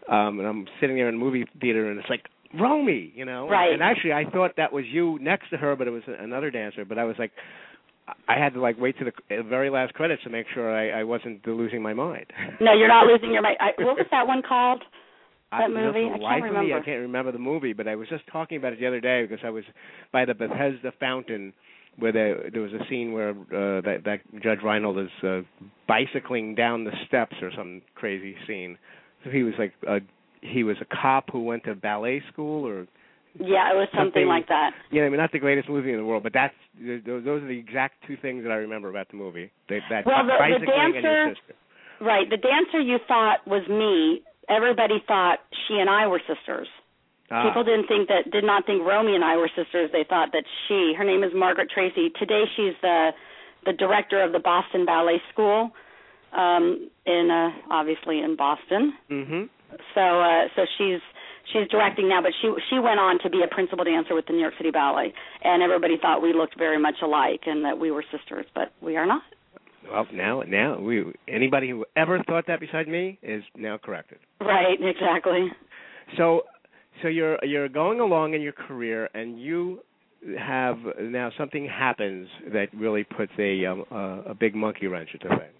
Um 0.08 0.38
and 0.38 0.48
I'm 0.48 0.66
sitting 0.80 0.96
there 0.96 1.08
in 1.08 1.14
the 1.16 1.24
movie 1.24 1.46
theater 1.60 1.90
and 1.90 1.98
it's 1.98 2.10
like 2.10 2.24
Romy, 2.58 3.12
you 3.14 3.24
know. 3.24 3.48
Right. 3.48 3.72
And 3.72 3.82
actually 3.82 4.12
I 4.12 4.24
thought 4.30 4.52
that 4.56 4.72
was 4.72 4.84
you 4.86 5.18
next 5.20 5.50
to 5.50 5.56
her 5.56 5.76
but 5.76 5.86
it 5.86 5.92
was 5.92 6.02
another 6.06 6.50
dancer, 6.50 6.84
but 6.84 6.98
I 6.98 7.04
was 7.04 7.16
like 7.18 7.32
I 8.28 8.38
had 8.38 8.54
to 8.54 8.60
like 8.60 8.78
wait 8.78 8.98
to 8.98 9.04
the 9.04 9.42
very 9.42 9.70
last 9.70 9.94
credits 9.94 10.22
to 10.24 10.30
make 10.30 10.46
sure 10.54 10.74
I, 10.74 11.00
I 11.00 11.04
wasn't 11.04 11.46
losing 11.46 11.82
my 11.82 11.94
mind. 11.94 12.26
No, 12.60 12.72
you're 12.72 12.88
not 12.88 13.06
losing 13.12 13.32
your 13.32 13.42
mind. 13.42 13.56
I, 13.60 13.82
what 13.82 13.96
was 13.96 14.06
that 14.10 14.26
one 14.26 14.42
called? 14.46 14.82
I- 15.56 15.68
That 15.68 15.70
movie? 15.70 16.06
I 16.06 16.10
can't 16.10 16.12
of 16.12 16.18
me, 16.20 16.26
I 16.26 16.36
remember. 16.36 16.82
can't 16.84 17.00
remember 17.00 17.32
the 17.32 17.38
movie, 17.38 17.72
but 17.72 17.88
I 17.88 17.94
was 17.96 18.08
just 18.08 18.26
talking 18.28 18.58
about 18.58 18.72
it 18.72 18.80
the 18.80 18.86
other 18.86 19.00
day 19.00 19.24
because 19.26 19.44
I 19.44 19.50
was 19.50 19.64
by 20.12 20.24
the 20.24 20.34
Bethesda 20.34 20.92
fountain 21.00 21.52
where 21.98 22.12
there 22.12 22.50
there 22.52 22.62
was 22.62 22.72
a 22.74 22.84
scene 22.88 23.12
where 23.12 23.30
uh, 23.30 23.80
that 23.82 24.02
that 24.04 24.20
Judge 24.42 24.60
Reinhold 24.62 24.98
is 24.98 25.10
uh, 25.22 25.40
bicycling 25.88 26.54
down 26.54 26.84
the 26.84 26.92
steps 27.06 27.36
or 27.42 27.50
some 27.56 27.82
crazy 27.94 28.36
scene. 28.46 28.76
So 29.24 29.30
he 29.30 29.42
was 29.42 29.54
like 29.58 29.72
a 29.88 30.00
he 30.42 30.62
was 30.62 30.76
a 30.80 30.84
cop 30.84 31.30
who 31.32 31.42
went 31.42 31.64
to 31.64 31.74
ballet 31.74 32.22
school 32.32 32.66
or 32.66 32.86
Yeah, 33.38 33.72
it 33.72 33.76
was 33.76 33.88
something, 33.92 34.12
Something- 34.12 34.28
like 34.28 34.48
that. 34.48 34.72
yeah, 34.90 35.04
I 35.04 35.08
mean 35.08 35.18
not 35.18 35.32
the 35.32 35.38
greatest 35.38 35.68
movie 35.68 35.90
in 35.92 35.96
the 35.98 36.04
world, 36.04 36.22
but 36.22 36.32
that's 36.32 36.54
those 36.78 37.24
those 37.24 37.42
are 37.42 37.46
the 37.48 37.58
exact 37.58 37.94
two 38.06 38.16
things 38.20 38.42
that 38.44 38.52
I 38.52 38.56
remember 38.56 38.88
about 38.90 39.08
the 39.08 39.16
movie. 39.16 39.50
That, 39.68 39.80
that 39.90 40.06
Well, 40.06 40.24
the- 40.26 40.32
the 40.32 40.38
bicycling 40.38 40.80
and 40.84 40.94
your 40.94 41.02
dancer- 41.02 41.34
sister. 41.40 41.54
Right. 41.98 42.28
The 42.28 42.36
dancer 42.36 42.80
you 42.80 42.98
thought 43.08 43.38
was 43.46 43.66
me. 43.68 44.20
Everybody 44.48 45.02
thought 45.06 45.38
she 45.66 45.74
and 45.78 45.90
I 45.90 46.06
were 46.06 46.20
sisters. 46.26 46.68
Ah, 47.30 47.42
People 47.48 47.64
didn't 47.64 47.88
think 47.88 48.08
that 48.08 48.30
did 48.30 48.44
not 48.44 48.66
think 48.66 48.86
Romy 48.86 49.14
and 49.14 49.24
I 49.24 49.36
were 49.36 49.50
sisters. 49.56 49.90
They 49.92 50.04
thought 50.08 50.30
that 50.32 50.44
she, 50.68 50.94
her 50.96 51.04
name 51.04 51.24
is 51.24 51.32
Margaret 51.34 51.68
Tracy. 51.72 52.10
Today 52.18 52.44
she's 52.56 52.74
the 52.82 53.10
the 53.64 53.72
director 53.72 54.22
of 54.22 54.30
the 54.32 54.38
Boston 54.38 54.84
Ballet 54.86 55.20
School 55.32 55.70
um 56.32 56.88
in 57.06 57.30
uh 57.30 57.50
obviously 57.70 58.20
in 58.20 58.36
Boston. 58.36 58.92
Mhm. 59.10 59.48
So 59.94 60.00
uh 60.20 60.44
so 60.54 60.66
she's 60.78 61.00
she's 61.52 61.66
directing 61.68 62.08
now, 62.08 62.22
but 62.22 62.32
she 62.40 62.52
she 62.70 62.78
went 62.78 63.00
on 63.00 63.18
to 63.24 63.30
be 63.30 63.42
a 63.42 63.48
principal 63.52 63.84
dancer 63.84 64.14
with 64.14 64.26
the 64.26 64.32
New 64.32 64.40
York 64.42 64.54
City 64.56 64.70
Ballet, 64.70 65.12
and 65.42 65.62
everybody 65.64 65.96
thought 66.00 66.22
we 66.22 66.32
looked 66.32 66.56
very 66.56 66.78
much 66.78 66.96
alike 67.02 67.42
and 67.46 67.64
that 67.64 67.78
we 67.78 67.90
were 67.90 68.04
sisters, 68.12 68.46
but 68.54 68.70
we 68.80 68.96
are 68.96 69.06
not. 69.06 69.22
Well, 69.90 70.06
now 70.12 70.42
now 70.46 70.78
we 70.78 71.04
anybody 71.28 71.70
who 71.70 71.84
ever 71.96 72.22
thought 72.24 72.46
that 72.48 72.60
beside 72.60 72.88
me 72.88 73.18
is 73.22 73.42
now 73.56 73.78
corrected. 73.78 74.18
Right, 74.40 74.78
exactly. 74.80 75.48
So 76.16 76.42
so 77.02 77.08
you're 77.08 77.38
you're 77.44 77.68
going 77.68 78.00
along 78.00 78.34
in 78.34 78.42
your 78.42 78.52
career 78.52 79.08
and 79.14 79.40
you 79.40 79.80
have 80.38 80.76
now 81.00 81.30
something 81.38 81.66
happens 81.68 82.28
that 82.52 82.68
really 82.74 83.04
puts 83.04 83.32
a 83.38 83.64
um, 83.66 83.84
a, 83.90 84.30
a 84.30 84.34
big 84.34 84.54
monkey 84.54 84.86
wrench 84.86 85.10
into 85.12 85.28
things. 85.28 85.52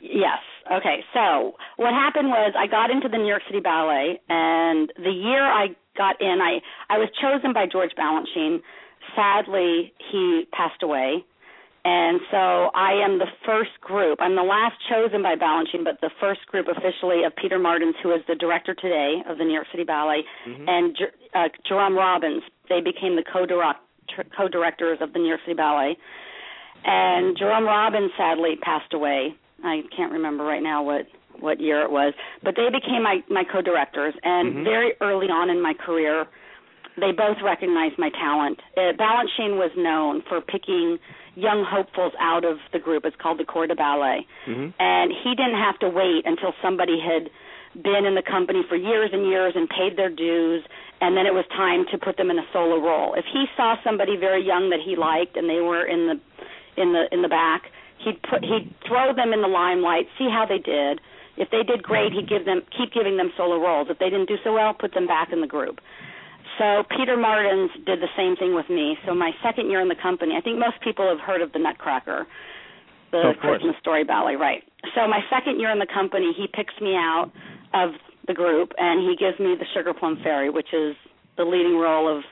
Yes. 0.00 0.38
Okay. 0.70 1.00
So 1.14 1.54
what 1.76 1.92
happened 1.92 2.28
was 2.28 2.54
I 2.56 2.66
got 2.66 2.90
into 2.90 3.08
the 3.08 3.16
New 3.16 3.26
York 3.26 3.42
City 3.48 3.60
Ballet, 3.60 4.20
and 4.28 4.92
the 4.96 5.10
year 5.10 5.42
I 5.42 5.68
got 5.96 6.20
in, 6.20 6.38
I 6.40 6.60
I 6.92 6.98
was 6.98 7.08
chosen 7.20 7.52
by 7.52 7.66
George 7.70 7.90
Balanchine. 7.98 8.58
Sadly, 9.16 9.92
he 10.12 10.44
passed 10.52 10.82
away, 10.82 11.24
and 11.84 12.20
so 12.30 12.70
I 12.74 12.92
am 13.04 13.18
the 13.18 13.30
first 13.46 13.80
group. 13.80 14.18
I'm 14.20 14.36
the 14.36 14.42
last 14.42 14.76
chosen 14.88 15.22
by 15.22 15.36
Balanchine, 15.36 15.84
but 15.84 16.00
the 16.00 16.10
first 16.20 16.46
group 16.46 16.66
officially 16.68 17.24
of 17.24 17.34
Peter 17.36 17.58
Martins, 17.58 17.94
who 18.02 18.12
is 18.12 18.20
the 18.28 18.34
director 18.34 18.74
today 18.74 19.22
of 19.28 19.38
the 19.38 19.44
New 19.44 19.54
York 19.54 19.66
City 19.70 19.84
Ballet, 19.84 20.22
mm-hmm. 20.46 20.68
and 20.68 20.96
uh, 21.34 21.48
Jerome 21.66 21.96
Robbins. 21.96 22.42
They 22.68 22.80
became 22.80 23.16
the 23.16 23.24
co-directors 23.24 24.98
of 25.00 25.12
the 25.12 25.18
New 25.18 25.28
York 25.28 25.40
City 25.44 25.56
Ballet. 25.56 25.96
And 26.84 27.36
Jerome 27.36 27.64
Robbins 27.64 28.12
sadly 28.16 28.56
passed 28.62 28.92
away 28.92 29.34
I 29.64 29.82
can't 29.96 30.12
remember 30.12 30.44
right 30.44 30.62
now 30.62 30.82
what 30.82 31.06
what 31.40 31.60
year 31.60 31.82
it 31.82 31.90
was, 31.90 32.14
but 32.42 32.54
they 32.56 32.68
became 32.70 33.02
my 33.02 33.22
my 33.28 33.44
co-directors, 33.44 34.14
and 34.22 34.54
mm-hmm. 34.54 34.64
very 34.64 34.92
early 35.00 35.26
on 35.26 35.50
in 35.50 35.62
my 35.62 35.72
career, 35.74 36.26
they 36.96 37.12
both 37.12 37.36
recognized 37.42 37.98
my 37.98 38.10
talent. 38.10 38.60
Uh, 38.76 38.92
Balanchine 38.98 39.56
was 39.56 39.70
known 39.76 40.22
for 40.28 40.40
picking 40.40 40.98
young 41.38 41.64
hopefuls 41.64 42.12
out 42.20 42.44
of 42.44 42.58
the 42.72 42.78
group. 42.78 43.04
It's 43.04 43.16
called 43.16 43.38
the 43.38 43.44
Corps 43.44 43.66
de 43.66 43.76
Ballet, 43.76 44.26
mm-hmm. 44.46 44.70
and 44.78 45.12
he 45.22 45.34
didn't 45.34 45.58
have 45.58 45.78
to 45.80 45.88
wait 45.88 46.26
until 46.26 46.52
somebody 46.60 46.98
had 46.98 47.30
been 47.82 48.04
in 48.04 48.14
the 48.14 48.26
company 48.26 48.62
for 48.68 48.76
years 48.76 49.10
and 49.12 49.26
years 49.26 49.52
and 49.54 49.68
paid 49.68 49.96
their 49.96 50.10
dues 50.10 50.64
and 51.00 51.16
then 51.16 51.26
it 51.26 51.34
was 51.34 51.44
time 51.54 51.84
to 51.92 51.98
put 51.98 52.16
them 52.16 52.28
in 52.30 52.38
a 52.38 52.46
solo 52.52 52.82
role. 52.82 53.14
If 53.14 53.24
he 53.30 53.44
saw 53.56 53.76
somebody 53.84 54.16
very 54.16 54.44
young 54.44 54.70
that 54.70 54.80
he 54.82 54.96
liked 54.96 55.36
and 55.36 55.48
they 55.48 55.60
were 55.60 55.86
in 55.86 56.10
the 56.10 56.16
in 56.80 56.92
the 56.92 57.06
in 57.12 57.22
the 57.22 57.28
back, 57.28 57.70
He'd 58.04 58.22
put 58.22 58.44
he'd 58.44 58.72
throw 58.86 59.14
them 59.14 59.32
in 59.32 59.42
the 59.42 59.48
limelight, 59.48 60.06
see 60.18 60.28
how 60.30 60.46
they 60.46 60.58
did. 60.58 61.00
If 61.36 61.50
they 61.50 61.62
did 61.62 61.82
great, 61.82 62.12
he'd 62.12 62.28
give 62.28 62.44
them 62.44 62.62
keep 62.76 62.92
giving 62.92 63.16
them 63.16 63.32
solo 63.36 63.58
roles. 63.58 63.88
If 63.90 63.98
they 63.98 64.10
didn't 64.10 64.28
do 64.28 64.36
so 64.42 64.54
well, 64.54 64.74
put 64.74 64.94
them 64.94 65.06
back 65.06 65.32
in 65.32 65.40
the 65.40 65.46
group. 65.46 65.80
So 66.58 66.82
Peter 66.96 67.16
Martins 67.16 67.70
did 67.86 68.00
the 68.00 68.10
same 68.16 68.36
thing 68.36 68.54
with 68.54 68.68
me. 68.68 68.96
So 69.06 69.14
my 69.14 69.30
second 69.42 69.70
year 69.70 69.80
in 69.80 69.88
the 69.88 69.98
company, 70.00 70.34
I 70.36 70.40
think 70.40 70.58
most 70.58 70.80
people 70.82 71.08
have 71.08 71.20
heard 71.20 71.40
of 71.40 71.52
the 71.52 71.58
Nutcracker, 71.58 72.26
the 73.12 73.32
Christmas 73.40 73.76
Story 73.80 74.04
Ballet, 74.04 74.34
right? 74.34 74.62
So 74.94 75.06
my 75.06 75.20
second 75.30 75.60
year 75.60 75.70
in 75.70 75.78
the 75.78 75.86
company, 75.92 76.32
he 76.36 76.46
picks 76.52 76.74
me 76.80 76.94
out 76.94 77.30
of 77.74 77.90
the 78.26 78.34
group 78.34 78.72
and 78.76 79.08
he 79.08 79.16
gives 79.16 79.38
me 79.38 79.54
the 79.58 79.66
Sugar 79.74 79.94
Plum 79.94 80.18
Fairy, 80.22 80.50
which 80.50 80.74
is 80.74 80.96
the 81.36 81.44
leading 81.44 81.76
role 81.78 82.10
of 82.10 82.24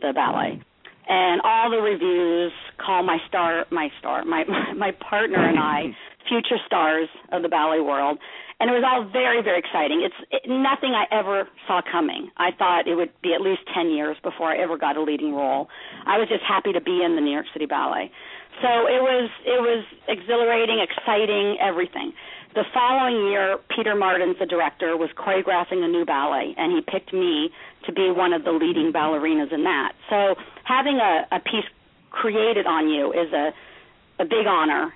the 0.00 0.12
ballet 0.14 0.60
and 1.08 1.40
all 1.44 1.70
the 1.70 1.76
reviews 1.76 2.52
call 2.84 3.02
my 3.02 3.18
star 3.28 3.64
my 3.70 3.88
star 3.98 4.24
my 4.24 4.44
my 4.76 4.90
partner 5.08 5.48
and 5.48 5.58
I 5.58 5.96
future 6.28 6.58
stars 6.66 7.08
of 7.32 7.42
the 7.42 7.48
ballet 7.48 7.80
world. 7.80 8.18
And 8.58 8.70
it 8.70 8.72
was 8.72 8.84
all 8.86 9.04
very 9.04 9.42
very 9.42 9.58
exciting. 9.58 10.00
It's 10.00 10.16
it, 10.30 10.48
nothing 10.48 10.94
I 10.96 11.04
ever 11.12 11.48
saw 11.66 11.82
coming. 11.82 12.30
I 12.36 12.50
thought 12.56 12.88
it 12.88 12.94
would 12.94 13.12
be 13.22 13.34
at 13.34 13.40
least 13.40 13.62
10 13.74 13.90
years 13.90 14.16
before 14.22 14.48
I 14.48 14.58
ever 14.58 14.78
got 14.78 14.96
a 14.96 15.02
leading 15.02 15.34
role. 15.34 15.68
I 16.06 16.18
was 16.18 16.28
just 16.28 16.42
happy 16.42 16.72
to 16.72 16.80
be 16.80 17.02
in 17.04 17.16
the 17.16 17.20
New 17.20 17.32
York 17.32 17.46
City 17.52 17.66
Ballet. 17.66 18.10
So 18.62 18.88
it 18.88 19.02
was 19.04 19.28
it 19.44 19.60
was 19.60 19.84
exhilarating 20.08 20.80
exciting 20.80 21.58
everything. 21.60 22.12
The 22.54 22.64
following 22.72 23.28
year, 23.28 23.58
Peter 23.68 23.94
Martins, 23.94 24.36
the 24.40 24.46
director, 24.46 24.96
was 24.96 25.10
choreographing 25.12 25.84
a 25.84 25.88
new 25.88 26.06
ballet, 26.06 26.54
and 26.56 26.72
he 26.72 26.80
picked 26.80 27.12
me 27.12 27.50
to 27.84 27.92
be 27.92 28.10
one 28.10 28.32
of 28.32 28.44
the 28.44 28.52
leading 28.52 28.94
ballerinas 28.94 29.52
in 29.52 29.64
that. 29.64 29.92
So 30.08 30.36
having 30.64 30.96
a, 30.96 31.26
a 31.36 31.40
piece 31.40 31.68
created 32.08 32.66
on 32.66 32.88
you 32.88 33.12
is 33.12 33.30
a, 33.34 33.52
a 34.22 34.24
big 34.24 34.46
honor 34.48 34.94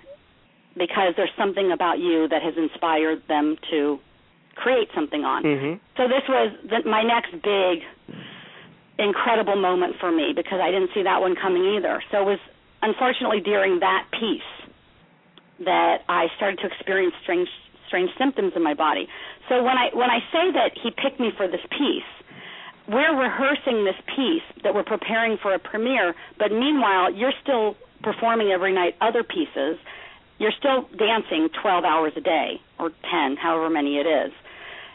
because 0.77 1.15
there's 1.17 1.33
something 1.37 1.73
about 1.73 1.99
you 1.99 2.29
that 2.29 2.43
has 2.43 2.55
inspired 2.57 3.23
them 3.29 3.57
to 3.71 3.99
create 4.55 4.89
something 4.95 5.25
on. 5.25 5.43
Mm-hmm. 5.43 5.75
So 5.97 6.09
this 6.09 6.23
was 6.29 6.53
the, 6.69 6.89
my 6.89 7.03
next 7.03 7.33
big, 7.33 7.83
incredible 8.99 9.57
moment 9.57 9.97
for 9.99 10.13
me 10.13 10.33
because 10.35 10.61
I 10.63 10.71
didn't 10.71 10.91
see 10.95 11.03
that 11.03 11.21
one 11.21 11.35
coming 11.35 11.65
either. 11.77 12.03
So 12.11 12.23
it 12.23 12.27
was 12.37 12.39
unfortunately 12.83 13.41
during 13.41 13.81
that 13.81 14.07
piece 14.13 14.51
that 15.65 16.05
I 16.09 16.27
started 16.37 16.59
to 16.61 16.67
experience 16.67 17.15
strange 17.23 17.49
strange 17.89 18.11
symptoms 18.17 18.53
in 18.55 18.63
my 18.63 18.75
body. 18.75 19.09
So 19.49 19.63
when 19.65 19.77
I 19.77 19.91
when 19.93 20.11
I 20.11 20.21
say 20.33 20.53
that 20.53 20.73
he 20.81 20.91
picked 20.91 21.19
me 21.19 21.33
for 21.37 21.49
this 21.49 21.61
piece, 21.71 22.11
we're 22.89 23.17
rehearsing 23.17 23.85
this 23.85 23.99
piece 24.15 24.47
that 24.63 24.75
we're 24.75 24.85
preparing 24.85 25.39
for 25.43 25.55
a 25.55 25.59
premiere, 25.59 26.15
but 26.39 26.53
meanwhile 26.53 27.13
you're 27.13 27.35
still 27.43 27.77
performing 28.03 28.51
every 28.51 28.73
night 28.73 28.95
other 29.01 29.23
pieces. 29.23 29.77
You're 30.41 30.57
still 30.59 30.89
dancing 30.97 31.51
12 31.61 31.85
hours 31.85 32.13
a 32.17 32.21
day 32.23 32.61
or 32.79 32.89
10, 32.89 33.37
however 33.37 33.69
many 33.69 33.97
it 33.97 34.07
is. 34.09 34.33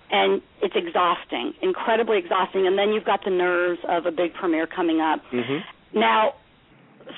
And 0.10 0.41
it's 0.62 0.75
exhausting, 0.75 1.53
incredibly 1.62 2.17
exhausting. 2.17 2.65
And 2.65 2.77
then 2.77 2.89
you've 2.89 3.05
got 3.05 3.23
the 3.23 3.29
nerves 3.29 3.79
of 3.88 4.08
a 4.08 4.12
big 4.12 4.34
premiere 4.34 4.65
coming 4.65 5.01
up. 5.01 5.21
Mm-hmm. 5.31 5.99
Now, 5.99 6.34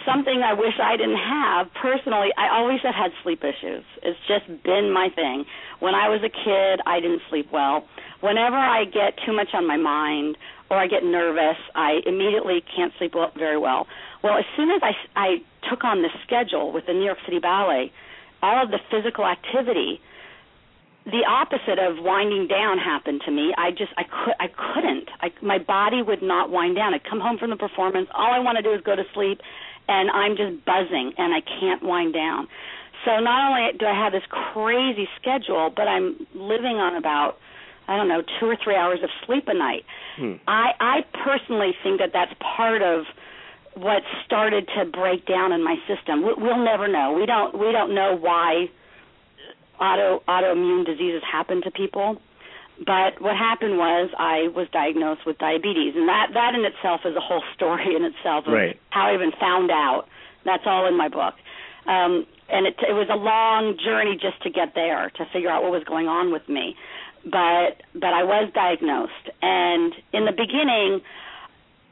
something 0.05 0.43
I 0.43 0.53
wish 0.53 0.75
I 0.81 0.97
didn't 0.97 1.23
have 1.23 1.67
personally. 1.81 2.29
I 2.37 2.51
always 2.51 2.79
have 2.83 2.95
had 2.95 3.11
sleep 3.23 3.43
issues. 3.43 3.83
It's 4.03 4.19
just 4.27 4.45
been 4.63 4.91
my 4.91 5.07
thing. 5.15 5.45
When 5.79 5.95
I 5.95 6.09
was 6.09 6.19
a 6.19 6.29
kid, 6.29 6.81
I 6.85 6.99
didn't 6.99 7.21
sleep 7.29 7.47
well. 7.51 7.87
Whenever 8.19 8.57
I 8.57 8.83
get 8.83 9.19
too 9.25 9.31
much 9.31 9.49
on 9.53 9.65
my 9.65 9.77
mind 9.77 10.37
or 10.69 10.77
I 10.77 10.87
get 10.87 11.03
nervous, 11.03 11.57
I 11.75 12.01
immediately 12.05 12.61
can't 12.75 12.91
sleep 12.97 13.15
well, 13.15 13.31
very 13.37 13.57
well. 13.57 13.87
Well, 14.21 14.37
as 14.37 14.45
soon 14.57 14.69
as 14.71 14.81
I 14.83 14.91
I 15.15 15.27
took 15.69 15.83
on 15.83 16.01
this 16.01 16.11
schedule 16.25 16.73
with 16.73 16.87
the 16.87 16.93
New 16.93 17.05
York 17.05 17.19
City 17.25 17.39
Ballet, 17.39 17.91
all 18.41 18.63
of 18.63 18.71
the 18.71 18.79
physical 18.91 19.25
activity 19.25 20.01
the 21.07 21.23
opposite 21.23 21.79
of 21.79 22.03
winding 22.03 22.47
down 22.47 22.77
happened 22.77 23.21
to 23.25 23.31
me. 23.31 23.53
I 23.57 23.71
just 23.71 23.91
I 23.95 24.03
could 24.03 24.35
I 24.41 24.47
couldn't. 24.51 25.07
I 25.21 25.31
my 25.41 25.57
body 25.57 26.01
would 26.01 26.21
not 26.21 26.49
wind 26.51 26.75
down. 26.75 26.93
I'd 26.93 27.05
come 27.05 27.21
home 27.21 27.37
from 27.37 27.49
the 27.49 27.55
performance. 27.55 28.09
All 28.13 28.33
I 28.33 28.39
want 28.39 28.57
to 28.57 28.61
do 28.61 28.73
is 28.73 28.81
go 28.83 28.95
to 28.95 29.03
sleep 29.13 29.39
and 29.87 30.11
I'm 30.11 30.35
just 30.35 30.65
buzzing 30.65 31.13
and 31.17 31.33
I 31.33 31.39
can't 31.39 31.81
wind 31.81 32.13
down. 32.13 32.47
So 33.05 33.19
not 33.21 33.39
only 33.47 33.77
do 33.77 33.85
I 33.85 33.95
have 33.95 34.11
this 34.11 34.27
crazy 34.27 35.07
schedule, 35.15 35.71
but 35.73 35.87
I'm 35.87 36.27
living 36.35 36.75
on 36.75 36.95
about 36.95 37.37
I 37.87 37.95
don't 37.95 38.09
know 38.09 38.21
two 38.39 38.47
or 38.47 38.57
three 38.61 38.75
hours 38.75 38.99
of 39.01 39.09
sleep 39.25 39.45
a 39.47 39.53
night. 39.53 39.85
Hmm. 40.17 40.33
I 40.45 40.71
I 40.81 41.05
personally 41.23 41.71
think 41.83 41.99
that 41.99 42.11
that's 42.11 42.33
part 42.57 42.81
of 42.81 43.05
what 43.77 44.03
started 44.25 44.67
to 44.77 44.85
break 44.85 45.25
down 45.25 45.51
in 45.51 45.63
my 45.63 45.75
system. 45.87 46.23
We, 46.23 46.33
we'll 46.37 46.63
never 46.63 46.87
know. 46.87 47.13
We 47.13 47.25
don't 47.25 47.57
we 47.57 47.71
don't 47.71 47.93
know 47.93 48.15
why 48.15 48.69
auto 49.79 50.23
autoimmune 50.27 50.85
diseases 50.85 51.21
happen 51.29 51.61
to 51.63 51.71
people. 51.71 52.21
But 52.85 53.19
what 53.21 53.35
happened 53.35 53.77
was 53.77 54.11
I 54.17 54.49
was 54.53 54.67
diagnosed 54.71 55.25
with 55.25 55.39
diabetes, 55.39 55.95
and 55.95 56.07
that 56.07 56.29
that 56.33 56.53
in 56.53 56.63
itself 56.65 57.01
is 57.05 57.15
a 57.15 57.19
whole 57.19 57.43
story 57.55 57.95
in 57.95 58.03
itself 58.03 58.45
of 58.45 58.53
right. 58.53 58.79
how 58.89 59.07
I 59.07 59.13
even 59.13 59.31
found 59.39 59.71
out. 59.71 60.05
That's 60.45 60.63
all 60.65 60.87
in 60.87 60.95
my 60.95 61.09
book, 61.09 61.33
um, 61.87 62.25
and 62.47 62.67
it, 62.67 62.75
it 62.87 62.93
was 62.93 63.09
a 63.11 63.17
long 63.17 63.77
journey 63.83 64.15
just 64.15 64.41
to 64.43 64.49
get 64.49 64.75
there 64.75 65.09
to 65.17 65.25
figure 65.33 65.49
out 65.49 65.63
what 65.63 65.71
was 65.71 65.83
going 65.83 66.07
on 66.07 66.31
with 66.31 66.47
me. 66.47 66.75
But 67.25 67.83
but 67.93 68.13
I 68.13 68.23
was 68.23 68.49
diagnosed, 68.53 69.27
and 69.41 69.93
in 70.13 70.25
the 70.25 70.31
beginning, 70.31 71.01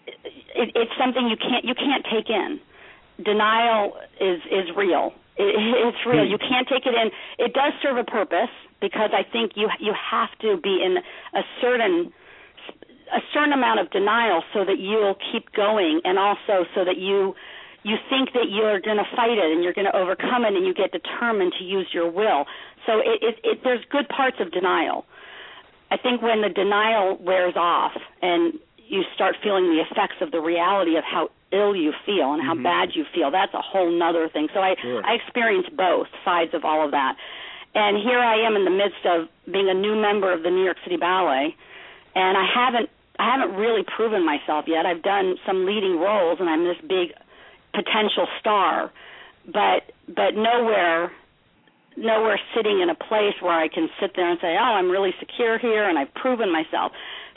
it, 0.08 0.72
it's 0.76 0.92
something 0.98 1.28
you 1.28 1.38
can't 1.38 1.66
you 1.66 1.76
can't 1.76 2.06
take 2.06 2.30
in. 2.30 2.60
Denial 3.24 3.98
is 4.20 4.40
is 4.52 4.76
real. 4.76 5.14
It, 5.38 5.56
it's 5.88 6.06
real. 6.06 6.26
You 6.26 6.38
hmm. 6.40 6.50
can't 6.50 6.68
take 6.68 6.86
it 6.86 6.94
in. 6.94 7.12
It 7.38 7.54
does 7.54 7.74
serve 7.82 7.98
a 7.98 8.04
purpose 8.04 8.54
because 8.82 9.12
I 9.14 9.24
think 9.30 9.54
you 9.56 9.70
you 9.80 9.94
have 9.94 10.30
to 10.42 10.58
be 10.62 10.82
in 10.84 10.98
a 11.34 11.44
certain 11.62 12.14
a 13.14 13.22
certain 13.34 13.54
amount 13.54 13.80
of 13.80 13.92
denial 13.92 14.44
so 14.54 14.66
that 14.66 14.80
you'll 14.80 15.18
keep 15.32 15.52
going 15.54 16.02
and 16.04 16.18
also 16.18 16.66
so 16.74 16.84
that 16.84 16.98
you 16.98 17.36
you 17.84 17.98
think 18.10 18.34
that 18.34 18.50
you're 18.50 18.82
going 18.82 18.98
to 18.98 19.06
fight 19.16 19.38
it 19.38 19.52
and 19.52 19.64
you're 19.64 19.74
going 19.74 19.86
to 19.86 19.96
overcome 19.96 20.44
it 20.44 20.54
and 20.56 20.66
you 20.66 20.74
get 20.74 20.92
determined 20.92 21.54
to 21.60 21.64
use 21.64 21.88
your 21.94 22.10
will. 22.10 22.46
So 22.88 22.98
it, 22.98 23.22
it, 23.22 23.36
it 23.44 23.60
there's 23.64 23.86
good 23.92 24.10
parts 24.10 24.38
of 24.40 24.52
denial. 24.52 25.06
I 25.92 25.98
think 25.98 26.22
when 26.22 26.42
the 26.42 26.50
denial 26.50 27.18
wears 27.22 27.56
off 27.56 27.92
and 28.24 28.54
you 28.88 29.04
start 29.14 29.36
feeling 29.42 29.66
the 29.66 29.82
effects 29.82 30.22
of 30.22 30.32
the 30.32 30.40
reality 30.40 30.96
of 30.98 31.04
how 31.04 31.30
ill 31.52 31.76
you 31.76 31.94
feel 32.06 32.34
and 32.34 32.42
how 32.42 32.54
mm-hmm. 32.54 32.64
bad 32.64 32.90
you 32.94 33.06
feel, 33.14 33.32
that's 33.32 33.54
a 33.54 33.62
whole 33.62 33.92
nother 33.92 34.30
thing. 34.30 34.48
So 34.54 34.60
I 34.60 34.76
sure. 34.82 35.06
I 35.06 35.16
experienced 35.16 35.76
both 35.76 36.08
sides 36.24 36.54
of 36.54 36.66
all 36.66 36.86
of 36.86 36.92
that. 36.92 37.16
And 37.74 37.98
here 37.98 38.20
I 38.20 38.46
am 38.46 38.56
in 38.56 38.64
the 38.64 38.72
midst 38.72 39.06
of 39.06 39.28
being 39.52 39.70
a 39.70 39.74
new 39.74 40.00
member 40.00 40.32
of 40.32 40.44
the 40.44 40.50
New 40.50 40.64
York 40.64 40.78
City 40.84 40.98
Ballet 40.98 41.56
and 42.16 42.38
I 42.38 42.46
haven't 42.48 42.90
I 43.20 43.32
haven't 43.32 43.56
really 43.56 43.84
proven 43.84 44.26
myself 44.26 44.66
yet. 44.68 44.86
I've 44.86 45.04
done 45.04 45.36
some 45.46 45.66
leading 45.66 46.00
roles, 46.00 46.40
and 46.40 46.50
I'm 46.50 46.66
this 46.66 46.78
big 46.82 47.14
potential 47.74 48.28
star, 48.40 48.92
but 49.46 49.92
but 50.08 50.36
nowhere 50.36 51.12
nowhere 51.98 52.38
sitting 52.54 52.82
in 52.82 52.90
a 52.90 52.96
place 52.96 53.36
where 53.40 53.58
I 53.58 53.70
can 53.70 53.88
sit 54.02 54.12
there 54.16 54.30
and 54.30 54.40
say, 54.42 54.58
"Oh, 54.60 54.74
I'm 54.76 54.90
really 54.90 55.14
secure 55.20 55.58
here 55.58 55.88
and 55.88 56.00
I've 56.00 56.14
proven 56.14 56.52
myself." 56.52 56.92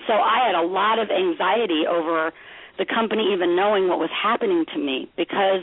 So 0.09 0.14
I 0.16 0.40
had 0.49 0.57
a 0.57 0.64
lot 0.66 0.99
of 0.99 1.11
anxiety 1.12 1.85
over 1.87 2.33
the 2.79 2.87
company 2.87 3.31
even 3.33 3.55
knowing 3.55 3.87
what 3.88 3.99
was 4.01 4.11
happening 4.11 4.64
to 4.73 4.79
me 4.79 5.07
because 5.16 5.62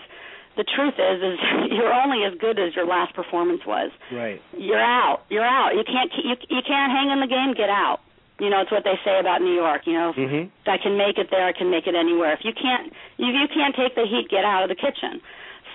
the 0.56 0.64
truth 0.64 0.96
is 0.96 1.18
is 1.20 1.40
you're 1.76 1.92
only 1.92 2.24
as 2.24 2.38
good 2.40 2.60
as 2.60 2.76
your 2.76 2.86
last 2.86 3.14
performance 3.16 3.66
was. 3.66 3.92
Right. 4.14 4.40
You're 4.56 4.80
out. 4.80 5.26
You're 5.30 5.44
out. 5.44 5.74
You 5.76 5.84
can't 5.84 6.12
you 6.24 6.36
you 6.48 6.62
can't 6.62 6.92
hang 6.94 7.10
in 7.12 7.20
the 7.20 7.28
game, 7.28 7.54
get 7.58 7.70
out. 7.70 8.00
You 8.40 8.50
know, 8.50 8.62
it's 8.62 8.72
what 8.72 8.84
they 8.84 9.00
say 9.04 9.18
about 9.20 9.42
New 9.42 9.56
York, 9.56 9.88
you 9.88 9.94
know, 9.94 10.10
if 10.12 10.18
Mhm. 10.18 10.50
I 10.68 10.78
can 10.78 10.98
make 10.98 11.18
it 11.18 11.30
there, 11.32 11.46
I 11.48 11.54
can 11.54 11.70
make 11.72 11.88
it 11.88 11.96
anywhere. 11.96 12.34
If 12.34 12.44
you 12.46 12.54
can't 12.54 12.94
if 13.18 13.34
you 13.36 13.48
can't 13.48 13.76
take 13.76 13.96
the 13.96 14.06
heat, 14.06 14.30
get 14.30 14.46
out 14.46 14.64
of 14.64 14.70
the 14.70 14.76
kitchen. 14.76 15.22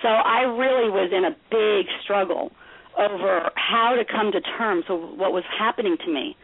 So 0.01 0.07
I 0.09 0.41
really 0.43 0.89
was 0.89 1.11
in 1.11 1.25
a 1.25 1.35
big 1.49 1.87
struggle 2.01 2.51
over 2.97 3.49
how 3.55 3.95
to 3.95 4.05
come 4.05 4.31
to 4.31 4.41
terms 4.41 4.85
with 4.89 5.01
what 5.17 5.31
was 5.33 5.43
happening 5.45 5.97
to 5.97 6.09
me 6.11 6.35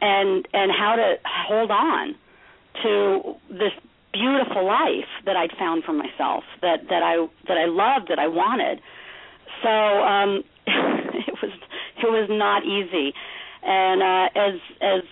and 0.00 0.46
and 0.52 0.70
how 0.72 0.96
to 0.96 1.14
hold 1.24 1.70
on 1.70 2.14
to 2.82 3.34
this 3.50 3.72
beautiful 4.12 4.64
life 4.64 5.08
that 5.24 5.36
I'd 5.36 5.52
found 5.58 5.84
for 5.84 5.92
myself 5.92 6.44
that 6.62 6.88
that 6.88 7.02
I 7.02 7.26
that 7.48 7.56
I 7.56 7.66
loved 7.66 8.08
that 8.08 8.18
I 8.18 8.28
wanted. 8.28 8.80
So 9.62 9.68
um 9.68 10.42
it 10.66 11.34
was 11.42 11.52
it 12.02 12.10
was 12.10 12.28
not 12.30 12.64
easy. 12.64 13.14
And 13.62 14.02
uh 14.02 14.28
as 14.34 14.60
as 14.80 15.02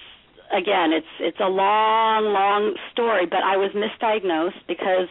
again 0.52 0.92
it's 0.92 1.14
it's 1.20 1.40
a 1.40 1.48
long 1.48 2.32
long 2.32 2.74
story 2.92 3.26
but 3.26 3.42
I 3.42 3.56
was 3.56 3.72
misdiagnosed 3.72 4.66
because 4.68 5.08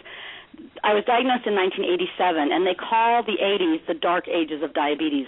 I 0.83 0.93
was 0.93 1.03
diagnosed 1.05 1.47
in 1.47 1.55
1987 1.55 2.51
and 2.51 2.65
they 2.65 2.75
call 2.75 3.23
the 3.23 3.38
80s 3.41 3.86
the 3.88 3.95
dark 3.95 4.27
ages 4.27 4.62
of 4.62 4.73
diabetes 4.73 5.27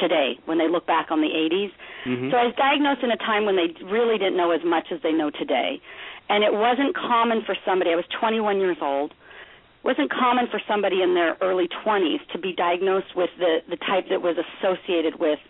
today 0.00 0.38
when 0.46 0.58
they 0.58 0.68
look 0.68 0.86
back 0.86 1.10
on 1.10 1.20
the 1.20 1.28
80s. 1.34 1.70
Mhm. 2.04 2.30
So 2.30 2.36
I 2.36 2.46
was 2.46 2.54
diagnosed 2.54 3.02
in 3.02 3.10
a 3.10 3.16
time 3.16 3.44
when 3.44 3.56
they 3.56 3.68
really 3.84 4.18
didn't 4.18 4.36
know 4.36 4.50
as 4.50 4.62
much 4.64 4.90
as 4.90 5.00
they 5.02 5.12
know 5.12 5.30
today. 5.30 5.80
And 6.28 6.44
it 6.44 6.52
wasn't 6.52 6.94
common 6.94 7.42
for 7.42 7.56
somebody, 7.64 7.92
I 7.92 7.96
was 7.96 8.06
21 8.18 8.60
years 8.60 8.78
old, 8.80 9.10
it 9.10 9.84
wasn't 9.84 10.10
common 10.10 10.46
for 10.46 10.60
somebody 10.66 11.02
in 11.02 11.14
their 11.14 11.36
early 11.40 11.68
20s 11.68 12.20
to 12.32 12.38
be 12.38 12.52
diagnosed 12.52 13.14
with 13.14 13.30
the, 13.38 13.62
the 13.68 13.76
type 13.76 14.08
that 14.08 14.22
was 14.22 14.36
associated 14.38 15.18
with 15.18 15.40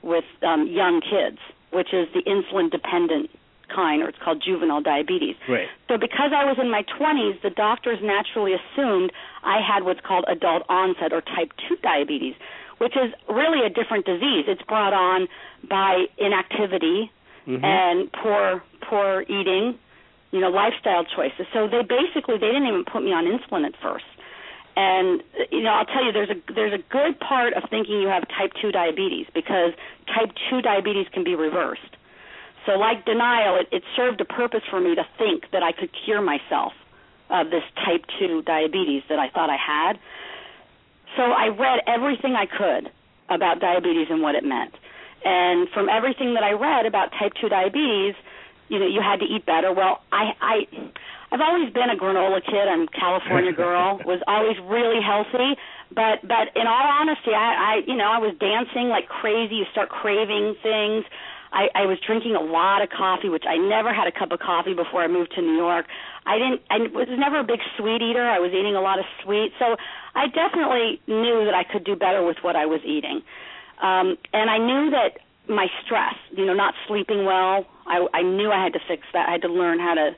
with 0.00 0.24
um, 0.42 0.68
young 0.68 1.00
kids, 1.00 1.38
which 1.72 1.92
is 1.92 2.06
the 2.14 2.22
insulin 2.22 2.70
dependent 2.70 3.30
kind, 3.74 4.02
or 4.02 4.08
it's 4.08 4.18
called 4.22 4.42
juvenile 4.44 4.80
diabetes. 4.80 5.36
Right. 5.48 5.68
So 5.88 5.98
because 5.98 6.30
I 6.34 6.44
was 6.44 6.56
in 6.58 6.70
my 6.70 6.84
20s, 6.98 7.42
the 7.42 7.50
doctors 7.50 7.98
naturally 8.02 8.54
assumed 8.54 9.12
I 9.42 9.60
had 9.60 9.84
what's 9.84 10.00
called 10.00 10.24
adult 10.28 10.62
onset 10.68 11.12
or 11.12 11.20
type 11.20 11.52
2 11.68 11.76
diabetes, 11.82 12.34
which 12.78 12.96
is 12.96 13.12
really 13.28 13.64
a 13.66 13.70
different 13.70 14.06
disease. 14.06 14.44
It's 14.48 14.62
brought 14.62 14.92
on 14.94 15.28
by 15.68 16.06
inactivity 16.18 17.10
Mhm. 17.46 17.64
and 17.64 18.12
poor 18.12 18.62
poor 18.82 19.24
eating, 19.28 19.78
you 20.30 20.40
know, 20.40 20.48
lifestyle 20.48 21.04
choices. 21.04 21.46
So 21.52 21.66
they 21.66 21.82
basically 21.82 22.38
they 22.38 22.48
didn't 22.48 22.66
even 22.66 22.84
put 22.84 23.02
me 23.02 23.12
on 23.12 23.26
insulin 23.26 23.66
at 23.66 23.76
first. 23.76 24.04
And 24.76 25.22
you 25.50 25.60
know, 25.62 25.72
I'll 25.72 25.86
tell 25.86 26.04
you 26.04 26.12
there's 26.12 26.30
a 26.30 26.36
there's 26.54 26.72
a 26.72 26.78
good 26.78 27.18
part 27.20 27.52
of 27.54 27.64
thinking 27.68 28.00
you 28.00 28.08
have 28.08 28.26
type 28.28 28.52
2 28.60 28.70
diabetes 28.70 29.26
because 29.34 29.72
type 30.06 30.30
2 30.50 30.62
diabetes 30.62 31.08
can 31.12 31.24
be 31.24 31.34
reversed. 31.34 31.96
So 32.66 32.78
like 32.78 33.04
denial, 33.04 33.56
it, 33.56 33.68
it 33.72 33.82
served 33.96 34.20
a 34.20 34.24
purpose 34.24 34.62
for 34.70 34.78
me 34.78 34.94
to 34.94 35.04
think 35.16 35.50
that 35.50 35.62
I 35.62 35.72
could 35.72 35.90
cure 36.04 36.20
myself 36.20 36.74
of 37.30 37.50
this 37.50 37.64
type 37.84 38.04
2 38.18 38.42
diabetes 38.42 39.02
that 39.08 39.18
I 39.18 39.28
thought 39.30 39.50
I 39.50 39.56
had. 39.56 39.98
So 41.18 41.24
I 41.34 41.48
read 41.48 41.82
everything 41.90 42.38
I 42.38 42.46
could 42.46 42.94
about 43.28 43.58
diabetes 43.58 44.06
and 44.08 44.22
what 44.22 44.36
it 44.36 44.44
meant. 44.44 44.72
And 45.24 45.68
from 45.74 45.88
everything 45.88 46.34
that 46.34 46.44
I 46.44 46.52
read 46.52 46.86
about 46.86 47.10
type 47.18 47.32
2 47.42 47.48
diabetes, 47.48 48.14
you 48.68 48.78
know, 48.78 48.86
you 48.86 49.02
had 49.02 49.18
to 49.18 49.26
eat 49.26 49.44
better. 49.44 49.72
Well, 49.74 50.00
I 50.12 50.30
I 50.40 50.56
I've 51.32 51.40
always 51.40 51.72
been 51.74 51.90
a 51.90 51.96
granola 51.96 52.38
kid. 52.44 52.68
I'm 52.70 52.82
a 52.82 52.92
California 52.94 53.52
girl. 53.52 54.00
was 54.06 54.22
always 54.28 54.56
really 54.70 55.02
healthy, 55.02 55.58
but 55.90 56.22
but 56.22 56.54
in 56.54 56.68
all 56.70 56.86
honesty, 56.86 57.34
I 57.34 57.50
I 57.58 57.74
you 57.84 57.96
know, 57.96 58.06
I 58.06 58.18
was 58.18 58.36
dancing 58.38 58.88
like 58.88 59.08
crazy. 59.08 59.56
You 59.56 59.66
start 59.72 59.88
craving 59.88 60.54
things. 60.62 61.04
I, 61.52 61.68
I 61.74 61.86
was 61.86 61.98
drinking 62.06 62.34
a 62.36 62.40
lot 62.40 62.82
of 62.82 62.90
coffee, 62.90 63.28
which 63.28 63.44
I 63.48 63.56
never 63.56 63.94
had 63.94 64.06
a 64.06 64.12
cup 64.12 64.32
of 64.32 64.40
coffee 64.40 64.74
before 64.74 65.02
I 65.02 65.08
moved 65.08 65.32
to 65.34 65.40
New 65.42 65.56
York. 65.56 65.86
I 66.26 66.38
didn't. 66.38 66.60
I 66.70 66.78
was 66.92 67.08
never 67.10 67.40
a 67.40 67.44
big 67.44 67.60
sweet 67.76 68.02
eater. 68.02 68.26
I 68.28 68.38
was 68.38 68.52
eating 68.52 68.76
a 68.76 68.80
lot 68.80 68.98
of 68.98 69.06
sweet, 69.24 69.52
so 69.58 69.76
I 70.14 70.26
definitely 70.28 71.00
knew 71.06 71.44
that 71.46 71.54
I 71.54 71.64
could 71.64 71.84
do 71.84 71.96
better 71.96 72.24
with 72.24 72.36
what 72.42 72.56
I 72.56 72.66
was 72.66 72.80
eating. 72.84 73.22
Um, 73.80 74.18
and 74.32 74.50
I 74.50 74.58
knew 74.58 74.90
that 74.90 75.18
my 75.48 75.68
stress, 75.84 76.14
you 76.36 76.44
know, 76.44 76.52
not 76.52 76.74
sleeping 76.86 77.24
well, 77.24 77.64
I, 77.86 78.06
I 78.12 78.22
knew 78.22 78.50
I 78.52 78.62
had 78.62 78.74
to 78.74 78.80
fix 78.86 79.04
that. 79.14 79.28
I 79.28 79.32
had 79.32 79.42
to 79.42 79.48
learn 79.48 79.78
how 79.78 79.94
to, 79.94 80.10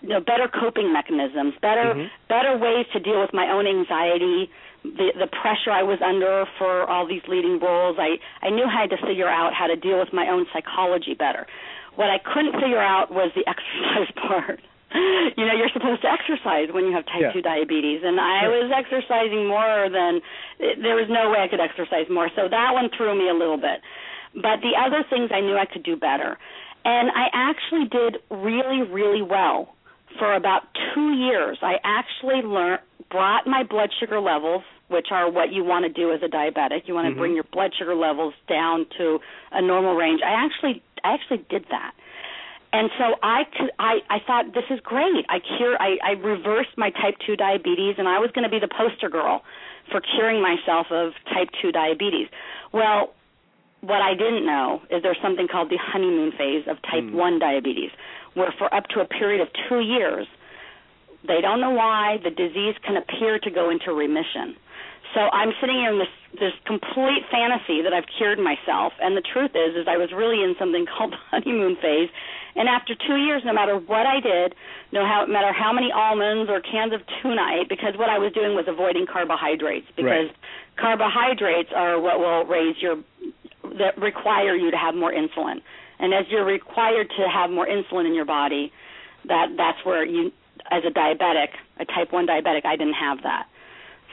you 0.00 0.08
know, 0.08 0.20
better 0.20 0.48
coping 0.48 0.92
mechanisms, 0.92 1.54
better 1.60 1.94
Mhm. 1.94 2.10
better 2.28 2.56
ways 2.56 2.86
to 2.94 3.00
deal 3.00 3.20
with 3.20 3.34
my 3.34 3.50
own 3.50 3.66
anxiety, 3.66 4.50
the 4.84 5.12
the 5.18 5.26
pressure 5.26 5.70
I 5.70 5.82
was 5.82 5.98
under 6.04 6.44
for 6.58 6.88
all 6.88 7.06
these 7.06 7.22
leading 7.28 7.58
roles. 7.58 7.96
I 7.98 8.16
I 8.46 8.50
knew 8.50 8.64
I 8.64 8.82
had 8.82 8.90
to 8.90 8.98
figure 9.06 9.28
out 9.28 9.52
how 9.54 9.66
to 9.66 9.76
deal 9.76 9.98
with 9.98 10.12
my 10.12 10.28
own 10.28 10.46
psychology 10.52 11.14
better. 11.14 11.46
What 11.96 12.10
I 12.10 12.18
couldn't 12.18 12.52
figure 12.54 12.80
out 12.80 13.10
was 13.10 13.30
the 13.34 13.42
exercise 13.52 14.10
part. 14.26 14.60
you 15.36 15.44
know, 15.44 15.52
you're 15.52 15.68
supposed 15.74 16.00
to 16.02 16.08
exercise 16.10 16.72
when 16.72 16.86
you 16.86 16.92
have 16.94 17.04
type 17.06 17.20
Yeah. 17.20 17.32
2 17.32 17.42
diabetes, 17.42 18.00
and 18.02 18.18
I 18.18 18.40
Sure. 18.48 18.62
was 18.62 18.72
exercising 18.72 19.46
more 19.46 19.88
than 19.90 20.22
there 20.80 20.96
was 20.96 21.08
no 21.10 21.28
way 21.28 21.40
I 21.44 21.48
could 21.48 21.60
exercise 21.60 22.08
more. 22.08 22.30
So 22.34 22.48
that 22.48 22.72
one 22.72 22.88
threw 22.96 23.14
me 23.14 23.28
a 23.28 23.34
little 23.34 23.58
bit. 23.58 23.82
But 24.34 24.60
the 24.62 24.72
other 24.80 25.02
things 25.10 25.30
I 25.30 25.40
knew 25.40 25.58
I 25.58 25.66
could 25.66 25.82
do 25.82 25.96
better. 25.96 26.38
And 26.86 27.10
I 27.10 27.28
actually 27.34 27.84
did 27.88 28.18
really, 28.30 28.80
really 28.82 29.20
well 29.20 29.74
for 30.18 30.32
about 30.34 30.62
two 30.94 31.12
years. 31.12 31.58
I 31.60 31.76
actually 31.84 32.40
learned, 32.40 32.80
brought 33.10 33.46
my 33.46 33.62
blood 33.62 33.90
sugar 33.98 34.20
levels, 34.20 34.62
which 34.88 35.08
are 35.10 35.30
what 35.30 35.52
you 35.52 35.64
want 35.64 35.84
to 35.84 35.88
do 35.88 36.12
as 36.12 36.22
a 36.22 36.28
diabetic. 36.28 36.86
You 36.86 36.94
want 36.94 37.06
to 37.08 37.14
Mhm. 37.14 37.18
bring 37.18 37.34
your 37.34 37.44
blood 37.44 37.74
sugar 37.74 37.94
levels 37.94 38.34
down 38.48 38.86
to 38.98 39.20
a 39.52 39.62
normal 39.62 39.94
range. 39.94 40.22
I 40.22 40.30
actually, 40.30 40.82
I 41.04 41.12
actually 41.12 41.44
did 41.48 41.66
that. 41.70 41.92
And 42.72 42.90
so 42.98 43.16
I 43.22 43.44
could, 43.44 43.70
I, 43.78 44.02
I 44.10 44.18
thought 44.20 44.52
this 44.52 44.68
is 44.70 44.80
great. 44.80 45.24
I 45.30 45.38
cure, 45.40 45.80
I, 45.80 45.98
I 46.02 46.10
reversed 46.12 46.76
my 46.76 46.90
type 46.90 47.16
two 47.24 47.34
diabetes, 47.34 47.94
and 47.98 48.06
I 48.06 48.18
was 48.18 48.30
going 48.32 48.44
to 48.44 48.50
be 48.50 48.58
the 48.58 48.68
poster 48.68 49.08
girl 49.08 49.42
for 49.90 50.00
curing 50.02 50.42
myself 50.42 50.90
of 50.90 51.14
type 51.32 51.48
two 51.62 51.72
diabetes. 51.72 52.28
Well, 52.72 53.14
what 53.80 54.02
I 54.02 54.12
didn't 54.14 54.44
know 54.44 54.82
is 54.90 55.02
there's 55.02 55.20
something 55.22 55.48
called 55.48 55.70
the 55.70 55.78
honeymoon 55.78 56.32
phase 56.32 56.66
of 56.66 56.76
type 56.82 57.04
Hmm. 57.04 57.16
1 57.16 57.38
diabetes, 57.38 57.90
where 58.34 58.52
for 58.58 58.72
up 58.74 58.88
to 58.88 59.00
a 59.00 59.06
period 59.06 59.40
of 59.40 59.48
two 59.68 59.80
years, 59.80 60.26
they 61.28 61.40
don't 61.40 61.60
know 61.60 61.70
why 61.70 62.18
the 62.24 62.30
disease 62.30 62.74
can 62.84 62.96
appear 62.96 63.38
to 63.38 63.50
go 63.50 63.70
into 63.70 63.92
remission. 63.92 64.56
So 65.14 65.20
I'm 65.20 65.52
sitting 65.60 65.76
here 65.76 65.92
in 65.92 65.98
this 65.98 66.12
this 66.34 66.52
complete 66.66 67.24
fantasy 67.32 67.80
that 67.80 67.94
I've 67.96 68.04
cured 68.18 68.38
myself, 68.38 68.92
and 69.00 69.16
the 69.16 69.24
truth 69.24 69.52
is, 69.56 69.74
is 69.74 69.88
I 69.88 69.96
was 69.96 70.12
really 70.12 70.44
in 70.44 70.54
something 70.58 70.84
called 70.92 71.12
the 71.12 71.22
honeymoon 71.30 71.76
phase. 71.80 72.10
And 72.54 72.68
after 72.68 72.94
two 72.94 73.16
years, 73.16 73.42
no 73.46 73.52
matter 73.54 73.78
what 73.78 74.04
I 74.04 74.20
did, 74.20 74.54
no 74.92 75.06
how, 75.06 75.24
matter 75.26 75.52
how 75.52 75.72
many 75.72 75.92
almonds 75.92 76.50
or 76.50 76.60
cans 76.60 76.92
of 76.92 77.00
tuna 77.22 77.40
I 77.40 77.60
ate, 77.62 77.68
because 77.68 77.94
what 77.96 78.10
I 78.10 78.18
was 78.18 78.32
doing 78.32 78.54
was 78.54 78.66
avoiding 78.68 79.06
carbohydrates, 79.06 79.86
because 79.96 80.28
carbohydrates 80.76 81.70
are 81.74 82.00
what 82.00 82.18
will 82.18 82.44
raise 82.44 82.76
your 82.80 82.96
that 83.78 83.96
require 83.96 84.54
you 84.54 84.70
to 84.70 84.76
have 84.76 84.94
more 84.94 85.12
insulin. 85.12 85.60
And 85.98 86.14
as 86.14 86.26
you're 86.30 86.44
required 86.44 87.08
to 87.16 87.28
have 87.28 87.50
more 87.50 87.66
insulin 87.66 88.06
in 88.06 88.14
your 88.14 88.24
body, 88.24 88.72
that 89.26 89.48
that's 89.56 89.84
where 89.84 90.04
you, 90.04 90.32
as 90.70 90.82
a 90.86 90.90
diabetic, 90.90 91.48
a 91.78 91.84
type 91.84 92.12
one 92.12 92.26
diabetic, 92.26 92.64
I 92.64 92.76
didn't 92.76 92.94
have 92.94 93.18
that. 93.22 93.46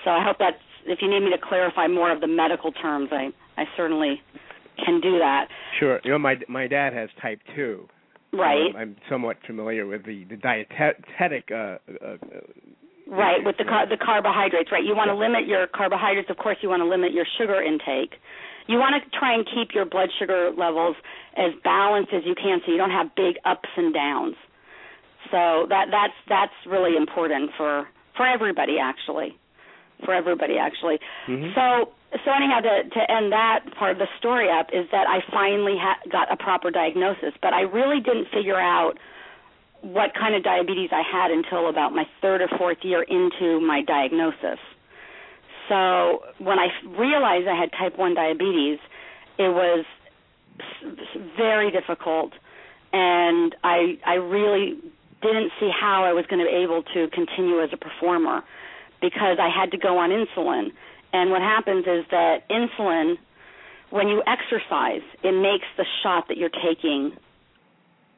So 0.04 0.12
I 0.12 0.24
hope 0.24 0.38
that's 0.40 0.58
if 0.86 1.00
you 1.02 1.10
need 1.10 1.22
me 1.22 1.32
to 1.32 1.38
clarify 1.42 1.88
more 1.88 2.12
of 2.12 2.22
the 2.22 2.28
medical 2.28 2.72
terms, 2.72 3.10
I 3.12 3.30
I 3.58 3.66
certainly 3.76 4.22
can 4.84 5.02
do 5.02 5.18
that. 5.20 5.48
Sure. 5.80 6.00
You 6.04 6.12
know, 6.12 6.20
my 6.20 6.36
my 6.48 6.68
dad 6.68 6.94
has 6.94 7.10
type 7.22 7.40
two. 7.56 7.88
Right. 8.34 8.70
Um, 8.70 8.76
I'm 8.76 8.96
somewhat 9.10 9.38
familiar 9.46 9.86
with 9.86 10.06
the 10.06 10.26
the 10.26 10.38
dietetic. 10.38 11.52
Uh, 11.52 11.56
uh, 11.56 11.78
uh, 12.04 12.18
Right, 13.08 13.46
with 13.46 13.58
the 13.58 13.66
car- 13.66 13.86
the 13.86 13.98
carbohydrates, 13.98 14.72
right? 14.72 14.84
You 14.84 14.96
want 14.96 15.10
to 15.10 15.16
limit 15.16 15.46
your 15.46 15.68
carbohydrates. 15.68 16.28
Of 16.32 16.38
course, 16.38 16.58
you 16.62 16.70
want 16.70 16.82
to 16.82 16.90
limit 16.90 17.14
your 17.14 17.26
sugar 17.38 17.62
intake. 17.62 18.18
You 18.66 18.80
want 18.80 18.98
to 18.98 19.20
try 19.20 19.36
and 19.36 19.46
keep 19.46 19.76
your 19.76 19.86
blood 19.86 20.10
sugar 20.18 20.50
levels 20.58 20.96
as 21.38 21.54
balanced 21.64 22.14
as 22.14 22.24
you 22.26 22.34
can, 22.34 22.62
so 22.66 22.72
you 22.72 22.80
don't 22.80 22.90
have 22.90 23.14
big 23.14 23.36
ups 23.46 23.70
and 23.78 23.94
downs. 23.94 24.34
So 25.32 25.66
that 25.70 25.88
that's 25.92 26.14
that's 26.28 26.54
really 26.66 26.96
important 26.96 27.52
for 27.58 27.88
for 28.16 28.26
everybody, 28.26 28.78
actually, 28.80 29.38
for 30.04 30.14
everybody, 30.14 30.58
actually. 30.58 31.00
Mhm. 31.28 31.54
So 31.56 31.92
so 32.24 32.32
anyhow, 32.32 32.60
to 32.62 32.84
to 32.90 33.12
end 33.12 33.32
that 33.32 33.60
part 33.78 33.92
of 33.92 33.98
the 33.98 34.08
story 34.20 34.50
up 34.50 34.70
is 34.74 34.90
that 34.92 35.08
I 35.08 35.22
finally 35.32 35.78
ha- 35.78 36.00
got 36.10 36.32
a 36.32 36.38
proper 36.38 36.72
diagnosis, 36.72 37.34
but 37.42 37.54
I 37.54 37.62
really 37.62 38.00
didn't 38.00 38.28
figure 38.30 38.60
out 38.60 38.98
what 39.82 40.14
kind 40.16 40.34
of 40.34 40.44
diabetes 40.44 40.90
I 40.92 41.02
had 41.04 41.30
until 41.32 41.70
about 41.70 41.94
my 41.94 42.08
third 42.22 42.42
or 42.42 42.48
fourth 42.58 42.80
year 42.84 43.04
into 43.04 43.60
my 43.60 43.82
diagnosis. 43.82 44.60
So 45.70 46.24
when 46.40 46.58
I 46.60 46.70
realized 46.98 47.48
I 47.48 47.56
had 47.56 47.72
type 47.72 47.98
1 47.98 48.14
diabetes, 48.16 48.80
it 49.38 49.50
was 49.50 49.86
very 51.38 51.72
difficult 51.72 52.34
and 52.94 53.56
I 53.64 53.98
I 54.06 54.14
really 54.16 54.78
didn't 55.22 55.52
see 55.60 55.70
how 55.70 56.04
I 56.04 56.14
was 56.14 56.26
going 56.28 56.40
to 56.40 56.46
be 56.46 56.56
able 56.64 56.84
to 56.94 57.08
continue 57.10 57.62
as 57.62 57.70
a 57.74 57.78
performer 57.78 58.44
because 59.02 59.38
I 59.40 59.50
had 59.50 59.72
to 59.72 59.78
go 59.78 59.98
on 59.98 60.10
insulin. 60.10 60.72
And 61.14 61.32
what 61.32 61.42
happens 61.42 61.86
is 61.88 62.06
that 62.12 62.48
insulin 62.50 63.18
when 63.90 64.08
you 64.08 64.24
exercise, 64.28 65.02
it 65.24 65.32
makes 65.32 65.66
the 65.78 65.86
shot 66.04 66.28
that 66.28 66.38
you're 66.38 66.50
taking 66.50 67.16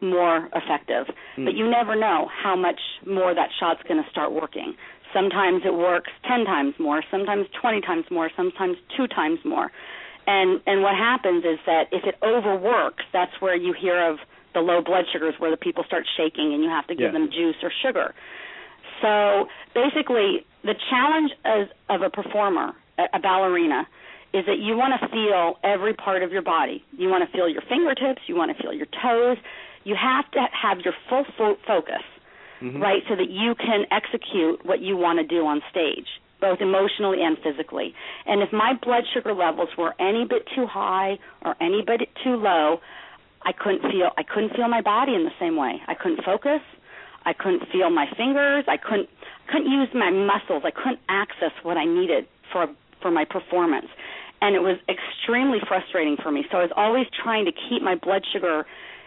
more 0.02 0.50
effective. 0.56 1.08
Mm. 1.38 1.46
But 1.46 1.56
you 1.56 1.70
never 1.70 1.96
know 1.96 2.30
how 2.32 2.56
much 2.56 2.80
more 3.06 3.34
that 3.34 3.50
shot's 3.60 3.82
going 3.88 4.04
to 4.04 4.10
start 4.10 4.32
working. 4.32 4.76
Sometimes 5.14 5.64
it 5.66 5.74
works 5.74 6.12
10 6.28 6.46
times 6.46 6.76
more, 6.80 7.04
sometimes 7.10 7.48
20 7.60 7.82
times 7.82 8.06
more, 8.12 8.30
sometimes 8.36 8.78
2 8.96 9.08
times 9.08 9.40
more. 9.46 9.72
And 10.28 10.60
and 10.68 10.82
what 10.82 10.96
happens 10.96 11.46
is 11.46 11.58
that 11.66 11.88
if 11.92 12.04
it 12.04 12.16
overworks, 12.22 13.06
that's 13.14 13.32
where 13.40 13.56
you 13.56 13.74
hear 13.74 14.10
of 14.10 14.20
the 14.58 14.65
low 14.65 14.82
blood 14.82 15.06
sugars 15.13 15.36
where 15.38 15.52
the 15.52 15.58
people 15.58 15.84
start 15.86 16.04
shaking 16.17 16.54
and 16.54 16.63
you 16.63 16.70
have 16.70 16.88
to 16.88 16.96
give 16.96 17.13
yeah. 17.13 17.20
them 17.20 17.30
juice 17.30 17.56
or 17.62 17.72
sugar. 17.86 18.15
So 19.02 19.46
basically, 19.76 20.46
the 20.63 20.74
challenge 20.89 21.32
as 21.46 21.67
of 21.89 22.02
a 22.02 22.10
performer, 22.10 22.74
a 22.98 23.20
ballerina, 23.20 23.88
is 24.34 24.46
that 24.48 24.58
you 24.58 24.76
want 24.76 25.00
to 25.00 25.08
feel 25.10 25.60
every 25.63 25.93
part 25.93 26.24
of 26.24 26.32
your 26.32 26.41
body. 26.41 26.84
You 26.91 27.10
want 27.10 27.24
to 27.24 27.32
feel 27.32 27.48
your 27.48 27.62
fingertips, 27.70 28.22
you 28.26 28.36
want 28.36 28.56
to 28.56 28.62
feel 28.62 28.74
your 28.74 28.88
toes. 28.88 29.38
You 29.84 29.96
have 29.96 30.30
to 30.32 30.41
have 30.52 30.80
your 30.84 30.93
full 31.08 31.26
fo- 31.38 31.58
focus, 31.65 32.04
mm-hmm. 32.60 32.82
right, 32.82 33.04
so 33.08 33.15
that 33.15 33.30
you 33.30 33.54
can 33.56 33.86
execute 33.91 34.65
what 34.65 34.82
you 34.82 34.98
want 34.98 35.20
to 35.20 35.26
do 35.26 35.46
on 35.46 35.62
stage, 35.70 36.08
both 36.41 36.60
emotionally 36.60 37.22
and 37.22 37.38
physically. 37.38 37.93
And 38.26 38.41
if 38.41 38.52
my 38.52 38.74
blood 38.82 39.04
sugar 39.13 39.34
levels 39.34 39.70
were 39.78 39.93
any 40.00 40.26
bit 40.26 40.43
too 40.56 40.65
high 40.65 41.20
or 41.46 41.56
any 41.62 41.84
bit 41.86 42.10
too 42.24 42.36
low, 42.36 42.82
I 43.43 43.52
couldn't 43.52 43.82
feel 43.91 44.12
I 44.17 44.23
couldn't 44.23 44.56
feel 44.56 44.67
my 44.67 44.82
body 44.82 45.13
in 45.15 45.23
the 45.23 45.36
same 45.39 45.56
way. 45.56 45.82
I 45.88 45.93
couldn't 45.93 46.23
focus. 46.23 46.62
I 47.26 47.34
couldn't 47.34 47.63
feel 47.71 47.89
my 47.89 48.06
fingers. 48.15 48.65
I 48.67 48.78
couldn't 48.78 49.10
couldn't 49.47 49.71
use 49.71 49.89
my 49.93 50.10
muscles. 50.12 50.63
I 50.65 50.71
couldn't 50.71 51.00
access 51.10 51.52
what 51.63 51.78
I 51.78 51.86
needed 51.86 52.28
for 52.52 52.67
for 53.02 53.12
my 53.12 53.26
performance. 53.26 53.88
And 54.41 54.56
it 54.56 54.62
was 54.62 54.78
extremely 54.88 55.60
frustrating 55.67 56.17
for 56.21 56.32
me. 56.32 56.45
So 56.52 56.58
I 56.58 56.62
was 56.62 56.71
always 56.76 57.08
trying 57.23 57.45
to 57.45 57.52
keep 57.52 57.82
my 57.82 57.95
blood 57.95 58.23
sugar 58.32 58.65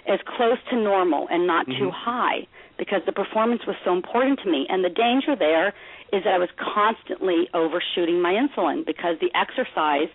as 0.09 0.19
close 0.37 0.59
to 0.71 0.77
normal 0.77 1.29
and 1.31 1.47
not 1.47 1.67
mm-hmm. 1.67 1.79
too 1.79 1.91
high 1.91 2.47
because 2.79 3.03
the 3.07 3.13
performance 3.13 3.63
was 3.67 3.77
so 3.85 3.93
important 3.95 4.41
to 4.41 4.51
me. 4.51 4.67
And 4.69 4.85
the 4.85 4.89
danger 4.89 5.37
there 5.37 5.69
is 6.13 6.25
that 6.25 6.35
I 6.35 6.39
was 6.39 6.49
constantly 6.57 7.49
overshooting 7.55 8.21
my 8.21 8.33
insulin 8.33 8.85
because 8.85 9.17
the 9.21 9.31
exercise 9.37 10.09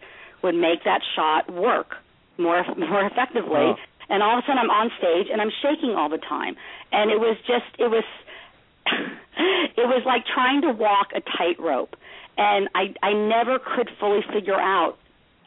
would 0.44 0.56
make 0.56 0.84
that 0.84 1.02
shot 1.16 1.52
work 1.52 1.96
more 2.38 2.66
more 2.78 3.06
effectively. 3.06 3.74
Oh. 3.74 3.76
And 4.10 4.22
all 4.22 4.38
of 4.38 4.44
a 4.44 4.48
sudden 4.48 4.60
I'm 4.60 4.70
on 4.70 4.92
stage 4.98 5.28
and 5.32 5.42
I'm 5.42 5.52
shaking 5.62 5.96
all 5.96 6.10
the 6.10 6.22
time. 6.22 6.56
And 6.92 7.12
it 7.12 7.20
was 7.20 7.38
just 7.48 7.70
it 7.80 7.90
was 7.90 8.04
it 9.78 9.88
was 9.88 10.04
like 10.06 10.26
trying 10.26 10.62
to 10.62 10.72
walk 10.72 11.10
a 11.16 11.22
tightrope. 11.22 11.96
And 12.38 12.70
I 12.76 12.94
I 13.02 13.14
never 13.14 13.60
could 13.60 13.90
fully 14.00 14.22
figure 14.34 14.60
out 14.60 14.98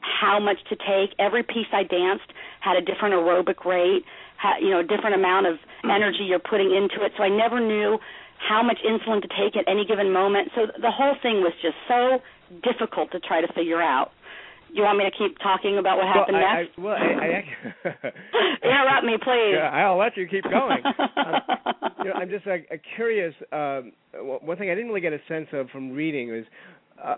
how 0.00 0.38
much 0.40 0.58
to 0.70 0.76
take. 0.76 1.14
Every 1.18 1.42
piece 1.42 1.68
I 1.72 1.82
danced 1.82 2.30
had 2.60 2.76
a 2.76 2.80
different 2.80 3.14
aerobic 3.14 3.64
rate, 3.64 4.04
had, 4.36 4.58
you 4.60 4.70
know, 4.70 4.80
a 4.80 4.84
different 4.84 5.14
amount 5.14 5.46
of 5.46 5.58
energy 5.84 6.24
you're 6.24 6.38
putting 6.38 6.74
into 6.74 7.04
it. 7.04 7.12
So 7.16 7.22
I 7.22 7.28
never 7.28 7.60
knew 7.60 7.98
how 8.38 8.62
much 8.62 8.78
insulin 8.86 9.20
to 9.22 9.28
take 9.28 9.56
at 9.56 9.68
any 9.68 9.84
given 9.84 10.12
moment. 10.12 10.50
So 10.54 10.66
the 10.80 10.90
whole 10.90 11.16
thing 11.22 11.42
was 11.42 11.52
just 11.60 11.76
so 11.88 12.22
difficult 12.62 13.10
to 13.12 13.20
try 13.20 13.40
to 13.40 13.52
figure 13.52 13.82
out. 13.82 14.12
You 14.72 14.82
want 14.82 14.98
me 14.98 15.04
to 15.04 15.10
keep 15.10 15.38
talking 15.38 15.78
about 15.78 15.96
what 15.96 16.06
happened 16.06 16.36
well, 16.36 16.46
I, 16.46 16.54
next? 16.54 16.78
I, 16.78 16.80
well, 16.80 16.94
I, 16.94 18.02
I 18.02 18.12
interrupt 18.68 19.04
me, 19.04 19.16
please. 19.22 19.54
Yeah, 19.54 19.70
I'll 19.70 19.98
let 19.98 20.16
you 20.16 20.26
keep 20.28 20.44
going. 20.44 20.82
um, 20.84 21.40
you 21.98 22.04
know, 22.04 22.12
I'm 22.14 22.28
just 22.28 22.46
uh, 22.46 22.56
curious. 22.96 23.34
Um, 23.52 23.92
one 24.12 24.58
thing 24.58 24.70
I 24.70 24.74
didn't 24.74 24.88
really 24.88 25.00
get 25.00 25.12
a 25.12 25.20
sense 25.28 25.48
of 25.52 25.68
from 25.70 25.92
reading 25.92 26.34
is 26.34 26.44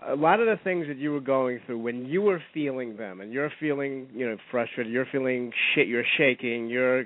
a 0.09 0.15
lot 0.15 0.39
of 0.39 0.45
the 0.45 0.61
things 0.63 0.87
that 0.87 0.97
you 0.97 1.11
were 1.11 1.19
going 1.19 1.59
through 1.65 1.79
when 1.79 2.05
you 2.05 2.21
were 2.21 2.41
feeling 2.53 2.97
them 2.97 3.21
and 3.21 3.33
you're 3.33 3.51
feeling 3.59 4.07
you 4.13 4.27
know 4.27 4.37
frustrated 4.51 4.91
you're 4.91 5.07
feeling 5.11 5.51
shit 5.73 5.87
you're 5.87 6.05
shaking 6.17 6.69
you're 6.69 7.01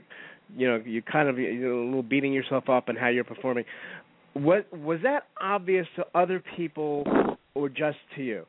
you 0.56 0.68
know 0.68 0.82
you 0.86 1.02
kind 1.02 1.30
of 1.30 1.38
you're 1.38 1.72
a 1.72 1.86
little 1.86 2.04
beating 2.04 2.34
yourself 2.34 2.68
up 2.70 2.90
and 2.90 2.98
how 2.98 3.08
you're 3.08 3.24
performing 3.24 3.64
what 4.34 4.72
was 4.78 5.00
that 5.04 5.24
obvious 5.40 5.88
to 5.96 6.06
other 6.14 6.44
people 6.58 7.06
or 7.54 7.70
just 7.70 7.98
to 8.16 8.22
you 8.22 8.46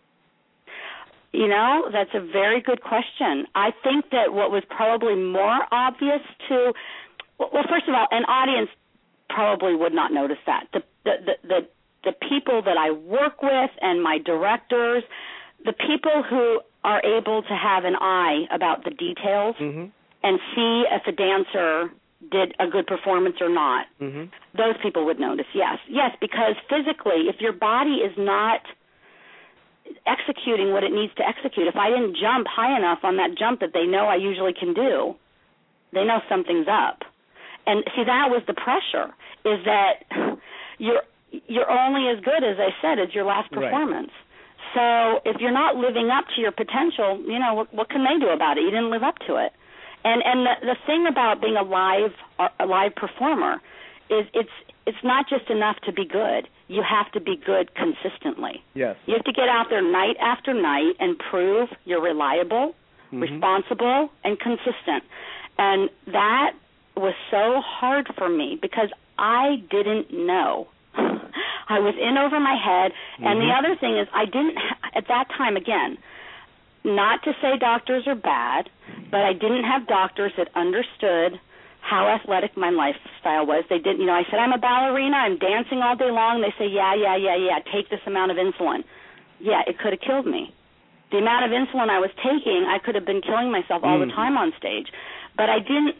you 1.32 1.48
know 1.48 1.88
that's 1.92 2.10
a 2.14 2.20
very 2.20 2.60
good 2.60 2.82
question 2.82 3.46
i 3.54 3.70
think 3.82 4.10
that 4.10 4.32
what 4.32 4.50
was 4.50 4.62
probably 4.68 5.14
more 5.14 5.60
obvious 5.70 6.22
to 6.48 6.72
well 7.38 7.64
first 7.68 7.88
of 7.88 7.94
all 7.94 8.06
an 8.10 8.24
audience 8.24 8.70
probably 9.28 9.74
would 9.74 9.92
not 9.92 10.12
notice 10.12 10.38
that 10.46 10.66
the 10.72 10.82
the 11.04 11.12
the, 11.24 11.48
the 11.48 11.66
the 12.06 12.12
people 12.30 12.62
that 12.62 12.78
I 12.78 12.92
work 12.92 13.42
with 13.42 13.70
and 13.82 14.02
my 14.02 14.18
directors, 14.24 15.02
the 15.64 15.72
people 15.72 16.22
who 16.22 16.60
are 16.84 17.02
able 17.04 17.42
to 17.42 17.54
have 17.54 17.84
an 17.84 17.96
eye 18.00 18.46
about 18.54 18.84
the 18.84 18.90
details 18.90 19.56
mm-hmm. 19.60 19.86
and 20.22 20.40
see 20.54 20.84
if 20.88 21.02
a 21.06 21.12
dancer 21.12 21.90
did 22.30 22.54
a 22.60 22.68
good 22.68 22.86
performance 22.86 23.36
or 23.40 23.48
not. 23.48 23.86
Mm-hmm. 24.00 24.24
Those 24.56 24.76
people 24.82 25.04
would 25.04 25.18
notice. 25.18 25.46
Yes. 25.52 25.78
Yes, 25.90 26.12
because 26.20 26.54
physically 26.70 27.26
if 27.28 27.40
your 27.40 27.52
body 27.52 28.06
is 28.06 28.12
not 28.16 28.60
executing 30.06 30.72
what 30.72 30.84
it 30.84 30.92
needs 30.92 31.14
to 31.16 31.24
execute, 31.26 31.66
if 31.66 31.76
I 31.76 31.90
didn't 31.90 32.16
jump 32.16 32.46
high 32.46 32.76
enough 32.76 33.00
on 33.02 33.16
that 33.16 33.36
jump 33.38 33.60
that 33.60 33.70
they 33.72 33.86
know 33.86 34.06
I 34.06 34.16
usually 34.16 34.52
can 34.52 34.74
do, 34.74 35.14
they 35.92 36.04
know 36.04 36.20
something's 36.28 36.66
up. 36.68 37.02
And 37.66 37.82
see 37.96 38.04
that 38.04 38.30
was 38.30 38.42
the 38.46 38.54
pressure 38.54 39.10
is 39.44 39.64
that 39.64 40.06
you're 40.78 41.02
you're 41.48 41.70
only 41.70 42.08
as 42.08 42.22
good 42.24 42.42
as 42.44 42.56
I 42.58 42.70
said 42.80 42.98
as 43.02 43.12
your 43.14 43.24
last 43.24 43.50
performance. 43.50 44.10
Right. 44.14 44.26
So 44.74 45.30
if 45.30 45.40
you're 45.40 45.54
not 45.54 45.76
living 45.76 46.10
up 46.10 46.24
to 46.34 46.40
your 46.40 46.52
potential, 46.52 47.20
you 47.26 47.38
know 47.38 47.54
what, 47.54 47.74
what 47.74 47.88
can 47.90 48.04
they 48.04 48.18
do 48.18 48.30
about 48.30 48.58
it? 48.58 48.62
You 48.62 48.70
didn't 48.70 48.90
live 48.90 49.02
up 49.02 49.18
to 49.26 49.36
it. 49.36 49.52
And 50.04 50.22
and 50.22 50.46
the, 50.46 50.54
the 50.62 50.76
thing 50.86 51.06
about 51.10 51.40
being 51.40 51.56
a 51.56 51.62
live 51.62 52.14
a 52.60 52.66
live 52.66 52.94
performer 52.94 53.60
is 54.10 54.26
it's 54.34 54.50
it's 54.86 55.02
not 55.02 55.28
just 55.28 55.50
enough 55.50 55.76
to 55.84 55.92
be 55.92 56.04
good. 56.04 56.48
You 56.68 56.82
have 56.82 57.10
to 57.12 57.20
be 57.20 57.36
good 57.36 57.70
consistently. 57.74 58.62
Yes. 58.74 58.96
You 59.06 59.14
have 59.14 59.24
to 59.24 59.32
get 59.32 59.48
out 59.48 59.66
there 59.68 59.82
night 59.82 60.16
after 60.20 60.54
night 60.54 60.94
and 61.00 61.18
prove 61.18 61.68
you're 61.84 62.02
reliable, 62.02 62.74
mm-hmm. 63.06 63.20
responsible, 63.20 64.10
and 64.24 64.38
consistent. 64.38 65.02
And 65.58 65.90
that 66.06 66.52
was 66.96 67.14
so 67.30 67.60
hard 67.60 68.08
for 68.16 68.28
me 68.28 68.58
because 68.60 68.90
I 69.18 69.56
didn't 69.70 70.12
know 70.12 70.68
I 70.94 71.80
was 71.80 71.94
in 72.00 72.16
over 72.16 72.38
my 72.38 72.54
head. 72.54 72.92
And 73.18 73.40
mm-hmm. 73.40 73.48
the 73.48 73.54
other 73.54 73.76
thing 73.80 73.98
is, 73.98 74.06
I 74.14 74.24
didn't 74.24 74.56
at 74.94 75.08
that 75.08 75.28
time 75.36 75.56
again. 75.56 75.98
Not 76.84 77.24
to 77.24 77.32
say 77.42 77.58
doctors 77.58 78.06
are 78.06 78.14
bad, 78.14 78.70
but 79.10 79.22
I 79.22 79.32
didn't 79.32 79.64
have 79.64 79.88
doctors 79.88 80.30
that 80.36 80.48
understood 80.54 81.40
how 81.86 82.10
athletic 82.10 82.56
my 82.56 82.70
lifestyle 82.70 83.46
was. 83.46 83.62
They 83.70 83.78
didn't, 83.78 84.00
you 84.02 84.06
know, 84.06 84.18
I 84.18 84.26
said 84.26 84.42
I'm 84.42 84.52
a 84.52 84.58
ballerina, 84.58 85.16
I'm 85.16 85.38
dancing 85.38 85.78
all 85.78 85.94
day 85.94 86.10
long. 86.10 86.42
They 86.42 86.50
say, 86.58 86.66
yeah, 86.66 86.98
yeah, 86.98 87.14
yeah, 87.14 87.38
yeah, 87.38 87.58
take 87.70 87.88
this 87.88 88.02
amount 88.06 88.34
of 88.34 88.36
insulin. 88.36 88.82
Yeah, 89.38 89.62
it 89.66 89.78
could 89.78 89.94
have 89.94 90.02
killed 90.02 90.26
me. 90.26 90.50
The 91.14 91.18
amount 91.18 91.46
of 91.46 91.54
insulin 91.54 91.86
I 91.86 92.02
was 92.02 92.10
taking, 92.18 92.66
I 92.66 92.82
could 92.82 92.96
have 92.98 93.06
been 93.06 93.22
killing 93.22 93.52
myself 93.54 93.86
all 93.86 94.02
mm. 94.02 94.08
the 94.08 94.12
time 94.12 94.36
on 94.36 94.50
stage. 94.58 94.90
But 95.36 95.48
I 95.48 95.60
didn't. 95.62 95.94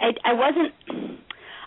I, 0.00 0.10
I 0.24 0.32
wasn't. 0.34 0.74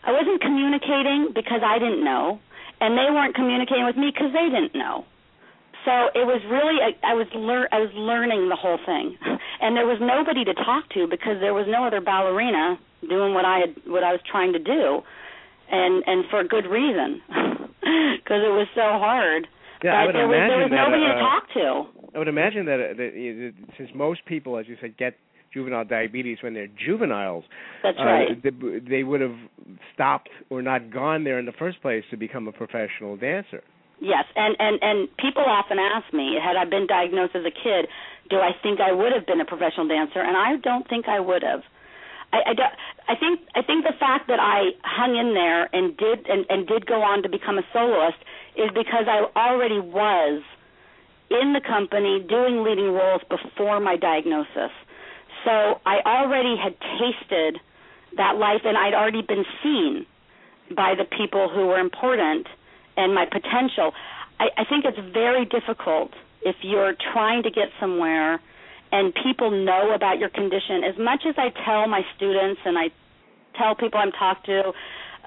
I 0.04 0.12
wasn't 0.12 0.42
communicating 0.42 1.32
because 1.34 1.62
I 1.64 1.80
didn't 1.80 2.04
know 2.04 2.42
and 2.82 2.98
they 2.98 3.14
weren't 3.14 3.36
communicating 3.36 3.86
with 3.86 3.96
me 3.96 4.10
because 4.12 4.34
they 4.34 4.50
didn't 4.50 4.74
know. 4.74 5.06
So 5.86 6.10
it 6.14 6.26
was 6.26 6.42
really 6.50 6.82
I, 6.82 6.98
I 7.06 7.14
was 7.14 7.30
lear- 7.34 7.70
I 7.72 7.80
was 7.80 7.94
learning 7.94 8.50
the 8.50 8.58
whole 8.58 8.78
thing, 8.86 9.18
and 9.62 9.78
there 9.78 9.88
was 9.88 10.02
nobody 10.02 10.44
to 10.44 10.54
talk 10.54 10.90
to 10.98 11.08
because 11.08 11.40
there 11.40 11.54
was 11.54 11.66
no 11.70 11.86
other 11.86 12.02
ballerina 12.02 12.78
doing 13.08 13.34
what 13.34 13.46
I 13.46 13.60
had 13.60 13.76
what 13.86 14.04
I 14.04 14.12
was 14.12 14.22
trying 14.30 14.54
to 14.54 14.60
do, 14.60 15.02
and 15.72 16.04
and 16.06 16.26
for 16.30 16.40
a 16.40 16.48
good 16.48 16.66
reason, 16.66 17.22
because 18.18 18.42
it 18.44 18.54
was 18.54 18.68
so 18.76 19.00
hard. 19.02 19.48
Yeah, 19.84 19.92
but 19.92 19.98
I 19.98 20.06
would 20.06 20.16
there 20.16 20.26
imagine 20.26 20.60
was, 20.62 20.70
there 20.70 20.70
was 20.70 20.72
that, 20.72 20.84
nobody 20.86 21.06
uh, 21.06 21.14
to 21.14 21.20
talk 21.20 21.44
to. 21.54 21.66
I 22.14 22.18
would 22.20 22.28
imagine 22.28 22.66
that, 22.66 22.80
uh, 22.80 22.94
that 22.94 23.12
uh, 23.18 23.74
since 23.78 23.90
most 23.96 24.26
people, 24.26 24.60
as 24.60 24.68
you 24.68 24.78
said, 24.80 24.96
get 24.98 25.16
juvenile 25.54 25.86
diabetes 25.86 26.38
when 26.42 26.54
they're 26.54 26.68
juveniles. 26.68 27.44
That's 27.84 27.98
uh, 28.00 28.04
right. 28.04 28.44
They, 28.44 28.52
they 28.88 29.04
would 29.04 29.22
have 29.22 29.36
stopped 29.94 30.30
or 30.50 30.62
not 30.62 30.92
gone 30.92 31.24
there 31.24 31.40
in 31.40 31.46
the 31.46 31.52
first 31.58 31.82
place 31.82 32.04
to 32.12 32.18
become 32.18 32.48
a 32.48 32.52
professional 32.52 33.18
dancer. 33.18 33.64
Yes, 34.02 34.26
and 34.36 34.56
and 34.58 34.80
and 34.82 35.18
people 35.18 35.44
often 35.46 35.78
ask 35.78 36.12
me, 36.12 36.34
had 36.42 36.58
I 36.58 36.66
been 36.66 36.88
diagnosed 36.88 37.36
as 37.36 37.46
a 37.46 37.54
kid, 37.54 37.86
do 38.32 38.38
I 38.38 38.50
think 38.64 38.80
I 38.82 38.92
would 38.92 39.14
have 39.14 39.28
been 39.28 39.40
a 39.40 39.46
professional 39.46 39.88
dancer? 39.88 40.20
And 40.20 40.36
I 40.36 40.58
don't 40.58 40.90
think 40.90 41.06
I 41.08 41.20
would 41.20 41.44
have. 41.44 41.62
I, 42.34 42.56
I, 43.08 43.16
think 43.16 43.42
I 43.56 43.62
think 43.62 43.84
the 43.84 43.94
fact 44.00 44.28
that 44.28 44.40
I 44.40 44.72
hung 44.84 45.16
in 45.18 45.34
there 45.34 45.68
and 45.74 45.96
did 45.98 46.28
and, 46.28 46.46
and 46.50 46.68
did 46.68 46.86
go 46.86 47.02
on 47.02 47.24
to 47.24 47.30
become 47.30 47.58
a 47.58 47.64
soloist 47.74 48.18
is 48.56 48.70
because 48.74 49.06
I 49.08 49.28
already 49.36 49.80
was 49.80 50.44
in 51.30 51.54
the 51.54 51.62
company 51.62 52.24
doing 52.28 52.64
leading 52.64 52.92
roles 52.92 53.22
before 53.30 53.80
my 53.80 53.96
diagnosis. 53.96 54.72
So 55.44 55.82
I 55.86 56.00
already 56.06 56.56
had 56.56 56.76
tasted 57.00 57.60
that 58.18 58.36
life 58.36 58.62
and 58.64 58.78
I'd 58.78 58.94
already 58.94 59.22
been 59.22 59.46
seen 59.64 60.06
by 60.76 60.94
the 60.96 61.06
people 61.06 61.50
who 61.50 61.68
were 61.68 61.80
important 61.80 62.48
and 62.98 63.16
my 63.16 63.26
potential. 63.26 63.94
I, 64.40 64.50
I 64.58 64.66
think 64.66 64.86
it's 64.86 65.00
very 65.14 65.46
difficult 65.46 66.12
if 66.44 66.58
you're 66.62 66.94
trying 67.14 67.44
to 67.44 67.52
get 67.52 67.70
somewhere 67.80 68.40
and 68.92 69.14
people 69.24 69.52
know 69.52 69.94
about 69.94 70.20
your 70.20 70.30
condition. 70.30 70.84
As 70.84 70.98
much 70.98 71.24
as 71.28 71.36
I 71.38 71.50
tell 71.66 71.88
my 71.88 72.02
students 72.16 72.62
and 72.66 72.78
I 72.78 72.90
tell 73.58 73.76
people 73.76 74.00
I'm 74.00 74.12
talked 74.12 74.46
to 74.48 74.74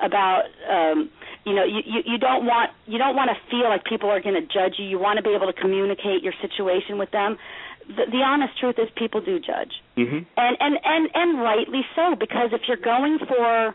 about 0.02 0.44
um 0.68 1.10
you 1.44 1.54
know 1.54 1.64
you, 1.64 1.80
you 1.86 2.00
you 2.04 2.18
don't 2.18 2.44
want 2.46 2.70
you 2.86 2.98
don't 2.98 3.14
want 3.14 3.30
to 3.30 3.36
feel 3.50 3.68
like 3.68 3.84
people 3.84 4.10
are 4.10 4.20
going 4.20 4.34
to 4.34 4.42
judge 4.42 4.74
you 4.78 4.84
you 4.84 4.98
want 4.98 5.18
to 5.18 5.22
be 5.22 5.30
able 5.30 5.46
to 5.46 5.52
communicate 5.52 6.22
your 6.22 6.32
situation 6.42 6.98
with 6.98 7.10
them 7.12 7.38
the, 7.86 8.10
the 8.10 8.18
honest 8.18 8.58
truth 8.58 8.74
is 8.78 8.88
people 8.96 9.20
do 9.20 9.38
judge 9.38 9.70
mm-hmm. 9.96 10.26
and 10.36 10.56
and 10.58 10.74
and 10.82 11.08
and 11.14 11.40
rightly 11.40 11.82
so 11.94 12.16
because 12.18 12.50
if 12.50 12.62
you're 12.66 12.76
going 12.76 13.18
for 13.22 13.74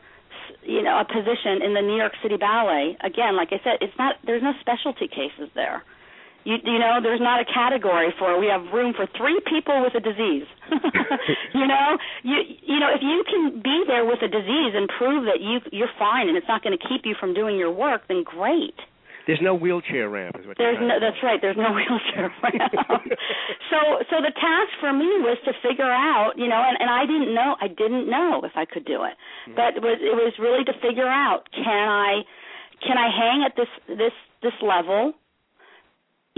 you 0.63 0.83
know 0.83 0.99
a 0.99 1.05
position 1.05 1.63
in 1.63 1.73
the 1.73 1.81
New 1.81 1.95
York 1.95 2.13
City 2.21 2.35
Ballet 2.35 2.97
again 2.99 3.37
like 3.37 3.49
I 3.55 3.63
said 3.63 3.79
it's 3.79 3.95
not 3.97 4.15
there's 4.25 4.43
no 4.43 4.51
specialty 4.59 5.07
cases 5.07 5.47
there 5.55 5.83
you, 6.43 6.57
you 6.63 6.79
know 6.79 6.99
there's 7.01 7.21
not 7.21 7.39
a 7.39 7.45
category 7.45 8.13
for 8.17 8.39
we 8.39 8.47
have 8.47 8.61
room 8.73 8.93
for 8.93 9.07
three 9.17 9.39
people 9.47 9.81
with 9.83 9.95
a 9.95 9.99
disease 9.99 10.47
you 11.53 11.67
know 11.67 11.97
you 12.23 12.37
you 12.61 12.79
know 12.79 12.89
if 12.93 13.01
you 13.01 13.23
can 13.27 13.61
be 13.61 13.83
there 13.87 14.05
with 14.05 14.21
a 14.21 14.27
disease 14.27 14.73
and 14.75 14.89
prove 14.97 15.25
that 15.25 15.41
you 15.41 15.59
you're 15.71 15.91
fine 15.97 16.27
and 16.27 16.37
it's 16.37 16.47
not 16.47 16.63
going 16.63 16.75
to 16.77 16.83
keep 16.87 17.01
you 17.05 17.15
from 17.19 17.33
doing 17.33 17.57
your 17.57 17.71
work 17.71 18.01
then 18.07 18.23
great 18.23 18.75
there's 19.29 19.45
no 19.45 19.53
wheelchair 19.53 20.09
ramp, 20.09 20.37
is 20.39 20.47
what 20.47 20.57
There's 20.57 20.81
no. 20.81 20.97
That's 20.97 21.21
right. 21.21 21.37
There's 21.37 21.55
no 21.55 21.69
wheelchair 21.77 22.33
ramp. 22.41 22.73
so, 23.69 24.01
so 24.09 24.25
the 24.25 24.33
task 24.33 24.73
for 24.81 24.91
me 24.91 25.05
was 25.21 25.37
to 25.45 25.53
figure 25.61 25.85
out, 25.85 26.33
you 26.35 26.47
know, 26.47 26.57
and, 26.57 26.73
and 26.81 26.89
I 26.89 27.05
didn't 27.05 27.35
know, 27.35 27.53
I 27.61 27.67
didn't 27.67 28.09
know 28.09 28.41
if 28.43 28.53
I 28.55 28.65
could 28.65 28.85
do 28.85 29.05
it, 29.05 29.13
mm-hmm. 29.45 29.53
but 29.53 29.77
it 29.77 29.85
was 29.85 30.01
it 30.01 30.17
was 30.17 30.33
really 30.41 30.65
to 30.65 30.73
figure 30.81 31.05
out 31.05 31.45
can 31.53 31.69
I, 31.69 32.25
can 32.81 32.97
I 32.97 33.13
hang 33.13 33.45
at 33.45 33.53
this 33.53 33.69
this 33.85 34.17
this 34.41 34.57
level, 34.65 35.13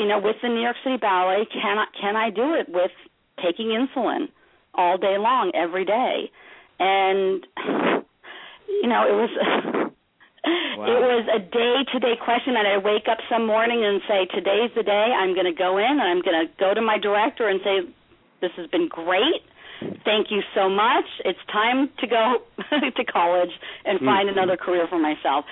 you 0.01 0.07
know, 0.07 0.19
with 0.19 0.37
the 0.41 0.49
New 0.49 0.61
York 0.61 0.77
City 0.83 0.97
Ballet? 0.97 1.45
Can 1.53 1.77
I 1.77 1.85
can 1.99 2.15
I 2.15 2.29
do 2.31 2.55
it 2.55 2.67
with 2.67 2.91
taking 3.43 3.67
insulin 3.67 4.29
all 4.73 4.97
day 4.97 5.17
long 5.19 5.51
every 5.53 5.85
day? 5.85 6.31
And 6.79 7.45
you 8.67 8.89
know, 8.89 9.05
it 9.05 9.13
was 9.13 9.29
Wow. 10.43 10.89
It 10.89 10.97
was 10.97 11.25
a 11.29 11.39
day 11.39 11.85
to 11.93 11.99
day 11.99 12.17
question 12.17 12.57
and 12.57 12.65
I'd 12.65 12.83
wake 12.83 13.05
up 13.05 13.19
some 13.29 13.45
morning 13.45 13.85
and 13.85 14.01
say, 14.07 14.25
Today's 14.33 14.71
the 14.75 14.81
day 14.81 15.13
I'm 15.13 15.35
gonna 15.35 15.53
go 15.53 15.77
in 15.77 15.85
and 15.85 16.01
I'm 16.01 16.21
gonna 16.21 16.49
go 16.59 16.73
to 16.73 16.81
my 16.81 16.97
director 16.97 17.47
and 17.47 17.61
say, 17.63 17.85
This 18.41 18.49
has 18.57 18.65
been 18.71 18.87
great. 18.89 19.45
Thank 20.03 20.31
you 20.31 20.41
so 20.55 20.69
much. 20.69 21.05
It's 21.25 21.39
time 21.51 21.89
to 21.99 22.07
go 22.07 22.41
to 22.71 23.03
college 23.05 23.51
and 23.85 23.99
hmm. 23.99 24.05
find 24.05 24.29
mm-hmm. 24.29 24.37
another 24.37 24.57
career 24.57 24.87
for 24.89 24.97
myself. 24.97 25.45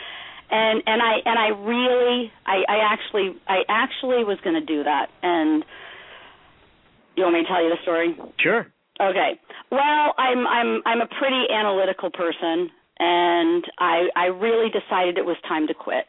And 0.51 0.81
and 0.85 1.01
I 1.01 1.13
and 1.25 1.37
I 1.37 1.47
really 1.49 2.31
I, 2.45 2.63
I 2.67 2.77
actually 2.91 3.35
I 3.47 3.61
actually 3.67 4.23
was 4.23 4.37
gonna 4.43 4.65
do 4.65 4.83
that 4.83 5.09
and 5.21 5.63
you 7.15 7.23
want 7.23 7.35
me 7.35 7.41
to 7.43 7.47
tell 7.47 7.63
you 7.63 7.69
the 7.69 7.81
story? 7.81 8.17
Sure. 8.39 8.67
Okay. 9.01 9.39
Well, 9.71 10.13
I'm 10.17 10.47
I'm 10.47 10.81
I'm 10.85 11.01
a 11.01 11.07
pretty 11.07 11.45
analytical 11.51 12.09
person 12.09 12.69
and 12.97 13.63
I 13.77 14.09
I 14.15 14.25
really 14.25 14.69
decided 14.69 15.17
it 15.17 15.25
was 15.25 15.37
time 15.47 15.67
to 15.67 15.73
quit. 15.73 16.05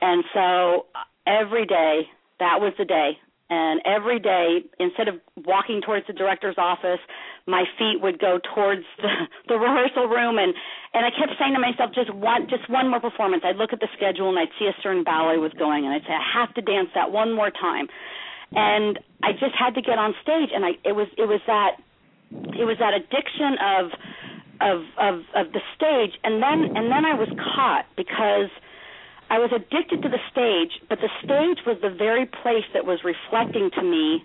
And 0.00 0.24
so 0.32 0.86
every 1.26 1.66
day, 1.66 2.08
that 2.38 2.60
was 2.60 2.72
the 2.78 2.84
day. 2.84 3.18
And 3.50 3.80
every 3.84 4.20
day, 4.20 4.60
instead 4.78 5.08
of 5.08 5.16
walking 5.44 5.82
towards 5.84 6.06
the 6.06 6.12
director's 6.12 6.54
office, 6.56 7.00
my 7.50 7.64
feet 7.78 8.00
would 8.00 8.18
go 8.18 8.38
towards 8.54 8.86
the, 8.98 9.10
the 9.48 9.58
rehearsal 9.58 10.06
room, 10.06 10.38
and 10.38 10.54
and 10.94 11.06
I 11.06 11.10
kept 11.10 11.38
saying 11.38 11.54
to 11.54 11.60
myself, 11.60 11.94
just 11.94 12.14
one, 12.14 12.48
just 12.48 12.68
one 12.70 12.88
more 12.90 13.00
performance. 13.00 13.42
I'd 13.44 13.56
look 13.56 13.72
at 13.72 13.80
the 13.80 13.88
schedule 13.96 14.28
and 14.28 14.38
I'd 14.38 14.54
see 14.58 14.66
a 14.66 14.74
certain 14.82 15.04
ballet 15.04 15.38
was 15.38 15.52
going, 15.54 15.84
and 15.84 15.94
I'd 15.94 16.02
say, 16.02 16.14
I 16.14 16.26
have 16.40 16.54
to 16.54 16.62
dance 16.62 16.90
that 16.94 17.12
one 17.12 17.30
more 17.32 17.50
time. 17.50 17.86
And 18.50 18.98
I 19.22 19.30
just 19.32 19.54
had 19.54 19.74
to 19.74 19.82
get 19.82 19.98
on 19.98 20.14
stage, 20.22 20.50
and 20.54 20.64
I 20.64 20.70
it 20.84 20.94
was 20.94 21.06
it 21.18 21.26
was 21.26 21.40
that 21.46 21.78
it 22.30 22.64
was 22.64 22.78
that 22.78 22.94
addiction 22.94 23.58
of 23.58 23.90
of 24.60 24.82
of 24.98 25.14
of 25.34 25.52
the 25.52 25.60
stage 25.74 26.12
and 26.22 26.42
then 26.42 26.76
and 26.76 26.92
then 26.92 27.04
I 27.04 27.14
was 27.14 27.28
caught 27.54 27.86
because 27.96 28.50
I 29.30 29.38
was 29.38 29.50
addicted 29.54 30.02
to 30.02 30.08
the 30.08 30.20
stage 30.30 30.80
but 30.88 30.98
the 31.00 31.08
stage 31.24 31.64
was 31.66 31.78
the 31.82 31.90
very 31.90 32.26
place 32.26 32.64
that 32.74 32.84
was 32.84 33.00
reflecting 33.04 33.70
to 33.74 33.82
me 33.82 34.22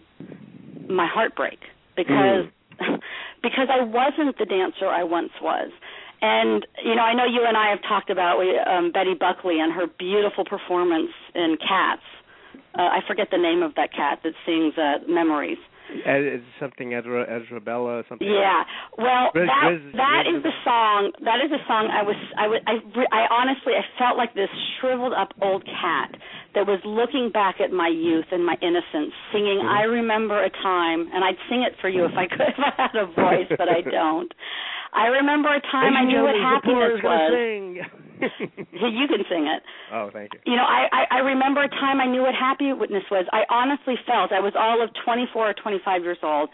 my 0.90 1.08
heartbreak 1.08 1.60
because 1.96 2.46
mm. 2.46 2.52
because 3.44 3.68
I 3.70 3.84
wasn't 3.84 4.38
the 4.38 4.46
dancer 4.46 4.88
I 4.88 5.04
once 5.04 5.32
was. 5.42 5.72
And 6.22 6.66
you 6.84 6.96
know 6.96 7.04
I 7.04 7.14
know 7.14 7.26
you 7.26 7.46
and 7.46 7.58
I 7.58 7.70
have 7.70 7.82
talked 7.84 8.10
about 8.10 8.40
um 8.68 8.92
Betty 8.92 9.14
Buckley 9.14 9.60
and 9.60 9.72
her 9.74 9.86
beautiful 9.88 10.46
performance 10.46 11.12
in 11.34 11.58
Cats. 11.58 12.02
Uh, 12.74 12.82
I 12.82 13.00
forget 13.08 13.30
the 13.32 13.38
name 13.38 13.64
of 13.64 13.76
that 13.76 13.94
cat 13.94 14.20
that 14.24 14.34
sings 14.46 14.78
uh, 14.78 15.00
Memories 15.08 15.58
uh, 15.86 16.42
something 16.60 16.94
Ezra 16.94 17.26
Ezra 17.30 17.62
Bella 17.62 18.04
something. 18.10 18.28
Yeah. 18.28 18.64
Well, 18.98 19.32
Riz, 19.34 19.48
that 19.48 19.70
Riz, 19.70 19.82
that 19.94 20.24
Riz, 20.26 20.38
is 20.38 20.44
the 20.44 20.56
song. 20.64 21.12
That 21.24 21.40
is 21.44 21.50
the 21.52 21.62
song. 21.68 21.90
I 21.94 22.04
was 22.04 22.18
I 22.38 22.48
was 22.48 22.62
I, 22.66 22.76
I 23.12 23.22
honestly 23.30 23.74
I 23.74 23.86
felt 23.98 24.18
like 24.18 24.34
this 24.34 24.50
shriveled 24.80 25.14
up 25.14 25.34
old 25.42 25.64
cat 25.66 26.16
that 26.56 26.66
was 26.66 26.80
looking 26.86 27.30
back 27.32 27.62
at 27.62 27.72
my 27.72 27.88
youth 27.88 28.26
and 28.32 28.46
my 28.46 28.56
innocence, 28.62 29.14
singing 29.32 29.62
mm-hmm. 29.62 29.78
"I 29.78 29.84
remember 29.86 30.44
a 30.44 30.50
time," 30.50 31.08
and 31.14 31.24
I'd 31.24 31.40
sing 31.50 31.62
it 31.62 31.74
for 31.82 31.90
you 31.90 32.06
if 32.06 32.16
I 32.18 32.28
could 32.28 32.42
if 32.50 32.60
I 32.60 32.74
had 32.76 32.96
a 32.96 33.06
voice, 33.06 33.50
but 33.50 33.70
I 33.70 33.82
don't. 34.00 34.32
I 34.96 35.08
remember 35.20 35.54
a 35.54 35.62
time 35.62 35.94
I 35.94 36.06
knew 36.06 36.24
what 36.24 36.36
happiness 36.40 37.04
was. 37.04 38.02
you 38.72 39.08
can 39.08 39.24
sing 39.30 39.48
it. 39.48 39.64
Oh, 39.92 40.10
thank 40.12 40.34
you. 40.34 40.40
You 40.46 40.56
know, 40.58 40.64
I, 40.64 40.88
I 40.92 41.18
I 41.18 41.20
remember 41.20 41.64
a 41.64 41.70
time 41.70 42.00
I 42.00 42.08
knew 42.08 42.22
what 42.22 42.36
happy 42.36 42.74
witness 42.74 43.04
was. 43.12 43.26
I 43.32 43.44
honestly 43.50 43.96
felt 44.06 44.32
I 44.32 44.40
was 44.40 44.54
all 44.58 44.84
of 44.84 44.90
24 45.04 45.50
or 45.50 45.54
25 45.54 46.04
years 46.04 46.18
old, 46.24 46.50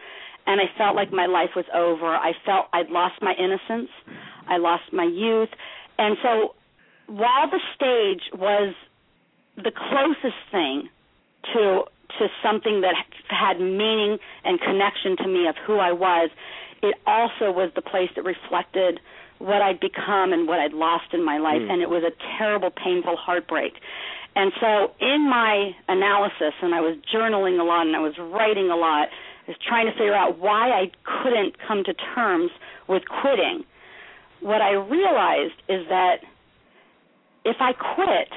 and 0.48 0.60
I 0.60 0.66
felt 0.78 0.96
like 0.96 1.12
my 1.12 1.26
life 1.26 1.52
was 1.56 1.66
over. 1.74 2.16
I 2.16 2.34
felt 2.46 2.68
I'd 2.74 2.90
lost 2.90 3.16
my 3.22 3.34
innocence, 3.38 3.90
I 4.48 4.58
lost 4.58 4.92
my 4.92 5.06
youth, 5.06 5.50
and 5.98 6.18
so 6.24 6.56
while 7.08 7.50
the 7.50 7.60
stage 7.76 8.24
was 8.40 8.74
the 9.58 9.72
closest 9.72 10.40
thing 10.52 10.90
to 11.54 11.84
to 12.20 12.28
something 12.44 12.82
that 12.82 12.94
had 13.30 13.60
meaning 13.60 14.18
and 14.44 14.60
connection 14.60 15.16
to 15.18 15.28
me 15.28 15.48
of 15.48 15.56
who 15.66 15.78
I 15.78 15.94
was, 15.94 16.30
it 16.84 16.96
also 17.08 17.52
was 17.52 17.72
the 17.74 17.82
place 17.82 18.10
that 18.16 18.24
reflected 18.24 19.00
what 19.42 19.62
I'd 19.62 19.80
become 19.80 20.34
and 20.34 20.48
what 20.48 20.60
I'd 20.60 20.74
lost 20.74 21.14
in 21.14 21.24
my 21.24 21.38
life, 21.38 21.62
mm. 21.62 21.72
and 21.72 21.82
it 21.82 21.90
was 21.90 22.04
a 22.04 22.12
terrible, 22.38 22.72
painful 22.72 23.18
heartbreak. 23.18 23.74
And 24.36 24.52
so, 24.62 24.92
in 25.00 25.30
my 25.30 25.72
analysis, 25.88 26.54
and 26.62 26.74
I 26.74 26.80
was 26.80 26.96
journaling 27.14 27.60
a 27.60 27.64
lot 27.64 27.86
and 27.86 27.96
I 27.96 28.00
was 28.00 28.14
writing 28.18 28.70
a 28.70 28.78
lot, 28.78 29.10
I 29.48 29.52
was 29.52 29.58
trying 29.68 29.88
to 29.88 29.92
figure 29.92 30.16
out 30.16 30.40
why 30.40 30.70
I 30.70 30.92
couldn't 31.04 31.58
come 31.68 31.84
to 31.84 31.94
terms 32.16 32.52
with 32.88 33.04
quitting. 33.22 33.64
What 34.40 34.62
I 34.62 34.72
realized 34.72 35.60
is 35.68 35.86
that 35.90 36.24
if 37.44 37.58
I 37.60 37.74
quit, 37.74 38.32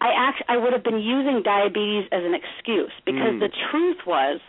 I 0.00 0.08
act 0.16 0.42
I 0.48 0.56
would 0.56 0.72
have 0.72 0.82
been 0.82 0.98
using 0.98 1.42
diabetes 1.44 2.08
as 2.10 2.24
an 2.24 2.34
excuse 2.34 2.92
because 3.04 3.36
mm. 3.36 3.40
the 3.40 3.50
truth 3.70 3.98
was 4.06 4.40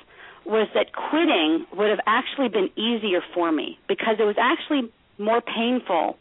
was 0.45 0.67
that 0.73 0.93
quitting 0.93 1.65
would 1.75 1.89
have 1.89 1.99
actually 2.07 2.49
been 2.49 2.69
easier 2.75 3.21
for 3.33 3.51
me 3.51 3.77
because 3.87 4.15
it 4.17 4.23
was 4.23 4.37
actually 4.39 4.89
more 5.17 5.41
painful 5.41 6.17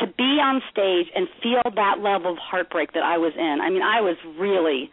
to 0.00 0.06
be 0.06 0.40
on 0.40 0.62
stage 0.70 1.12
and 1.14 1.28
feel 1.42 1.62
that 1.74 2.00
level 2.00 2.32
of 2.32 2.38
heartbreak 2.38 2.92
that 2.94 3.02
I 3.02 3.18
was 3.18 3.32
in. 3.36 3.58
I 3.62 3.68
mean, 3.68 3.82
I 3.82 4.00
was 4.00 4.16
really 4.38 4.90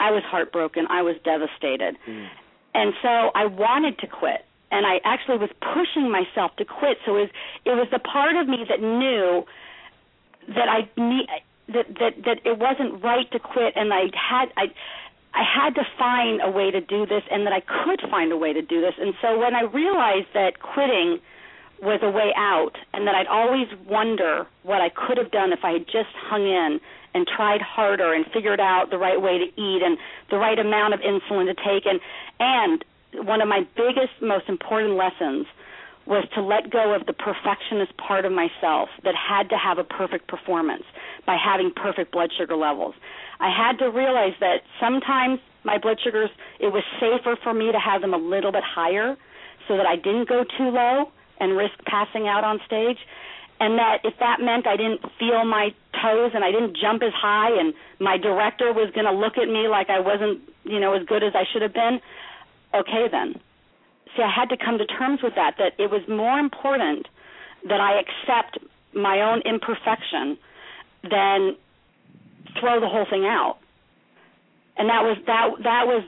I 0.00 0.10
was 0.10 0.22
heartbroken. 0.26 0.86
I 0.90 1.02
was 1.02 1.16
devastated. 1.24 1.96
Mm. 2.08 2.28
And 2.74 2.94
so 3.02 3.30
I 3.34 3.46
wanted 3.46 3.98
to 3.98 4.06
quit. 4.06 4.44
And 4.72 4.86
I 4.86 4.98
actually 5.04 5.38
was 5.38 5.50
pushing 5.60 6.10
myself 6.10 6.56
to 6.56 6.64
quit. 6.64 6.98
So 7.04 7.16
it 7.16 7.20
was 7.20 7.30
it 7.64 7.70
was 7.70 7.88
the 7.92 8.00
part 8.00 8.36
of 8.36 8.48
me 8.48 8.64
that 8.68 8.80
knew 8.80 9.44
that 10.48 10.68
I 10.68 10.88
need 10.96 11.28
that 11.68 11.86
that 12.00 12.12
that 12.24 12.38
it 12.44 12.58
wasn't 12.58 13.04
right 13.04 13.30
to 13.30 13.38
quit 13.38 13.74
and 13.76 13.92
I 13.92 14.10
had 14.16 14.48
I 14.56 14.72
I 15.34 15.44
had 15.44 15.74
to 15.76 15.84
find 15.98 16.40
a 16.42 16.50
way 16.50 16.70
to 16.70 16.80
do 16.80 17.06
this 17.06 17.22
and 17.30 17.46
that 17.46 17.52
I 17.52 17.60
could 17.60 18.00
find 18.10 18.32
a 18.32 18.36
way 18.36 18.52
to 18.52 18.62
do 18.62 18.80
this. 18.80 18.94
And 18.98 19.14
so 19.22 19.38
when 19.38 19.54
I 19.54 19.62
realized 19.62 20.28
that 20.34 20.60
quitting 20.60 21.20
was 21.82 21.98
a 22.02 22.10
way 22.10 22.32
out 22.36 22.78
and 22.94 23.06
that 23.08 23.14
I'd 23.14 23.26
always 23.26 23.66
wonder 23.88 24.46
what 24.62 24.80
I 24.80 24.88
could 24.88 25.18
have 25.18 25.32
done 25.32 25.52
if 25.52 25.64
I 25.64 25.72
had 25.72 25.86
just 25.86 26.14
hung 26.14 26.46
in 26.46 26.80
and 27.12 27.26
tried 27.26 27.60
harder 27.60 28.14
and 28.14 28.24
figured 28.32 28.60
out 28.60 28.90
the 28.90 28.98
right 28.98 29.20
way 29.20 29.38
to 29.38 29.44
eat 29.60 29.82
and 29.82 29.98
the 30.30 30.38
right 30.38 30.58
amount 30.58 30.94
of 30.94 31.00
insulin 31.00 31.46
to 31.46 31.54
take 31.54 31.84
and 31.84 32.00
and 32.38 32.84
one 33.26 33.42
of 33.42 33.48
my 33.48 33.66
biggest 33.76 34.14
most 34.22 34.48
important 34.48 34.94
lessons 34.94 35.46
was 36.06 36.24
to 36.34 36.40
let 36.40 36.70
go 36.70 36.94
of 36.94 37.06
the 37.06 37.12
perfectionist 37.12 37.96
part 37.96 38.24
of 38.24 38.32
myself 38.32 38.88
that 39.04 39.14
had 39.14 39.50
to 39.50 39.56
have 39.58 39.78
a 39.78 39.84
perfect 39.84 40.28
performance 40.28 40.84
by 41.26 41.36
having 41.36 41.70
perfect 41.74 42.10
blood 42.10 42.30
sugar 42.36 42.56
levels. 42.56 42.94
I 43.38 43.50
had 43.50 43.78
to 43.78 43.90
realize 43.90 44.34
that 44.40 44.62
sometimes 44.80 45.38
my 45.64 45.78
blood 45.78 45.98
sugars, 46.02 46.30
it 46.58 46.72
was 46.72 46.82
safer 46.98 47.36
for 47.42 47.54
me 47.54 47.70
to 47.70 47.78
have 47.78 48.00
them 48.00 48.14
a 48.14 48.18
little 48.18 48.50
bit 48.50 48.64
higher 48.64 49.16
so 49.68 49.76
that 49.76 49.86
I 49.86 49.94
didn't 49.94 50.28
go 50.28 50.44
too 50.44 50.70
low 50.70 51.12
and 51.38 51.56
risk 51.56 51.74
passing 51.86 52.28
out 52.28 52.44
on 52.44 52.60
stage. 52.66 52.98
And 53.60 53.78
that 53.78 53.98
if 54.04 54.14
that 54.18 54.40
meant 54.40 54.66
I 54.66 54.76
didn't 54.76 55.02
feel 55.18 55.44
my 55.44 55.74
toes 56.02 56.32
and 56.34 56.42
I 56.44 56.50
didn't 56.50 56.76
jump 56.76 57.02
as 57.02 57.12
high 57.14 57.58
and 57.58 57.74
my 58.00 58.16
director 58.18 58.72
was 58.72 58.90
going 58.92 59.06
to 59.06 59.12
look 59.12 59.38
at 59.38 59.46
me 59.46 59.68
like 59.68 59.88
I 59.88 60.00
wasn't, 60.00 60.40
you 60.64 60.80
know, 60.80 60.94
as 60.94 61.06
good 61.06 61.22
as 61.22 61.34
I 61.34 61.44
should 61.52 61.62
have 61.62 61.72
been, 61.72 62.00
okay 62.74 63.06
then 63.10 63.40
see, 64.16 64.22
I 64.22 64.30
had 64.30 64.48
to 64.50 64.56
come 64.56 64.78
to 64.78 64.86
terms 64.86 65.20
with 65.22 65.34
that, 65.34 65.56
that 65.58 65.72
it 65.78 65.90
was 65.90 66.02
more 66.08 66.38
important 66.38 67.08
that 67.68 67.80
I 67.80 68.00
accept 68.00 68.58
my 68.94 69.22
own 69.22 69.40
imperfection 69.42 70.36
than 71.02 71.56
throw 72.60 72.80
the 72.80 72.88
whole 72.88 73.06
thing 73.08 73.24
out. 73.24 73.58
And 74.76 74.88
that 74.88 75.02
was 75.02 75.16
that 75.26 75.50
that 75.62 75.86
was 75.86 76.02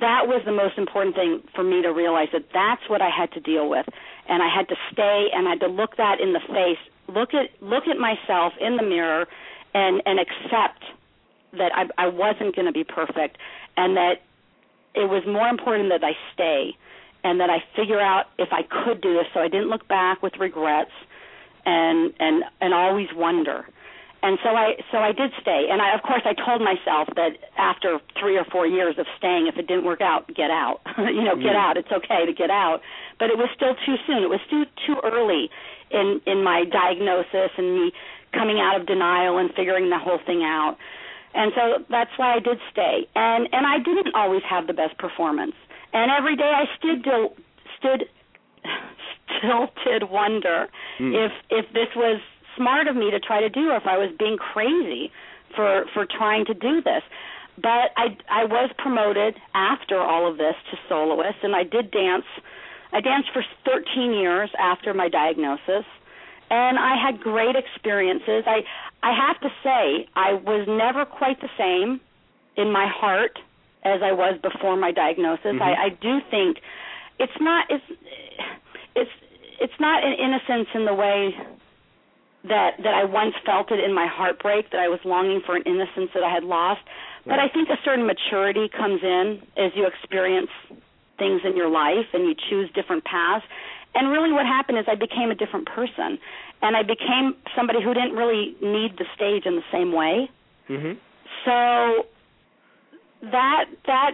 that 0.00 0.26
was 0.26 0.42
the 0.44 0.52
most 0.52 0.78
important 0.78 1.14
thing 1.14 1.42
for 1.54 1.62
me 1.62 1.82
to 1.82 1.88
realize 1.88 2.28
that 2.32 2.44
that's 2.52 2.88
what 2.88 3.02
I 3.02 3.10
had 3.10 3.32
to 3.32 3.40
deal 3.40 3.68
with 3.68 3.86
and 4.28 4.42
I 4.42 4.48
had 4.48 4.68
to 4.68 4.76
stay 4.92 5.28
and 5.32 5.46
I 5.46 5.50
had 5.50 5.60
to 5.60 5.68
look 5.68 5.96
that 5.96 6.20
in 6.20 6.32
the 6.32 6.40
face 6.40 6.78
look 7.08 7.34
at 7.34 7.50
look 7.60 7.84
at 7.86 7.98
myself 7.98 8.52
in 8.60 8.76
the 8.76 8.82
mirror 8.82 9.26
and 9.74 10.02
and 10.06 10.18
accept 10.18 10.84
that 11.52 11.72
I 11.74 11.86
I 11.98 12.08
wasn't 12.08 12.54
going 12.54 12.66
to 12.66 12.72
be 12.72 12.84
perfect 12.84 13.36
and 13.76 13.96
that 13.96 14.22
it 14.94 15.08
was 15.08 15.22
more 15.26 15.48
important 15.48 15.90
that 15.90 16.04
I 16.04 16.12
stay 16.34 16.76
and 17.22 17.40
that 17.40 17.50
I 17.50 17.62
figure 17.76 18.00
out 18.00 18.26
if 18.38 18.48
I 18.52 18.62
could 18.62 19.00
do 19.00 19.14
this 19.14 19.26
so 19.34 19.40
I 19.40 19.48
didn't 19.48 19.68
look 19.68 19.86
back 19.88 20.22
with 20.22 20.34
regrets 20.38 20.92
and 21.66 22.12
and 22.18 22.44
and 22.60 22.74
always 22.74 23.08
wonder. 23.14 23.66
And 24.22 24.38
so 24.44 24.50
I 24.50 24.76
so 24.92 24.98
I 24.98 25.12
did 25.12 25.32
stay 25.40 25.68
and 25.70 25.80
I 25.80 25.94
of 25.94 26.02
course 26.02 26.22
I 26.24 26.34
told 26.34 26.60
myself 26.60 27.08
that 27.16 27.38
after 27.56 27.98
3 28.20 28.36
or 28.36 28.44
4 28.44 28.66
years 28.66 28.98
of 28.98 29.06
staying 29.16 29.46
if 29.46 29.56
it 29.56 29.66
didn't 29.66 29.84
work 29.84 30.00
out 30.00 30.28
get 30.34 30.50
out. 30.50 30.80
you 30.98 31.24
know, 31.24 31.36
get 31.36 31.56
out. 31.56 31.76
It's 31.76 31.90
okay 31.90 32.26
to 32.26 32.32
get 32.32 32.50
out. 32.50 32.80
But 33.18 33.30
it 33.30 33.38
was 33.38 33.48
still 33.54 33.74
too 33.86 33.96
soon. 34.06 34.22
It 34.22 34.30
was 34.30 34.40
too 34.50 34.64
too 34.86 34.96
early 35.02 35.50
in 35.90 36.20
in 36.26 36.44
my 36.44 36.64
diagnosis 36.64 37.50
and 37.56 37.74
me 37.74 37.92
coming 38.32 38.60
out 38.60 38.80
of 38.80 38.86
denial 38.86 39.38
and 39.38 39.50
figuring 39.54 39.90
the 39.90 39.98
whole 39.98 40.20
thing 40.24 40.42
out. 40.44 40.76
And 41.32 41.52
so 41.54 41.84
that's 41.88 42.10
why 42.16 42.34
I 42.34 42.40
did 42.40 42.58
stay. 42.70 43.08
And 43.14 43.48
and 43.52 43.66
I 43.66 43.78
didn't 43.78 44.14
always 44.14 44.42
have 44.48 44.66
the 44.66 44.74
best 44.74 44.98
performance 44.98 45.54
and 45.92 46.10
every 46.10 46.36
day 46.36 46.50
I 46.54 46.64
stood 46.78 47.04
till, 47.04 47.34
stood 47.78 48.04
still 49.38 49.68
did 49.84 50.10
wonder 50.10 50.68
mm. 50.98 51.26
if 51.26 51.32
if 51.50 51.72
this 51.72 51.88
was 51.96 52.20
smart 52.56 52.86
of 52.88 52.96
me 52.96 53.10
to 53.10 53.20
try 53.20 53.40
to 53.40 53.48
do 53.48 53.70
or 53.70 53.76
if 53.76 53.86
I 53.86 53.98
was 53.98 54.10
being 54.18 54.36
crazy 54.36 55.10
for 55.54 55.84
for 55.94 56.06
trying 56.06 56.44
to 56.46 56.54
do 56.54 56.82
this. 56.82 57.02
But 57.56 57.92
I 57.96 58.16
I 58.28 58.44
was 58.44 58.70
promoted 58.78 59.36
after 59.54 59.98
all 59.98 60.30
of 60.30 60.38
this 60.38 60.54
to 60.70 60.76
soloist 60.88 61.38
and 61.42 61.54
I 61.54 61.64
did 61.64 61.90
dance 61.90 62.24
I 62.92 63.00
danced 63.00 63.30
for 63.32 63.44
13 63.64 64.12
years 64.12 64.50
after 64.58 64.94
my 64.94 65.08
diagnosis 65.08 65.84
and 66.50 66.78
I 66.78 66.96
had 67.00 67.20
great 67.20 67.56
experiences. 67.56 68.44
I 68.46 68.62
I 69.02 69.12
have 69.14 69.40
to 69.40 69.48
say 69.62 70.08
I 70.14 70.34
was 70.34 70.66
never 70.68 71.04
quite 71.04 71.40
the 71.40 71.50
same 71.56 72.00
in 72.56 72.72
my 72.72 72.86
heart 72.88 73.38
as 73.84 74.02
I 74.02 74.12
was 74.12 74.38
before 74.42 74.76
my 74.76 74.92
diagnosis. 74.92 75.46
Mm-hmm. 75.46 75.62
I, 75.62 75.86
I 75.86 75.88
do 75.88 76.18
think 76.30 76.58
it's 77.18 77.40
not 77.40 77.66
it's 77.70 77.84
it's 78.96 79.10
it's 79.60 79.80
not 79.80 80.04
an 80.04 80.14
innocence 80.14 80.68
in 80.74 80.84
the 80.84 80.94
way 80.94 81.34
that 82.44 82.76
that 82.78 82.94
I 82.94 83.04
once 83.04 83.34
felt 83.44 83.70
it 83.70 83.80
in 83.80 83.94
my 83.94 84.06
heartbreak 84.06 84.70
that 84.70 84.80
I 84.80 84.88
was 84.88 85.00
longing 85.04 85.42
for 85.44 85.56
an 85.56 85.62
innocence 85.66 86.10
that 86.14 86.22
I 86.22 86.32
had 86.32 86.44
lost. 86.44 86.80
But 87.26 87.38
I 87.38 87.48
think 87.48 87.68
a 87.68 87.76
certain 87.84 88.06
maturity 88.06 88.68
comes 88.68 89.02
in 89.02 89.42
as 89.58 89.72
you 89.76 89.86
experience 89.86 90.50
things 91.18 91.42
in 91.44 91.54
your 91.54 91.68
life 91.68 92.08
and 92.14 92.24
you 92.24 92.34
choose 92.48 92.70
different 92.74 93.04
paths. 93.04 93.44
And 93.94 94.10
really 94.10 94.32
what 94.32 94.46
happened 94.46 94.78
is 94.78 94.86
I 94.88 94.94
became 94.94 95.30
a 95.30 95.34
different 95.34 95.66
person 95.66 96.18
and 96.62 96.76
I 96.76 96.82
became 96.82 97.34
somebody 97.54 97.82
who 97.82 97.92
didn't 97.92 98.12
really 98.12 98.56
need 98.62 98.96
the 98.96 99.04
stage 99.14 99.44
in 99.44 99.56
the 99.56 99.66
same 99.70 99.92
way. 99.92 100.30
Mm-hmm. 100.68 100.92
So 101.44 102.06
that 103.30 103.64
that 103.86 104.12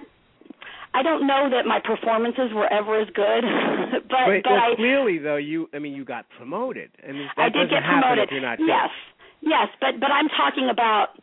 I 0.96 1.02
don't 1.02 1.26
know 1.26 1.52
that 1.52 1.68
my 1.68 1.76
performances 1.84 2.56
were 2.56 2.72
ever 2.72 2.96
as 2.96 3.08
good, 3.12 3.44
but 4.08 4.24
Wait, 4.32 4.44
but 4.44 4.56
well, 4.56 4.72
I 4.72 4.76
clearly 4.76 5.18
though 5.18 5.36
you 5.36 5.68
I 5.74 5.78
mean 5.78 5.92
you 5.92 6.04
got 6.04 6.24
promoted. 6.38 6.90
I 7.06 7.12
mean 7.12 7.28
I 7.36 7.52
did 7.52 7.68
get 7.68 7.84
promoted. 7.84 8.32
yes, 8.32 8.88
yes, 9.44 9.68
but 9.76 10.00
but 10.00 10.08
I'm 10.08 10.32
talking 10.32 10.72
about 10.72 11.20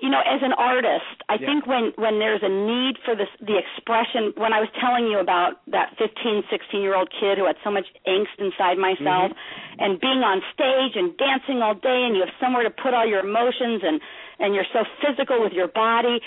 you 0.00 0.10
know 0.10 0.20
as 0.20 0.44
an 0.44 0.52
artist 0.52 1.24
i 1.28 1.40
yeah. 1.40 1.48
think 1.48 1.66
when 1.66 1.92
when 1.96 2.20
there's 2.20 2.44
a 2.44 2.52
need 2.52 3.00
for 3.00 3.16
this 3.16 3.32
the 3.40 3.56
expression 3.56 4.32
when 4.36 4.52
i 4.52 4.60
was 4.60 4.68
telling 4.76 5.08
you 5.08 5.18
about 5.18 5.64
that 5.72 5.96
15 5.96 6.44
16 6.52 6.84
year 6.84 6.94
old 6.94 7.08
kid 7.08 7.40
who 7.40 7.46
had 7.48 7.56
so 7.64 7.70
much 7.72 7.88
angst 8.04 8.36
inside 8.36 8.76
myself 8.76 9.32
mm-hmm. 9.32 9.80
and 9.80 9.96
being 9.96 10.20
on 10.20 10.44
stage 10.52 11.00
and 11.00 11.16
dancing 11.16 11.64
all 11.64 11.72
day 11.72 12.04
and 12.04 12.12
you 12.12 12.20
have 12.20 12.34
somewhere 12.36 12.62
to 12.62 12.68
put 12.68 12.92
all 12.92 13.08
your 13.08 13.24
emotions 13.24 13.80
and 13.80 14.00
and 14.38 14.52
you're 14.52 14.68
so 14.72 14.84
physical 15.00 15.40
with 15.40 15.56
your 15.56 15.68
body 15.68 16.20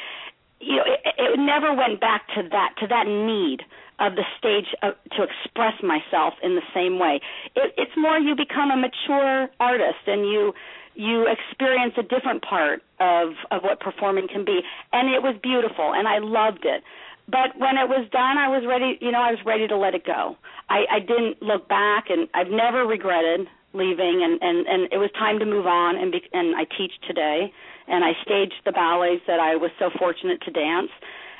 you 0.59 0.75
know, 0.75 0.83
it, 0.85 0.99
it 1.17 1.39
never 1.39 1.73
went 1.73 1.99
back 1.99 2.27
to 2.35 2.43
that 2.51 2.75
to 2.79 2.87
that 2.87 3.07
need 3.07 3.61
of 3.99 4.15
the 4.15 4.23
stage 4.37 4.67
of, 4.81 4.93
to 5.11 5.23
express 5.23 5.75
myself 5.83 6.33
in 6.41 6.55
the 6.55 6.63
same 6.73 6.99
way. 6.99 7.19
It, 7.55 7.73
it's 7.77 7.91
more 7.97 8.17
you 8.17 8.35
become 8.35 8.71
a 8.71 8.77
mature 8.77 9.49
artist 9.59 10.07
and 10.07 10.25
you 10.25 10.53
you 10.95 11.27
experience 11.27 11.93
a 11.97 12.03
different 12.03 12.43
part 12.43 12.81
of 12.99 13.29
of 13.51 13.63
what 13.63 13.79
performing 13.79 14.27
can 14.27 14.43
be, 14.45 14.59
and 14.91 15.13
it 15.13 15.23
was 15.23 15.35
beautiful, 15.41 15.93
and 15.93 16.07
I 16.07 16.19
loved 16.19 16.65
it. 16.65 16.83
But 17.27 17.55
when 17.57 17.77
it 17.77 17.87
was 17.87 18.09
done, 18.11 18.37
I 18.37 18.49
was 18.49 18.65
ready. 18.67 18.97
You 19.01 19.11
know, 19.11 19.21
I 19.21 19.31
was 19.31 19.39
ready 19.45 19.67
to 19.67 19.77
let 19.77 19.93
it 19.93 20.05
go. 20.05 20.35
I, 20.69 20.85
I 20.91 20.99
didn't 20.99 21.41
look 21.41 21.69
back, 21.69 22.09
and 22.09 22.27
I've 22.33 22.49
never 22.49 22.85
regretted 22.85 23.47
leaving, 23.73 24.21
and 24.23 24.41
and 24.41 24.65
and 24.67 24.91
it 24.91 24.97
was 24.97 25.11
time 25.13 25.39
to 25.39 25.45
move 25.45 25.67
on. 25.67 25.95
And 25.95 26.11
be, 26.11 26.21
and 26.33 26.55
I 26.55 26.65
teach 26.65 26.93
today, 27.07 27.53
and 27.89 28.03
I 28.03 28.13
staged 28.23 28.61
the 28.65 28.71
ballets 28.71 29.23
that 29.27 29.39
I 29.39 29.55
was 29.55 29.71
so 29.79 29.89
fortunate 29.97 30.41
to 30.41 30.51
dance. 30.51 30.91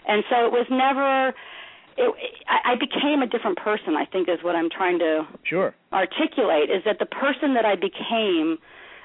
And 0.07 0.23
so 0.29 0.45
it 0.45 0.51
was 0.51 0.65
never 0.69 1.33
it, 1.97 2.15
I, 2.47 2.75
became 2.75 3.21
a 3.21 3.27
different 3.27 3.57
person. 3.57 3.95
I 3.95 4.05
think 4.05 4.29
is 4.29 4.39
what 4.41 4.55
I'm 4.55 4.69
trying 4.69 4.99
to 4.99 5.27
sure 5.43 5.75
articulate 5.91 6.69
is 6.69 6.83
that 6.85 6.97
the 6.99 7.05
person 7.05 7.53
that 7.53 7.65
I 7.65 7.75
became 7.75 8.57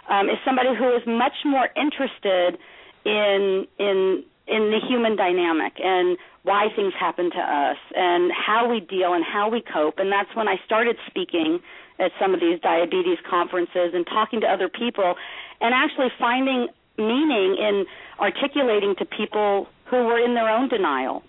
um, 0.08 0.28
is 0.28 0.36
somebody 0.44 0.70
who 0.76 0.94
is 0.94 1.02
much 1.06 1.34
more 1.44 1.68
interested 1.76 2.58
in 3.04 3.66
in 3.78 4.24
in 4.46 4.70
the 4.70 4.80
human 4.86 5.16
dynamic 5.16 5.72
and 5.82 6.18
why 6.42 6.68
things 6.76 6.92
happen 6.98 7.30
to 7.30 7.40
us 7.40 7.78
and 7.96 8.30
how 8.30 8.68
we 8.68 8.80
deal 8.80 9.14
and 9.14 9.24
how 9.24 9.48
we 9.48 9.62
cope. 9.62 9.98
And 9.98 10.12
that's 10.12 10.28
when 10.36 10.48
I 10.48 10.56
started 10.66 10.96
speaking 11.06 11.60
at 11.98 12.12
some 12.20 12.34
of 12.34 12.40
these 12.40 12.60
diabetes 12.60 13.18
conferences 13.28 13.92
and 13.94 14.06
talking 14.06 14.42
to 14.42 14.46
other 14.46 14.68
people 14.68 15.14
and 15.60 15.72
actually 15.72 16.08
finding 16.18 16.68
meaning 16.98 17.56
in 17.58 17.84
articulating 18.20 18.94
to 18.98 19.04
people 19.04 19.66
who 19.90 20.04
were 20.04 20.18
in 20.18 20.34
their 20.34 20.48
own 20.48 20.68
denial 20.68 21.22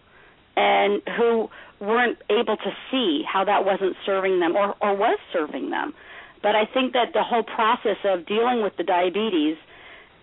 and 0.56 1.02
who 1.18 1.50
weren't 1.80 2.18
able 2.30 2.56
to 2.58 2.72
see 2.90 3.24
how 3.28 3.44
that 3.44 3.66
wasn't 3.66 3.96
serving 4.06 4.40
them 4.40 4.56
or, 4.56 4.76
or 4.82 4.96
was 4.96 5.20
serving 5.34 5.70
them. 5.70 5.94
But 6.42 6.56
I 6.56 6.66
think 6.66 6.94
that 6.94 7.14
the 7.14 7.24
whole 7.24 7.44
process 7.44 7.98
of 8.06 8.26
dealing 8.26 8.62
with 8.62 8.78
the 8.78 8.84
diabetes 8.84 9.58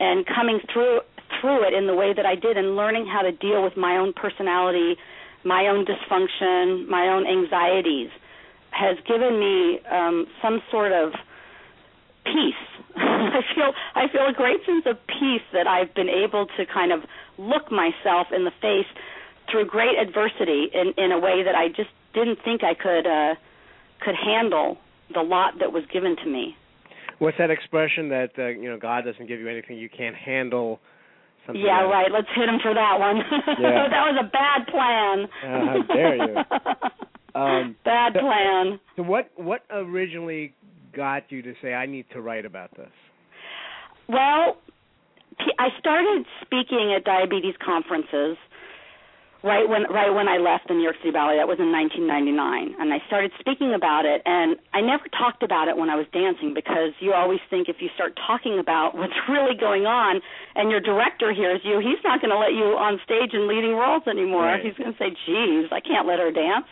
and 0.01 0.24
coming 0.26 0.61
through 0.72 1.01
through 1.40 1.66
it 1.66 1.72
in 1.72 1.86
the 1.86 1.95
way 1.95 2.12
that 2.12 2.26
I 2.26 2.34
did 2.34 2.57
and 2.57 2.76
learning 2.76 3.07
how 3.07 3.22
to 3.22 3.32
deal 3.32 3.64
with 3.64 3.76
my 3.76 3.97
own 3.97 4.12
personality, 4.12 4.97
my 5.45 5.66
own 5.66 5.86
dysfunction, 5.86 6.86
my 6.88 7.09
own 7.09 7.26
anxieties 7.26 8.11
has 8.70 8.97
given 9.07 9.40
me 9.40 9.80
um, 9.90 10.26
some 10.40 10.62
sort 10.70 10.93
of 10.93 11.12
peace. 12.25 12.62
I 12.97 13.41
feel 13.55 13.73
I 13.95 14.09
feel 14.12 14.27
a 14.29 14.33
great 14.33 14.61
sense 14.66 14.85
of 14.87 14.97
peace 15.07 15.45
that 15.53 15.66
I've 15.66 15.95
been 15.95 16.09
able 16.09 16.47
to 16.57 16.66
kind 16.66 16.93
of 16.93 17.01
look 17.39 17.70
myself 17.70 18.29
in 18.35 18.45
the 18.45 18.53
face 18.61 18.89
through 19.51 19.66
great 19.66 19.99
adversity 19.99 20.68
in 20.73 20.93
in 20.97 21.12
a 21.12 21.18
way 21.18 21.43
that 21.45 21.55
I 21.55 21.68
just 21.68 21.91
didn't 22.14 22.39
think 22.45 22.62
I 22.62 22.75
could 22.75 23.07
uh 23.07 23.35
could 24.01 24.14
handle 24.14 24.79
the 25.14 25.23
lot 25.23 25.55
that 25.61 25.73
was 25.73 25.85
given 25.93 26.16
to 26.16 26.27
me. 26.27 26.57
What's 27.18 27.39
that 27.39 27.51
expression 27.51 28.09
that 28.09 28.31
uh, 28.39 28.49
you 28.49 28.68
know 28.68 28.79
God 28.79 29.05
doesn't 29.05 29.27
give 29.27 29.41
you 29.41 29.49
anything 29.49 29.79
you 29.79 29.89
can't 29.89 30.16
handle? 30.16 30.81
Something 31.47 31.64
yeah, 31.64 31.83
like 31.83 31.93
right. 31.93 32.12
Let's 32.12 32.29
hit 32.35 32.49
him 32.49 32.61
for 32.62 32.75
that 32.75 32.99
one. 32.99 33.16
Yeah. 33.61 33.89
that 33.91 34.05
was 34.07 34.16
a 34.20 34.29
bad 34.31 34.66
plan. 34.68 35.29
Uh, 35.43 35.66
how 35.66 35.95
dare 35.95 36.16
you? 36.16 36.37
Um, 37.35 37.77
bad 37.83 38.12
so, 38.14 38.20
plan. 38.20 38.81
So 38.97 39.03
what 39.05 39.31
what 39.37 39.62
originally 39.70 40.53
got 40.95 41.30
you 41.30 41.43
to 41.43 41.55
say 41.62 41.74
I 41.74 41.86
need 41.86 42.07
to 42.12 42.20
write 42.20 42.45
about 42.45 42.70
this? 42.76 42.90
Well, 44.09 44.57
I 45.59 45.68
started 45.78 46.26
speaking 46.43 46.95
at 46.97 47.05
diabetes 47.05 47.55
conferences 47.64 48.36
right 49.43 49.68
when 49.68 49.82
right 49.90 50.11
when 50.14 50.28
I 50.28 50.38
left 50.38 50.68
the 50.68 50.74
New 50.74 50.82
York 50.82 50.97
City 51.03 51.11
Ballet. 51.11 51.36
That 51.36 51.51
was 51.51 51.59
in 51.59 51.70
1999, 51.70 52.78
and 52.78 52.95
I 52.95 53.03
started 53.07 53.32
speaking 53.38 53.74
about 53.74 54.07
it. 54.07 54.22
And 54.24 54.57
I 54.72 54.80
never 54.80 55.05
talked 55.11 55.43
about 55.43 55.68
it 55.68 55.76
when 55.76 55.90
I 55.90 55.97
was 55.97 56.07
dancing 56.12 56.55
because 56.55 56.95
you 57.01 57.12
always 57.12 57.40
think 57.51 57.68
if 57.68 57.82
you 57.82 57.90
start 57.95 58.18
talking 58.26 58.59
about 58.59 58.95
what's 58.99 59.18
really 59.28 59.59
going 59.59 59.86
on, 59.86 60.22
and 60.55 60.70
your 60.70 60.80
director 60.80 61.34
hears 61.34 61.61
you, 61.64 61.82
he's 61.82 62.03
not 62.05 62.20
going 62.20 62.30
to 62.30 62.38
let 62.38 62.55
you 62.55 62.78
on 62.78 62.99
stage 63.05 63.34
in 63.34 63.49
leading 63.51 63.74
roles 63.74 64.07
anymore. 64.07 64.47
Right. 64.47 64.64
He's 64.64 64.78
going 64.78 64.95
to 64.95 64.99
say, 64.99 65.11
"Geez, 65.26 65.70
I 65.70 65.80
can't 65.80 66.07
let 66.07 66.18
her 66.18 66.30
dance." 66.30 66.70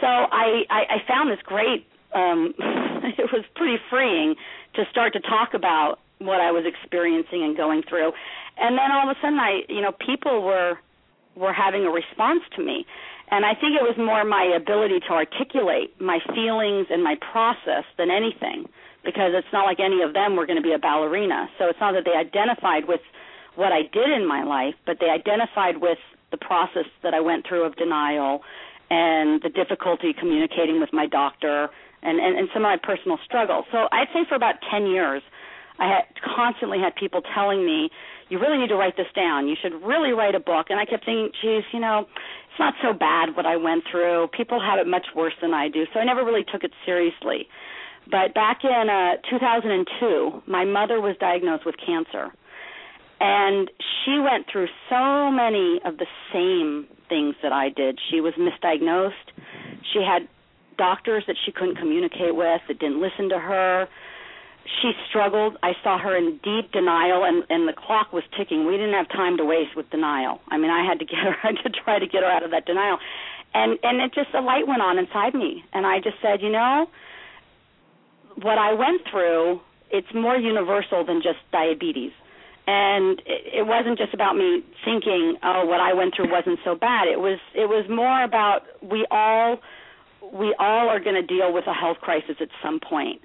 So 0.00 0.06
I 0.06 0.64
I, 0.70 0.80
I 0.86 1.08
found 1.08 1.30
this 1.30 1.42
great. 1.44 1.86
Um, 2.14 2.54
it 3.18 3.30
was 3.32 3.44
pretty 3.54 3.78
freeing 3.88 4.34
to 4.74 4.84
start 4.90 5.12
to 5.14 5.20
talk 5.20 5.54
about 5.54 5.98
what 6.18 6.40
I 6.40 6.50
was 6.50 6.64
experiencing 6.66 7.44
and 7.44 7.56
going 7.56 7.82
through. 7.88 8.12
And 8.56 8.76
then 8.76 8.90
all 8.90 9.08
of 9.08 9.16
a 9.16 9.20
sudden 9.20 9.38
I, 9.38 9.62
you 9.68 9.80
know, 9.80 9.92
people 9.92 10.42
were 10.42 10.78
were 11.36 11.52
having 11.52 11.84
a 11.84 11.90
response 11.90 12.40
to 12.56 12.64
me. 12.64 12.86
And 13.30 13.44
I 13.44 13.52
think 13.52 13.76
it 13.76 13.82
was 13.82 13.96
more 13.98 14.24
my 14.24 14.44
ability 14.56 15.00
to 15.00 15.12
articulate 15.12 16.00
my 16.00 16.18
feelings 16.32 16.86
and 16.88 17.04
my 17.04 17.16
process 17.30 17.84
than 17.98 18.10
anything 18.10 18.64
because 19.04 19.32
it's 19.34 19.52
not 19.52 19.66
like 19.66 19.78
any 19.78 20.00
of 20.00 20.14
them 20.14 20.34
were 20.34 20.46
going 20.46 20.56
to 20.56 20.62
be 20.62 20.72
a 20.72 20.78
ballerina. 20.78 21.50
So 21.58 21.66
it's 21.68 21.78
not 21.78 21.92
that 21.92 22.04
they 22.06 22.16
identified 22.16 22.88
with 22.88 23.00
what 23.54 23.72
I 23.72 23.82
did 23.82 24.08
in 24.08 24.26
my 24.26 24.44
life, 24.44 24.74
but 24.86 24.96
they 24.98 25.10
identified 25.10 25.76
with 25.76 25.98
the 26.30 26.38
process 26.38 26.86
that 27.02 27.12
I 27.12 27.20
went 27.20 27.46
through 27.46 27.64
of 27.64 27.76
denial 27.76 28.42
and 28.88 29.42
the 29.42 29.50
difficulty 29.50 30.14
communicating 30.18 30.80
with 30.80 30.92
my 30.92 31.06
doctor 31.06 31.68
and, 32.06 32.20
and, 32.20 32.38
and 32.38 32.48
some 32.54 32.64
of 32.64 32.70
my 32.70 32.78
personal 32.80 33.18
struggles. 33.24 33.64
So 33.72 33.88
I'd 33.90 34.08
say 34.14 34.24
for 34.28 34.36
about 34.36 34.54
10 34.70 34.86
years, 34.86 35.22
I 35.78 35.88
had 35.88 36.04
constantly 36.24 36.78
had 36.78 36.94
people 36.96 37.20
telling 37.34 37.64
me, 37.66 37.90
"You 38.28 38.38
really 38.38 38.58
need 38.58 38.68
to 38.68 38.76
write 38.76 38.96
this 38.96 39.12
down. 39.14 39.46
You 39.48 39.56
should 39.60 39.74
really 39.82 40.12
write 40.12 40.34
a 40.34 40.40
book." 40.40 40.70
And 40.70 40.80
I 40.80 40.86
kept 40.86 41.04
thinking, 41.04 41.30
"Geez, 41.42 41.64
you 41.72 41.80
know, 41.80 42.06
it's 42.08 42.58
not 42.58 42.74
so 42.80 42.92
bad 42.92 43.36
what 43.36 43.44
I 43.44 43.56
went 43.56 43.84
through. 43.90 44.28
People 44.28 44.58
have 44.60 44.78
it 44.78 44.86
much 44.86 45.06
worse 45.14 45.34
than 45.42 45.52
I 45.52 45.68
do." 45.68 45.84
So 45.92 46.00
I 46.00 46.04
never 46.04 46.24
really 46.24 46.44
took 46.44 46.64
it 46.64 46.72
seriously. 46.86 47.48
But 48.10 48.32
back 48.34 48.64
in 48.64 48.88
uh 48.88 49.16
2002, 49.28 50.42
my 50.46 50.64
mother 50.64 51.00
was 51.00 51.16
diagnosed 51.18 51.66
with 51.66 51.76
cancer. 51.76 52.32
And 53.20 53.70
she 54.04 54.18
went 54.18 54.46
through 54.50 54.68
so 54.90 55.30
many 55.30 55.80
of 55.84 55.96
the 55.96 56.06
same 56.32 56.86
things 57.08 57.34
that 57.42 57.52
I 57.52 57.70
did. 57.70 57.98
She 58.10 58.20
was 58.20 58.34
misdiagnosed. 58.34 59.32
She 59.92 60.02
had 60.02 60.28
doctors 60.76 61.24
that 61.26 61.36
she 61.44 61.52
couldn't 61.52 61.76
communicate 61.76 62.34
with, 62.34 62.60
that 62.68 62.78
didn't 62.78 63.00
listen 63.00 63.28
to 63.30 63.38
her 63.38 63.88
she 64.80 64.92
struggled. 65.08 65.56
I 65.62 65.72
saw 65.82 65.98
her 65.98 66.16
in 66.16 66.38
deep 66.42 66.72
denial, 66.72 67.24
and 67.24 67.44
and 67.48 67.68
the 67.68 67.72
clock 67.72 68.12
was 68.12 68.24
ticking. 68.36 68.66
We 68.66 68.76
didn't 68.76 68.94
have 68.94 69.08
time 69.08 69.36
to 69.38 69.44
waste 69.44 69.76
with 69.76 69.88
denial. 69.90 70.40
I 70.48 70.58
mean, 70.58 70.70
I 70.70 70.84
had 70.84 70.98
to 70.98 71.04
get 71.04 71.18
her. 71.18 71.34
I 71.42 71.46
had 71.48 71.62
to 71.62 71.70
try 71.70 71.98
to 71.98 72.06
get 72.06 72.22
her 72.22 72.30
out 72.30 72.42
of 72.42 72.50
that 72.50 72.66
denial, 72.66 72.98
and 73.54 73.78
and 73.82 74.00
it 74.00 74.12
just 74.14 74.34
a 74.34 74.40
light 74.40 74.66
went 74.66 74.82
on 74.82 74.98
inside 74.98 75.34
me, 75.34 75.64
and 75.72 75.86
I 75.86 76.00
just 76.00 76.16
said, 76.20 76.42
you 76.42 76.50
know, 76.50 76.86
what 78.42 78.58
I 78.58 78.74
went 78.74 79.02
through, 79.10 79.60
it's 79.90 80.12
more 80.14 80.36
universal 80.36 81.04
than 81.04 81.22
just 81.22 81.38
diabetes. 81.52 82.12
And 82.68 83.20
it, 83.20 83.62
it 83.62 83.66
wasn't 83.66 83.96
just 83.96 84.12
about 84.12 84.34
me 84.36 84.64
thinking, 84.84 85.36
oh, 85.44 85.64
what 85.66 85.78
I 85.78 85.94
went 85.94 86.16
through 86.16 86.32
wasn't 86.32 86.58
so 86.64 86.74
bad. 86.74 87.06
It 87.06 87.20
was 87.20 87.38
it 87.54 87.68
was 87.68 87.86
more 87.88 88.24
about 88.24 88.62
we 88.82 89.06
all 89.10 89.60
we 90.32 90.54
all 90.58 90.88
are 90.88 91.00
going 91.00 91.14
to 91.14 91.26
deal 91.26 91.52
with 91.52 91.66
a 91.66 91.74
health 91.74 91.98
crisis 92.00 92.36
at 92.40 92.48
some 92.62 92.80
point. 92.80 93.20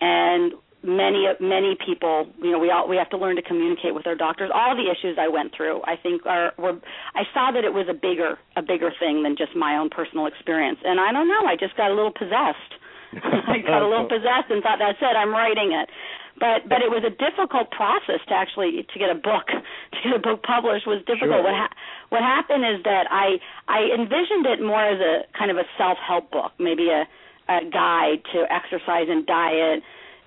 And 0.00 0.52
many 0.84 1.24
many 1.40 1.76
people 1.80 2.28
you 2.42 2.52
know 2.52 2.58
we 2.58 2.70
all 2.70 2.86
we 2.86 2.96
have 2.96 3.08
to 3.08 3.16
learn 3.16 3.36
to 3.36 3.42
communicate 3.42 3.94
with 3.94 4.06
our 4.06 4.14
doctors. 4.14 4.50
All 4.52 4.76
the 4.76 4.92
issues 4.92 5.16
i 5.18 5.28
went 5.28 5.56
through 5.56 5.80
i 5.84 5.96
think 5.96 6.26
are 6.26 6.52
were 6.58 6.76
i 7.16 7.24
saw 7.32 7.50
that 7.52 7.64
it 7.64 7.72
was 7.72 7.88
a 7.88 7.94
bigger 7.96 8.36
a 8.56 8.62
bigger 8.62 8.92
thing 9.00 9.22
than 9.22 9.34
just 9.34 9.56
my 9.56 9.76
own 9.76 9.88
personal 9.88 10.26
experience. 10.26 10.78
And 10.84 11.00
i 11.00 11.10
don't 11.10 11.28
know 11.28 11.48
i 11.48 11.56
just 11.56 11.76
got 11.76 11.90
a 11.90 11.94
little 11.94 12.12
possessed. 12.12 12.76
I 13.14 13.62
got 13.64 13.80
a 13.80 13.88
little 13.88 14.10
possessed 14.10 14.50
and 14.50 14.62
thought 14.62 14.78
that's 14.78 15.00
it 15.00 15.16
i'm 15.16 15.30
writing 15.30 15.72
it. 15.72 15.88
But 16.36 16.68
but 16.68 16.82
it 16.82 16.90
was 16.90 17.00
a 17.06 17.14
difficult 17.14 17.70
process 17.70 18.20
to 18.28 18.34
actually 18.34 18.84
to 18.84 18.96
get 18.98 19.08
a 19.08 19.16
book 19.16 19.48
to 19.94 19.98
get 20.04 20.12
a 20.12 20.20
book 20.20 20.42
published 20.42 20.86
was 20.86 21.00
difficult. 21.06 21.40
Sure. 21.40 21.48
what 21.48 21.54
ha- 21.54 21.74
what 22.14 22.22
happened 22.22 22.62
is 22.62 22.78
that 22.86 23.10
i 23.10 23.42
i 23.66 23.90
envisioned 23.90 24.46
it 24.46 24.62
more 24.62 24.86
as 24.94 25.00
a 25.02 25.26
kind 25.36 25.50
of 25.50 25.58
a 25.58 25.66
self 25.76 25.98
help 25.98 26.30
book 26.30 26.52
maybe 26.58 26.88
a 26.88 27.02
a 27.48 27.60
guide 27.68 28.24
to 28.32 28.46
exercise 28.48 29.08
and 29.10 29.26
diet 29.26 29.82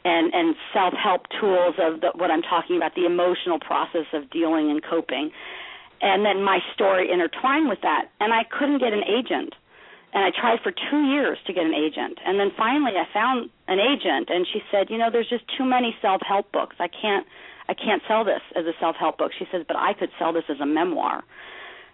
and 0.05 0.33
and 0.33 0.55
self 0.73 0.93
help 0.93 1.27
tools 1.39 1.75
of 1.79 2.01
the, 2.01 2.11
what 2.15 2.31
I'm 2.31 2.41
talking 2.41 2.77
about, 2.77 2.95
the 2.95 3.05
emotional 3.05 3.59
process 3.59 4.07
of 4.13 4.29
dealing 4.29 4.69
and 4.71 4.83
coping, 4.83 5.31
and 6.01 6.25
then 6.25 6.43
my 6.43 6.59
story 6.73 7.11
intertwined 7.11 7.69
with 7.69 7.81
that. 7.81 8.09
And 8.19 8.33
I 8.33 8.43
couldn't 8.45 8.79
get 8.79 8.93
an 8.93 9.03
agent, 9.03 9.53
and 10.13 10.23
I 10.23 10.29
tried 10.29 10.59
for 10.63 10.71
two 10.71 11.03
years 11.11 11.37
to 11.47 11.53
get 11.53 11.65
an 11.65 11.73
agent, 11.73 12.19
and 12.25 12.39
then 12.39 12.51
finally 12.55 12.93
I 12.95 13.11
found 13.13 13.49
an 13.67 13.79
agent, 13.79 14.29
and 14.29 14.47
she 14.51 14.61
said, 14.71 14.87
you 14.89 14.97
know, 14.97 15.09
there's 15.11 15.29
just 15.29 15.43
too 15.57 15.65
many 15.65 15.95
self 16.01 16.21
help 16.21 16.51
books. 16.51 16.75
I 16.79 16.87
can't 16.87 17.25
I 17.67 17.73
can't 17.73 18.01
sell 18.07 18.23
this 18.23 18.41
as 18.55 18.65
a 18.65 18.73
self 18.79 18.95
help 18.95 19.17
book. 19.17 19.31
She 19.37 19.45
says, 19.51 19.65
but 19.67 19.75
I 19.75 19.93
could 19.93 20.09
sell 20.17 20.31
this 20.31 20.45
as 20.49 20.59
a 20.61 20.65
memoir. 20.65 21.23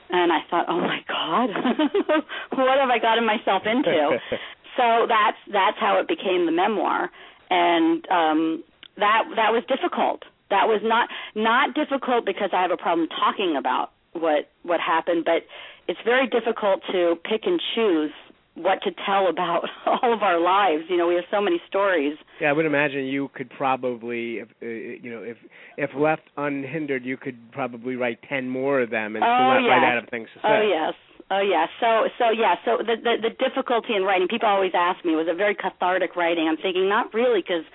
And 0.09 0.31
I 0.31 0.39
thought, 0.49 0.65
oh 0.69 0.79
my 0.79 0.99
God, 1.07 1.49
what 2.57 2.79
have 2.79 2.89
I 2.89 2.99
gotten 2.99 3.25
myself 3.25 3.63
into? 3.65 4.17
so 4.77 5.05
that's 5.07 5.37
that's 5.51 5.77
how 5.79 5.99
it 5.99 6.07
became 6.07 6.45
the 6.45 6.51
memoir 6.51 7.09
and 7.53 8.09
um, 8.09 8.63
that 8.97 9.23
that 9.35 9.51
was 9.51 9.63
difficult. 9.67 10.23
That 10.49 10.67
was 10.67 10.81
not 10.83 11.09
not 11.35 11.75
difficult 11.75 12.25
because 12.25 12.49
I 12.53 12.61
have 12.61 12.71
a 12.71 12.77
problem 12.77 13.07
talking 13.09 13.55
about 13.57 13.91
what 14.13 14.49
what 14.63 14.79
happened, 14.79 15.25
but 15.25 15.45
it's 15.87 15.99
very 16.05 16.27
difficult 16.27 16.81
to 16.91 17.15
pick 17.23 17.41
and 17.45 17.61
choose 17.75 18.11
what 18.55 18.81
to 18.83 18.91
tell 19.05 19.27
about 19.29 19.63
all 19.85 20.13
of 20.13 20.21
our 20.21 20.39
lives. 20.39 20.83
You 20.89 20.97
know, 20.97 21.07
we 21.07 21.15
have 21.15 21.25
so 21.31 21.41
many 21.41 21.61
stories. 21.67 22.17
Yeah, 22.39 22.49
I 22.49 22.53
would 22.53 22.65
imagine 22.65 23.05
you 23.05 23.29
could 23.33 23.49
probably, 23.49 24.37
if, 24.37 24.49
uh, 24.61 24.65
you 24.65 25.09
know, 25.09 25.23
if 25.23 25.37
if 25.77 25.89
left 25.95 26.23
unhindered, 26.37 27.03
you 27.03 27.17
could 27.17 27.51
probably 27.51 27.95
write 27.95 28.19
ten 28.29 28.49
more 28.49 28.81
of 28.81 28.89
them 28.89 29.15
and 29.15 29.23
oh, 29.23 29.27
still 29.27 29.65
yes. 29.65 29.69
write 29.69 29.91
out 29.97 30.03
of 30.03 30.09
things 30.09 30.27
to 30.33 30.39
say. 30.39 30.47
Oh 30.47 30.61
yes. 30.61 30.93
Oh 31.31 31.41
yeah. 31.41 31.65
So 31.79 32.07
so 32.17 32.25
yeah. 32.29 32.55
So 32.65 32.77
the, 32.77 32.95
the 33.01 33.29
the 33.29 33.35
difficulty 33.35 33.95
in 33.95 34.03
writing. 34.03 34.27
People 34.27 34.49
always 34.49 34.73
ask 34.75 35.03
me 35.05 35.15
was 35.15 35.27
it 35.27 35.37
very 35.37 35.55
cathartic 35.55 36.15
writing. 36.15 36.47
I'm 36.47 36.57
thinking 36.57 36.87
not 36.87 37.13
really 37.13 37.41
because 37.41 37.65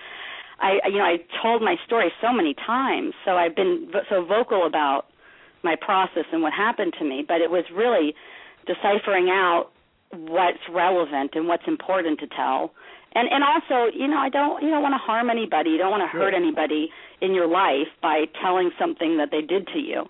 I 0.59 0.79
you 0.87 0.97
know 0.97 1.05
I 1.05 1.17
told 1.41 1.61
my 1.61 1.75
story 1.85 2.11
so 2.21 2.31
many 2.31 2.53
times. 2.53 3.13
So 3.25 3.31
I've 3.31 3.55
been 3.55 3.89
vo- 3.91 4.07
so 4.09 4.23
vocal 4.23 4.65
about 4.65 5.07
my 5.61 5.75
process 5.75 6.23
and 6.31 6.41
what 6.41 6.53
happened 6.53 6.93
to 6.99 7.03
me. 7.03 7.25
But 7.27 7.41
it 7.41 7.51
was 7.51 7.65
really 7.75 8.15
deciphering 8.65 9.27
out 9.29 9.71
what's 10.11 10.63
relevant 10.71 11.31
and 11.35 11.47
what's 11.47 11.67
important 11.67 12.19
to 12.19 12.27
tell. 12.27 12.71
And 13.13 13.27
and 13.31 13.43
also, 13.43 13.91
you 13.95 14.07
know, 14.07 14.17
I 14.17 14.29
don't 14.29 14.61
you 14.63 14.69
don't 14.69 14.83
want 14.83 14.93
to 14.93 15.03
harm 15.03 15.29
anybody. 15.29 15.71
You 15.71 15.77
don't 15.77 15.91
want 15.91 16.03
to 16.03 16.11
Sure. 16.11 16.29
hurt 16.29 16.33
anybody 16.33 16.89
in 17.21 17.33
your 17.33 17.47
life 17.47 17.89
by 18.01 18.25
telling 18.41 18.71
something 18.79 19.17
that 19.17 19.29
they 19.31 19.41
did 19.41 19.67
to 19.73 19.79
you. 19.79 20.05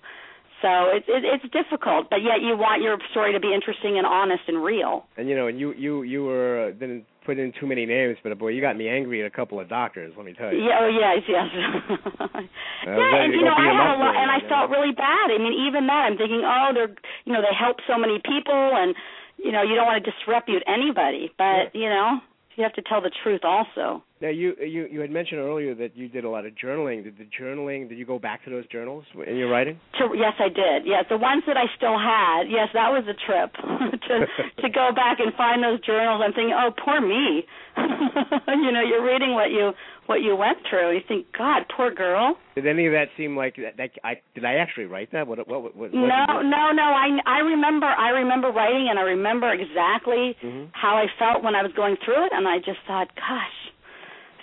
So 0.60 0.68
it's 0.92 1.08
it, 1.08 1.24
it's 1.24 1.48
difficult, 1.52 2.10
but 2.10 2.20
yet 2.22 2.42
you 2.44 2.56
want 2.56 2.82
your 2.82 2.98
story 3.10 3.32
to 3.32 3.40
be 3.40 3.54
interesting 3.54 3.96
and 3.96 4.06
honest 4.06 4.42
and 4.48 4.62
real. 4.62 5.06
And 5.16 5.28
you 5.28 5.36
know, 5.36 5.46
and 5.46 5.58
you 5.58 5.72
you 5.72 6.02
you 6.02 6.24
were 6.24 6.68
uh, 6.68 6.72
didn't 6.72 7.04
put 7.24 7.38
in 7.38 7.52
too 7.58 7.66
many 7.66 7.86
names, 7.86 8.18
but 8.22 8.36
boy, 8.38 8.48
you 8.48 8.60
got 8.60 8.76
me 8.76 8.88
angry 8.88 9.20
at 9.20 9.26
a 9.26 9.30
couple 9.30 9.60
of 9.60 9.68
doctors. 9.68 10.12
Let 10.16 10.26
me 10.26 10.34
tell 10.34 10.52
you. 10.52 10.64
Yeah, 10.64 10.84
oh 10.84 10.88
yes, 10.92 11.24
yes. 11.28 11.48
yeah, 12.84 13.22
and 13.24 13.32
you 13.32 13.44
know, 13.44 13.56
I 13.56 13.64
had 13.72 13.88
a 13.92 13.98
lot, 14.00 14.16
and 14.16 14.28
I 14.30 14.40
felt 14.48 14.68
really 14.68 14.92
bad. 14.92 15.32
I 15.32 15.38
mean, 15.38 15.56
even 15.68 15.86
that, 15.86 16.08
I'm 16.12 16.16
thinking, 16.16 16.42
oh, 16.44 16.70
they're, 16.74 16.92
you 17.24 17.32
know, 17.32 17.40
they 17.40 17.56
help 17.56 17.78
so 17.88 17.96
many 17.96 18.20
people, 18.20 18.76
and 18.76 18.94
you 19.42 19.52
know, 19.52 19.62
you 19.62 19.74
don't 19.74 19.86
want 19.86 20.04
to 20.04 20.10
disrepute 20.10 20.62
anybody, 20.66 21.30
but 21.36 21.74
you 21.74 21.88
know, 21.88 22.20
you 22.56 22.64
have 22.64 22.74
to 22.74 22.82
tell 22.82 23.00
the 23.00 23.10
truth 23.22 23.40
also. 23.44 24.02
Now 24.20 24.28
you 24.28 24.54
you 24.60 24.86
you 24.90 25.00
had 25.00 25.10
mentioned 25.10 25.40
earlier 25.40 25.74
that 25.76 25.96
you 25.96 26.08
did 26.08 26.24
a 26.24 26.28
lot 26.28 26.44
of 26.44 26.52
journaling. 26.52 27.04
Did 27.04 27.16
the 27.16 27.24
journaling? 27.24 27.88
Did 27.88 27.96
you 27.96 28.04
go 28.04 28.18
back 28.18 28.44
to 28.44 28.50
those 28.50 28.66
journals 28.68 29.04
in 29.26 29.36
your 29.36 29.48
writing? 29.48 29.80
To, 29.98 30.12
yes, 30.14 30.34
I 30.38 30.48
did. 30.48 30.84
Yes, 30.84 31.06
the 31.08 31.16
ones 31.16 31.42
that 31.46 31.56
I 31.56 31.64
still 31.76 31.96
had. 31.96 32.44
Yes, 32.50 32.68
that 32.74 32.92
was 32.92 33.04
a 33.08 33.16
trip 33.16 33.52
to 34.08 34.26
to 34.62 34.68
go 34.68 34.92
back 34.94 35.20
and 35.20 35.32
find 35.34 35.64
those 35.64 35.80
journals. 35.80 36.20
I'm 36.22 36.34
thinking, 36.34 36.52
oh, 36.52 36.70
poor 36.84 37.00
me. 37.00 37.46
you 37.80 38.72
know, 38.72 38.84
you're 38.84 39.04
reading 39.04 39.32
what 39.32 39.50
you 39.50 39.72
what 40.10 40.22
you 40.22 40.34
went 40.34 40.58
through. 40.68 40.90
You 40.90 41.00
think, 41.06 41.26
God, 41.38 41.62
poor 41.70 41.94
girl. 41.94 42.34
Did 42.56 42.66
any 42.66 42.86
of 42.90 42.92
that 42.92 43.14
seem 43.16 43.36
like 43.36 43.54
that? 43.62 43.78
that 43.78 43.90
I 44.02 44.18
did 44.34 44.44
I 44.44 44.54
actually 44.54 44.86
write 44.86 45.12
that? 45.12 45.28
What 45.28 45.38
what 45.46 45.62
what? 45.62 45.76
what 45.76 45.94
No, 45.94 46.26
no, 46.42 46.74
no. 46.74 46.82
I 46.82 47.14
I 47.24 47.38
remember 47.38 47.86
I 47.86 48.10
remember 48.10 48.50
writing 48.50 48.88
and 48.90 48.98
I 48.98 49.02
remember 49.02 49.54
exactly 49.54 50.34
hmm 50.42 50.64
how 50.72 50.96
I 50.96 51.06
felt 51.16 51.44
when 51.44 51.54
I 51.54 51.62
was 51.62 51.72
going 51.76 51.96
through 52.04 52.26
it 52.26 52.32
and 52.34 52.48
I 52.48 52.58
just 52.58 52.82
thought, 52.86 53.08
gosh, 53.14 53.58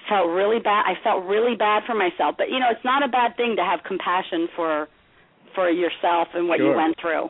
felt 0.08 0.30
really 0.30 0.60
bad. 0.60 0.86
I 0.88 0.96
felt 1.04 1.26
really 1.26 1.56
bad 1.56 1.84
for 1.86 1.94
myself. 1.94 2.36
But 2.38 2.48
you 2.50 2.60
know, 2.60 2.72
it's 2.72 2.86
not 2.86 3.04
a 3.04 3.12
bad 3.12 3.36
thing 3.36 3.56
to 3.58 3.64
have 3.64 3.84
compassion 3.84 4.48
for 4.56 4.88
for 5.54 5.70
yourself 5.70 6.30
and 6.34 6.48
what 6.48 6.60
you 6.60 6.72
went 6.72 6.96
through. 7.02 7.28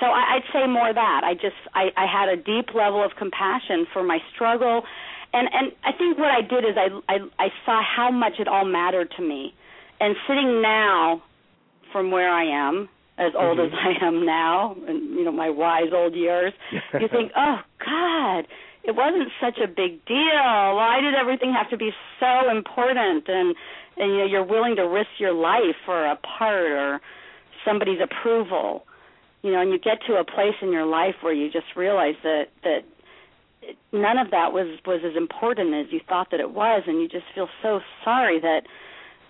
So 0.00 0.06
I, 0.06 0.36
I'd 0.36 0.46
say 0.52 0.68
more 0.68 0.92
that. 0.92 1.20
I 1.24 1.32
just 1.32 1.56
I, 1.72 1.88
I 1.96 2.04
had 2.04 2.28
a 2.28 2.36
deep 2.36 2.76
level 2.76 3.00
of 3.02 3.12
compassion 3.16 3.86
for 3.94 4.02
my 4.04 4.18
struggle 4.34 4.84
and 5.32 5.48
and 5.52 5.72
I 5.84 5.92
think 5.92 6.18
what 6.18 6.30
I 6.30 6.40
did 6.42 6.64
is 6.64 6.76
I 6.76 6.88
I 7.08 7.18
I 7.38 7.48
saw 7.64 7.82
how 7.82 8.10
much 8.10 8.34
it 8.38 8.48
all 8.48 8.64
mattered 8.64 9.10
to 9.16 9.22
me. 9.22 9.54
And 10.00 10.14
sitting 10.28 10.62
now 10.62 11.22
from 11.92 12.10
where 12.10 12.30
I 12.30 12.44
am 12.44 12.88
as 13.18 13.32
old 13.34 13.58
Mhm. 13.58 13.66
as 13.66 13.72
I 13.74 14.04
am 14.06 14.24
now, 14.24 14.76
and 14.86 15.14
you 15.14 15.24
know 15.24 15.32
my 15.32 15.50
wise 15.50 15.92
old 15.92 16.14
years, 16.14 16.52
you 16.70 17.08
think, 17.08 17.32
oh 17.36 17.60
God, 17.84 18.46
it 18.84 18.94
wasn't 18.94 19.30
such 19.40 19.58
a 19.58 19.66
big 19.66 20.04
deal. 20.04 20.76
Why 20.76 21.00
did 21.00 21.14
everything 21.14 21.52
have 21.52 21.68
to 21.70 21.76
be 21.76 21.92
so 22.20 22.48
important? 22.50 23.28
And 23.28 23.54
and 23.96 24.12
you 24.12 24.18
know 24.18 24.24
you're 24.24 24.44
willing 24.44 24.76
to 24.76 24.82
risk 24.86 25.10
your 25.18 25.32
life 25.32 25.76
for 25.84 26.06
a 26.06 26.16
part 26.16 26.70
or 26.70 27.00
somebody's 27.64 28.00
approval. 28.00 28.84
You 29.42 29.52
know, 29.52 29.60
and 29.60 29.70
you 29.70 29.78
get 29.78 29.98
to 30.06 30.16
a 30.16 30.24
place 30.24 30.54
in 30.62 30.72
your 30.72 30.84
life 30.86 31.16
where 31.22 31.32
you 31.32 31.50
just 31.50 31.74
realize 31.76 32.16
that 32.22 32.48
that 32.62 32.84
none 33.92 34.18
of 34.18 34.30
that 34.30 34.52
was 34.52 34.78
was 34.86 35.00
as 35.04 35.16
important 35.16 35.74
as 35.74 35.86
you 35.90 36.00
thought 36.08 36.30
that 36.30 36.40
it 36.40 36.50
was, 36.50 36.82
and 36.86 37.00
you 37.00 37.08
just 37.08 37.26
feel 37.34 37.48
so 37.62 37.80
sorry 38.04 38.40
that 38.40 38.62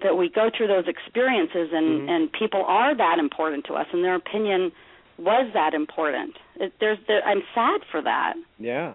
that 0.03 0.17
we 0.17 0.31
go 0.31 0.49
through 0.57 0.69
those 0.69 0.87
experiences 0.87 1.71
and 1.73 2.03
Mhm. 2.03 2.11
and 2.11 2.33
people 2.33 2.65
are 2.65 2.95
that 2.95 3.19
important 3.19 3.65
to 3.67 3.75
us, 3.75 3.87
and 3.93 4.05
their 4.05 4.15
opinion 4.15 4.73
was 5.19 5.51
that 5.53 5.75
important. 5.75 6.37
It, 6.57 6.73
there's 6.81 6.99
there, 7.09 7.25
I'm 7.27 7.43
sad 7.55 7.81
for 7.91 8.01
that. 8.03 8.35
Yeah. 8.59 8.95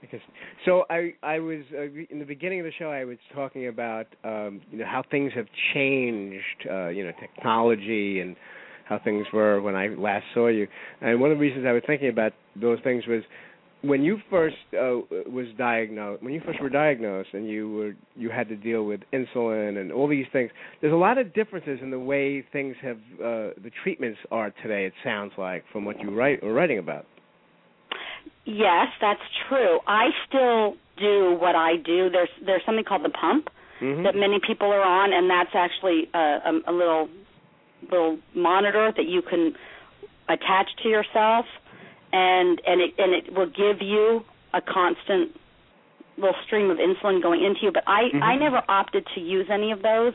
Because 0.00 0.20
so 0.64 0.84
I 0.90 1.14
I 1.22 1.38
was 1.38 1.62
uh, 1.72 1.82
in 2.10 2.18
the 2.18 2.24
beginning 2.24 2.60
of 2.60 2.66
the 2.66 2.72
show 2.72 2.90
I 2.90 3.04
was 3.04 3.18
talking 3.34 3.68
about 3.68 4.06
um 4.24 4.60
you 4.70 4.78
know 4.78 4.84
how 4.86 5.02
things 5.10 5.32
have 5.34 5.46
changed 5.74 6.66
uh 6.68 6.88
you 6.88 7.04
know 7.04 7.12
technology 7.20 8.20
and 8.20 8.36
how 8.84 8.98
things 8.98 9.26
were 9.32 9.60
when 9.60 9.76
I 9.76 9.88
last 9.88 10.26
saw 10.34 10.48
you 10.48 10.66
and 11.00 11.20
one 11.20 11.30
of 11.30 11.38
the 11.38 11.40
reasons 11.40 11.66
I 11.66 11.72
was 11.72 11.84
thinking 11.86 12.08
about 12.08 12.32
those 12.56 12.80
things 12.82 13.06
was 13.06 13.22
when 13.82 14.02
you 14.02 14.18
first 14.30 14.56
uh, 14.74 15.00
was 15.28 15.46
diagnosed 15.58 16.22
when 16.22 16.32
you 16.32 16.40
first 16.44 16.60
were 16.60 16.68
diagnosed 16.70 17.30
and 17.32 17.48
you 17.48 17.72
were 17.72 17.92
you 18.16 18.30
had 18.30 18.48
to 18.48 18.56
deal 18.56 18.84
with 18.84 19.00
insulin 19.12 19.80
and 19.80 19.92
all 19.92 20.08
these 20.08 20.26
things 20.32 20.50
there's 20.80 20.92
a 20.92 20.96
lot 20.96 21.18
of 21.18 21.34
differences 21.34 21.78
in 21.82 21.90
the 21.90 21.98
way 21.98 22.44
things 22.52 22.76
have 22.80 22.96
uh 23.18 23.50
the 23.62 23.70
treatments 23.82 24.18
are 24.30 24.50
today 24.62 24.86
it 24.86 24.92
sounds 25.04 25.32
like 25.36 25.64
from 25.72 25.84
what 25.84 26.00
you 26.00 26.10
write 26.14 26.42
were 26.42 26.52
writing 26.52 26.78
about 26.78 27.06
Yes, 28.44 28.88
that's 29.00 29.20
true. 29.48 29.78
I 29.86 30.08
still 30.28 30.74
do 30.98 31.36
what 31.40 31.54
I 31.54 31.76
do. 31.76 32.10
There's 32.10 32.28
there's 32.44 32.62
something 32.66 32.84
called 32.84 33.04
the 33.04 33.10
pump 33.10 33.48
Mhm. 33.80 34.04
that 34.04 34.14
many 34.14 34.38
people 34.40 34.68
are 34.72 34.82
on, 34.82 35.12
and 35.12 35.28
that's 35.30 35.54
actually 35.54 36.08
a, 36.14 36.18
a, 36.18 36.60
a 36.66 36.72
little 36.72 37.08
little 37.90 38.18
monitor 38.34 38.92
that 38.96 39.06
you 39.06 39.22
can 39.22 39.54
attach 40.28 40.68
to 40.82 40.88
yourself, 40.88 41.46
and 42.12 42.60
and 42.66 42.80
it 42.80 42.94
and 42.98 43.12
it 43.12 43.32
will 43.34 43.46
give 43.46 43.80
you 43.80 44.24
a 44.54 44.60
constant 44.60 45.34
little 46.18 46.36
stream 46.44 46.70
of 46.70 46.78
insulin 46.78 47.22
going 47.22 47.42
into 47.42 47.60
you. 47.62 47.72
But 47.72 47.84
I 47.86 48.10
Mhm. 48.10 48.22
I 48.22 48.36
never 48.36 48.62
opted 48.68 49.06
to 49.14 49.20
use 49.20 49.48
any 49.50 49.72
of 49.72 49.82
those. 49.82 50.12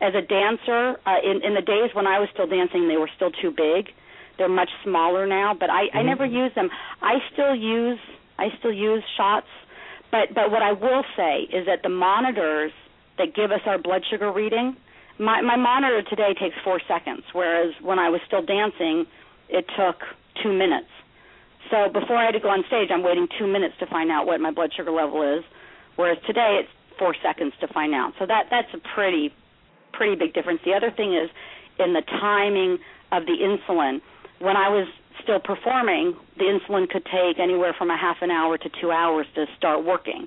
As 0.00 0.14
a 0.14 0.22
dancer, 0.22 0.98
uh, 1.06 1.18
in 1.22 1.42
in 1.42 1.54
the 1.54 1.62
days 1.62 1.92
when 1.94 2.06
I 2.06 2.18
was 2.20 2.28
still 2.30 2.46
dancing, 2.46 2.88
they 2.88 2.96
were 2.96 3.10
still 3.16 3.30
too 3.30 3.50
big. 3.50 3.92
They're 4.36 4.48
much 4.48 4.70
smaller 4.82 5.26
now, 5.26 5.54
but 5.54 5.70
I 5.70 5.90
I 5.92 6.02
Mhm. 6.02 6.06
never 6.06 6.24
use 6.24 6.52
them. 6.54 6.70
I 7.02 7.22
still 7.32 7.54
use 7.54 7.98
I 8.38 8.50
still 8.58 8.72
use 8.72 9.04
shots, 9.16 9.48
but 10.10 10.32
but 10.32 10.50
what 10.50 10.62
I 10.62 10.72
will 10.72 11.04
say 11.16 11.42
is 11.50 11.66
that 11.66 11.82
the 11.82 11.90
monitors 11.90 12.72
that 13.18 13.34
give 13.34 13.52
us 13.52 13.60
our 13.66 13.76
blood 13.76 14.04
sugar 14.06 14.30
reading, 14.30 14.76
my 15.18 15.42
my 15.42 15.56
monitor 15.56 16.00
today 16.02 16.32
takes 16.32 16.56
4 16.64 16.80
seconds, 16.80 17.24
whereas 17.34 17.74
when 17.82 17.98
I 17.98 18.08
was 18.08 18.22
still 18.22 18.40
dancing, 18.40 19.06
it 19.50 19.68
took 19.76 20.06
2 20.42 20.52
minutes. 20.52 20.88
So 21.70 21.88
before 21.88 22.16
I 22.16 22.26
had 22.26 22.32
to 22.32 22.40
go 22.40 22.50
on 22.50 22.64
stage, 22.66 22.90
I'm 22.92 23.02
waiting 23.02 23.28
2 23.38 23.46
minutes 23.46 23.74
to 23.78 23.86
find 23.86 24.10
out 24.10 24.26
what 24.26 24.40
my 24.40 24.50
blood 24.50 24.70
sugar 24.76 24.90
level 24.90 25.22
is, 25.22 25.44
whereas 25.96 26.18
today 26.26 26.60
it's 26.60 26.70
4 26.98 27.14
seconds 27.22 27.52
to 27.60 27.68
find 27.68 27.94
out. 27.94 28.12
So 28.18 28.26
that 28.26 28.46
that's 28.50 28.72
a 28.74 28.78
pretty 28.94 29.32
pretty 29.92 30.16
big 30.16 30.34
difference. 30.34 30.60
The 30.64 30.74
other 30.74 30.90
thing 30.90 31.14
is 31.14 31.30
in 31.78 31.92
the 31.92 32.02
timing 32.02 32.78
of 33.12 33.26
the 33.26 33.36
insulin. 33.38 34.00
When 34.40 34.56
I 34.56 34.68
was 34.68 34.88
still 35.22 35.38
performing, 35.40 36.16
the 36.38 36.44
insulin 36.44 36.88
could 36.88 37.04
take 37.04 37.38
anywhere 37.38 37.74
from 37.76 37.90
a 37.90 37.96
half 37.96 38.16
an 38.22 38.30
hour 38.30 38.58
to 38.58 38.68
2 38.80 38.90
hours 38.90 39.26
to 39.34 39.46
start 39.56 39.84
working. 39.84 40.26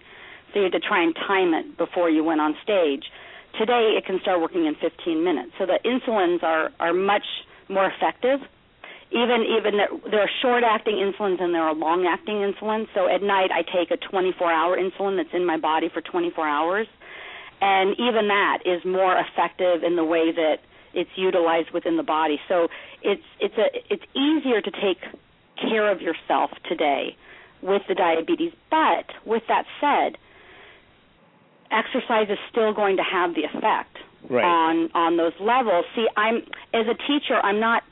So 0.53 0.59
you 0.59 0.63
had 0.63 0.73
to 0.73 0.79
try 0.79 1.03
and 1.03 1.15
time 1.15 1.53
it 1.53 1.77
before 1.77 2.09
you 2.09 2.23
went 2.23 2.39
on 2.39 2.55
stage. 2.63 3.03
Today 3.57 3.95
it 3.97 4.05
can 4.05 4.19
start 4.21 4.39
working 4.39 4.65
in 4.65 4.75
15 4.75 5.23
minutes. 5.23 5.51
So 5.59 5.65
the 5.65 5.79
insulins 5.83 6.41
are 6.43 6.71
are 6.79 6.93
much 6.93 7.25
more 7.69 7.91
effective. 7.91 8.39
Even 9.13 9.45
even 9.45 9.77
there, 9.77 9.89
there 10.09 10.21
are 10.21 10.29
short 10.41 10.63
acting 10.63 10.95
insulins 10.95 11.41
and 11.41 11.53
there 11.53 11.63
are 11.63 11.73
long 11.75 12.05
acting 12.07 12.35
insulins. 12.37 12.87
So 12.93 13.07
at 13.07 13.21
night 13.21 13.51
I 13.53 13.61
take 13.61 13.91
a 13.91 13.97
24 13.97 14.51
hour 14.51 14.77
insulin 14.77 15.17
that's 15.17 15.33
in 15.33 15.45
my 15.45 15.57
body 15.57 15.89
for 15.93 16.01
24 16.01 16.47
hours 16.47 16.87
and 17.61 17.91
even 17.97 18.27
that 18.27 18.59
is 18.65 18.83
more 18.83 19.15
effective 19.17 19.83
in 19.83 19.95
the 19.95 20.03
way 20.03 20.31
that 20.31 20.57
it's 20.93 21.09
utilized 21.15 21.71
within 21.71 21.95
the 21.95 22.03
body. 22.03 22.39
So 22.49 22.67
it's 23.01 23.23
it's 23.39 23.55
a 23.57 23.67
it's 23.89 24.03
easier 24.15 24.61
to 24.61 24.71
take 24.71 24.99
care 25.61 25.89
of 25.91 26.01
yourself 26.01 26.51
today 26.67 27.15
with 27.61 27.81
the 27.87 27.95
diabetes. 27.95 28.51
But 28.69 29.05
with 29.25 29.43
that 29.47 29.65
said, 29.79 30.17
exercise 31.71 32.27
is 32.29 32.37
still 32.51 32.73
going 32.73 32.97
to 32.97 33.03
have 33.03 33.33
the 33.35 33.43
effect 33.45 33.97
Right. 34.29 34.43
on 34.43 34.89
on 34.93 35.17
those 35.17 35.33
levels. 35.39 35.85
See, 35.95 36.07
I'm 36.15 36.37
as 36.73 36.87
a 36.87 36.95
teacher, 37.07 37.35
I'm 37.41 37.59
not 37.59 37.83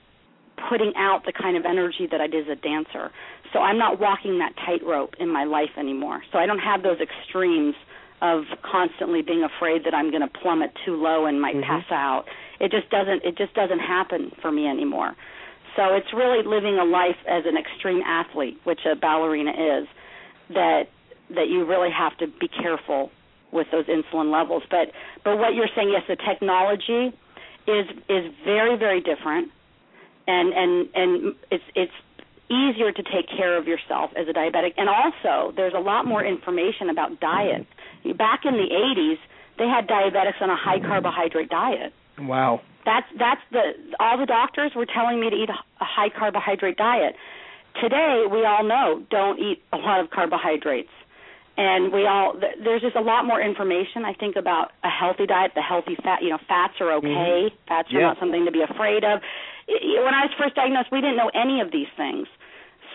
putting 0.69 0.93
out 0.95 1.25
the 1.25 1.33
kind 1.33 1.57
of 1.57 1.65
energy 1.65 2.07
that 2.11 2.21
I 2.21 2.27
did 2.27 2.49
as 2.49 2.57
a 2.57 2.61
dancer. 2.61 3.11
So 3.53 3.59
I'm 3.59 3.77
not 3.77 3.99
walking 3.99 4.39
that 4.39 4.53
tightrope 4.65 5.15
in 5.19 5.29
my 5.29 5.43
life 5.43 5.71
anymore. 5.77 6.23
So 6.31 6.39
I 6.39 6.45
don't 6.45 6.59
have 6.59 6.83
those 6.83 6.99
extremes 6.99 7.75
of 8.21 8.43
constantly 8.61 9.21
being 9.21 9.43
afraid 9.43 9.83
that 9.85 9.93
I'm 9.93 10.11
going 10.11 10.21
to 10.21 10.39
plummet 10.41 10.71
too 10.85 10.95
low 10.95 11.25
and 11.25 11.41
might 11.41 11.55
Mhm. 11.55 11.63
pass 11.63 11.91
out. 11.91 12.25
It 12.59 12.71
just 12.71 12.89
doesn't 12.89 13.23
it 13.25 13.35
just 13.35 13.53
doesn't 13.55 13.79
happen 13.79 14.31
for 14.41 14.51
me 14.51 14.67
anymore. 14.67 15.15
So 15.75 15.95
it's 15.95 16.13
really 16.13 16.43
living 16.43 16.77
a 16.77 16.85
life 16.85 17.17
as 17.27 17.45
an 17.45 17.57
extreme 17.57 18.03
athlete, 18.05 18.59
which 18.63 18.85
a 18.85 18.95
ballerina 18.95 19.51
is, 19.51 19.87
that 20.49 20.87
that 21.31 21.47
you 21.47 21.63
really 21.65 21.89
have 21.89 22.15
to 22.17 22.27
be 22.27 22.47
careful 22.47 23.09
with 23.51 23.69
those 23.71 23.85
insulin 23.85 24.31
levels. 24.31 24.63
But 24.69 24.91
but 25.23 25.37
what 25.37 25.55
you're 25.55 25.69
saying, 25.75 25.89
yes, 25.89 26.03
the 26.07 26.15
technology 26.17 27.11
is 27.67 27.87
is 28.07 28.31
very 28.43 28.75
very 28.75 29.01
different, 29.01 29.51
and 30.31 30.47
and 30.53 30.73
and 30.95 31.11
it's 31.51 31.63
it's 31.75 31.97
easier 32.49 32.91
to 32.91 33.03
take 33.03 33.27
care 33.29 33.57
of 33.57 33.67
yourself 33.67 34.11
as 34.15 34.27
a 34.27 34.33
diabetic, 34.33 34.73
and 34.77 34.89
also 34.89 35.53
there's 35.55 35.73
a 35.75 35.79
lot 35.79 36.05
more 36.05 36.23
information 36.23 36.89
about 36.89 37.19
diet. 37.19 37.65
Back 38.17 38.41
in 38.45 38.53
the 38.53 38.67
80s, 38.67 39.19
they 39.57 39.67
had 39.67 39.87
diabetics 39.87 40.41
on 40.41 40.49
a 40.49 40.57
high 40.57 40.79
carbohydrate 40.79 41.49
diet. 41.49 41.93
Wow. 42.19 42.61
That's 42.85 43.07
that's 43.17 43.41
the 43.51 43.63
all 43.99 44.17
the 44.17 44.25
doctors 44.25 44.71
were 44.75 44.87
telling 44.87 45.19
me 45.21 45.29
to 45.29 45.35
eat 45.35 45.49
a, 45.49 45.85
high 45.85 46.09
carbohydrate 46.09 46.77
diet. 46.77 47.15
Today, 47.81 48.25
we 48.29 48.43
all 48.43 48.63
know 48.63 49.05
don't 49.09 49.39
eat 49.39 49.61
a 49.71 49.77
lot 49.77 49.99
of 50.01 50.09
carbohydrates, 50.09 50.89
and 51.57 51.93
we 51.93 52.07
all 52.07 52.33
there's 52.63 52.81
just 52.81 52.95
a 52.95 53.01
lot 53.01 53.25
more 53.25 53.39
information. 53.39 54.03
I 54.03 54.13
think 54.13 54.35
about 54.35 54.71
a 54.83 54.89
healthy 54.89 55.27
diet, 55.27 55.51
the 55.55 55.61
healthy 55.61 55.95
fat. 56.03 56.19
You 56.23 56.31
know, 56.31 56.39
fats 56.47 56.73
are 56.81 56.87
mm-hmm. 56.87 57.05
okay. 57.05 57.55
Fats 57.67 57.93
are 57.93 57.99
Yeah. 57.99 58.07
not 58.07 58.19
something 58.19 58.45
to 58.45 58.51
be 58.51 58.63
afraid 58.63 59.03
of. 59.03 59.21
When 59.71 60.13
I 60.13 60.27
was 60.27 60.33
first 60.37 60.55
diagnosed, 60.55 60.91
we 60.91 60.99
didn't 60.99 61.17
know 61.17 61.31
any 61.33 61.61
of 61.61 61.71
these 61.71 61.87
things, 61.95 62.27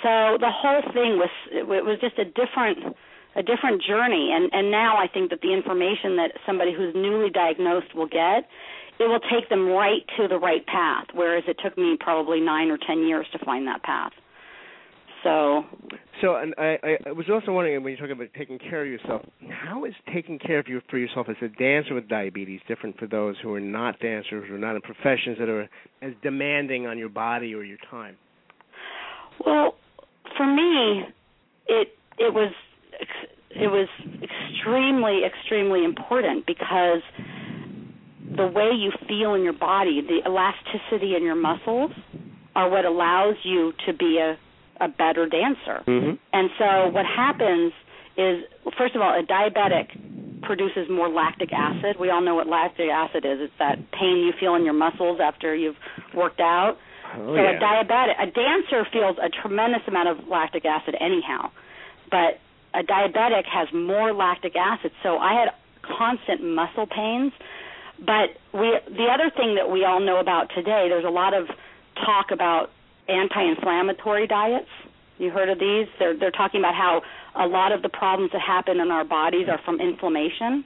so 0.03 0.37
the 0.39 0.53
whole 0.53 0.83
thing 0.93 1.17
was 1.17 1.31
it 1.51 1.67
was 1.67 1.99
just 2.01 2.19
a 2.19 2.25
different 2.25 2.97
a 3.35 3.43
different 3.43 3.83
journey. 3.83 4.33
And 4.35 4.51
and 4.53 4.71
now 4.71 4.97
I 4.97 5.09
think 5.09 5.31
that 5.31 5.41
the 5.41 5.53
information 5.53 6.17
that 6.17 6.33
somebody 6.45 6.73
who's 6.73 6.95
newly 6.95 7.31
diagnosed 7.31 7.95
will 7.95 8.09
get 8.09 8.49
it 8.99 9.09
will 9.09 9.21
take 9.21 9.49
them 9.49 9.69
right 9.69 10.03
to 10.17 10.27
the 10.29 10.39
right 10.39 10.65
path, 10.67 11.07
whereas 11.13 11.45
it 11.47 11.59
took 11.63 11.77
me 11.77 11.97
probably 12.01 12.41
nine 12.41 12.71
or 12.71 12.79
ten 12.79 13.07
years 13.07 13.27
to 13.33 13.39
find 13.45 13.67
that 13.67 13.83
path. 13.83 14.13
So 15.27 15.65
So, 16.21 16.37
and 16.37 16.55
I, 16.57 16.79
I- 17.07 17.13
was 17.13 17.27
also 17.31 17.53
wondering 17.53 17.83
when 17.83 17.93
you 17.93 17.99
talk 17.99 18.11
about 18.11 18.29
taking 18.39 18.59
care 18.59 18.83
of 18.83 18.89
yourself, 18.89 19.23
how 19.51 19.85
is 19.85 19.93
taking 20.15 20.39
care 20.39 20.59
of 20.59 20.67
you 20.69 20.81
for 20.89 20.99
yourself 20.99 21.29
as 21.29 21.37
a 21.43 21.49
dancer 21.49 21.95
with 21.95 22.09
diabetes 22.09 22.61
different 22.69 22.99
for 22.99 23.07
those 23.07 23.37
who 23.43 23.53
are 23.53 23.61
not 23.61 23.99
dancers 24.01 24.49
or 24.51 24.57
not 24.57 24.77
in 24.77 24.83
professions 24.83 25.37
that 25.39 25.49
are 25.49 25.69
as 26.03 26.13
demanding 26.23 26.87
on 26.87 26.97
your 26.97 27.09
body 27.11 27.55
or 27.55 27.65
your 27.65 27.79
time? 27.91 28.17
Well, 29.45 29.75
for 30.37 30.47
me, 30.47 31.05
it 31.67 31.89
it 32.19 32.33
was 32.33 32.53
it 33.51 33.69
was 33.69 33.89
extremely 34.23 35.23
extremely 35.25 35.85
important 35.85 36.47
because 36.47 37.03
the 38.37 38.47
way 38.47 38.71
you 38.75 38.91
feel 39.09 39.35
in 39.35 39.43
your 39.43 39.53
body, 39.53 40.01
the 40.01 40.21
elasticity 40.29 41.15
in 41.17 41.23
your 41.23 41.35
muscles, 41.37 41.91
are 42.55 42.71
what 42.71 42.85
allows 42.85 43.35
you 43.45 43.73
to 43.87 43.93
be 43.93 44.19
a 44.19 44.37
a 44.81 44.89
better 44.89 45.27
dancer. 45.29 45.83
Mm-hmm. 45.87 46.15
And 46.33 46.51
so 46.59 46.89
what 46.89 47.07
happens 47.07 47.73
is, 48.17 48.45
first 48.79 48.95
of 48.95 49.03
all, 49.03 49.19
a 49.19 49.23
diabetic 49.23 50.43
produces 50.43 50.89
more 50.91 51.09
lactic 51.09 51.53
acid. 51.53 51.97
We 51.99 52.11
all 52.11 52.21
know 52.21 52.35
what 52.35 52.47
lactic 52.47 52.89
acid 52.89 53.25
is. 53.25 53.39
It's 53.41 53.53
that 53.59 53.91
pain 53.93 54.19
you 54.19 54.33
feel 54.39 54.55
in 54.55 54.65
your 54.65 54.75
muscles 54.75 55.19
after 55.23 55.55
you've 55.55 55.77
worked 56.15 56.41
out. 56.41 56.77
Oh, 57.15 57.35
so 57.35 57.43
yeah. 57.43 57.57
a 57.57 57.61
diabetic, 57.61 58.21
a 58.21 58.27
dancer 58.27 58.87
feels 58.93 59.17
a 59.23 59.29
tremendous 59.29 59.83
amount 59.87 60.09
of 60.09 60.29
lactic 60.29 60.65
acid 60.65 60.95
anyhow, 61.01 61.51
but 62.11 62.41
a 62.75 62.83
diabetic 62.83 63.45
has 63.47 63.69
more 63.73 64.13
lactic 64.13 64.55
acid. 64.57 64.93
So 65.03 65.19
I 65.19 65.33
had 65.33 65.55
constant 65.83 66.43
muscle 66.43 66.87
pains. 66.87 67.33
But 67.99 68.37
we, 68.53 68.77
the 68.89 69.09
other 69.09 69.31
thing 69.35 69.55
that 69.55 69.71
we 69.71 69.85
all 69.85 70.01
know 70.01 70.19
about 70.21 70.51
today, 70.55 70.87
there's 70.89 71.05
a 71.07 71.11
lot 71.11 71.33
of 71.33 71.47
talk 71.95 72.31
about 72.31 72.71
anti-inflammatory 73.09 74.27
diets. 74.27 74.69
You 75.19 75.31
heard 75.31 75.49
of 75.49 75.59
these? 75.59 75.87
They're 75.99 76.17
they're 76.19 76.31
talking 76.31 76.61
about 76.61 76.75
how 76.75 77.03
a 77.35 77.47
lot 77.47 77.73
of 77.73 77.83
the 77.83 77.89
problems 77.89 78.33
that 78.33 78.43
happen 78.43 78.81
in 78.81 78.91
our 78.91 79.05
bodies 79.05 79.49
are 79.49 79.61
from 79.65 79.81
inflammation. 79.81 80.65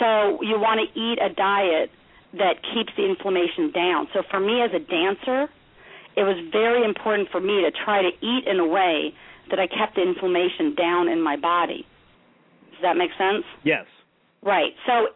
So 0.00 0.40
you 0.42 0.58
want 0.58 0.80
to 0.80 0.98
eat 0.98 1.18
a 1.20 1.32
diet 1.34 1.90
that 2.34 2.62
keeps 2.72 2.92
the 2.96 3.04
inflammation 3.04 3.70
down. 3.72 4.08
So 4.14 4.22
for 4.30 4.40
me 4.40 4.62
as 4.62 4.70
a 4.72 4.78
dancer, 4.78 5.52
it 6.16 6.22
was 6.22 6.36
very 6.50 6.84
important 6.84 7.28
for 7.30 7.40
me 7.40 7.62
to 7.62 7.70
try 7.84 8.02
to 8.02 8.08
eat 8.08 8.44
in 8.46 8.58
a 8.58 8.66
way 8.66 9.12
that 9.50 9.58
I 9.58 9.66
kept 9.66 9.96
the 9.96 10.02
inflammation 10.02 10.74
down 10.74 11.08
in 11.08 11.20
my 11.20 11.36
body. 11.36 11.86
Does 12.72 12.82
that 12.82 12.96
make 12.96 13.10
sense? 13.18 13.44
Yes. 13.64 13.84
Right. 14.42 14.72
So 14.86 15.08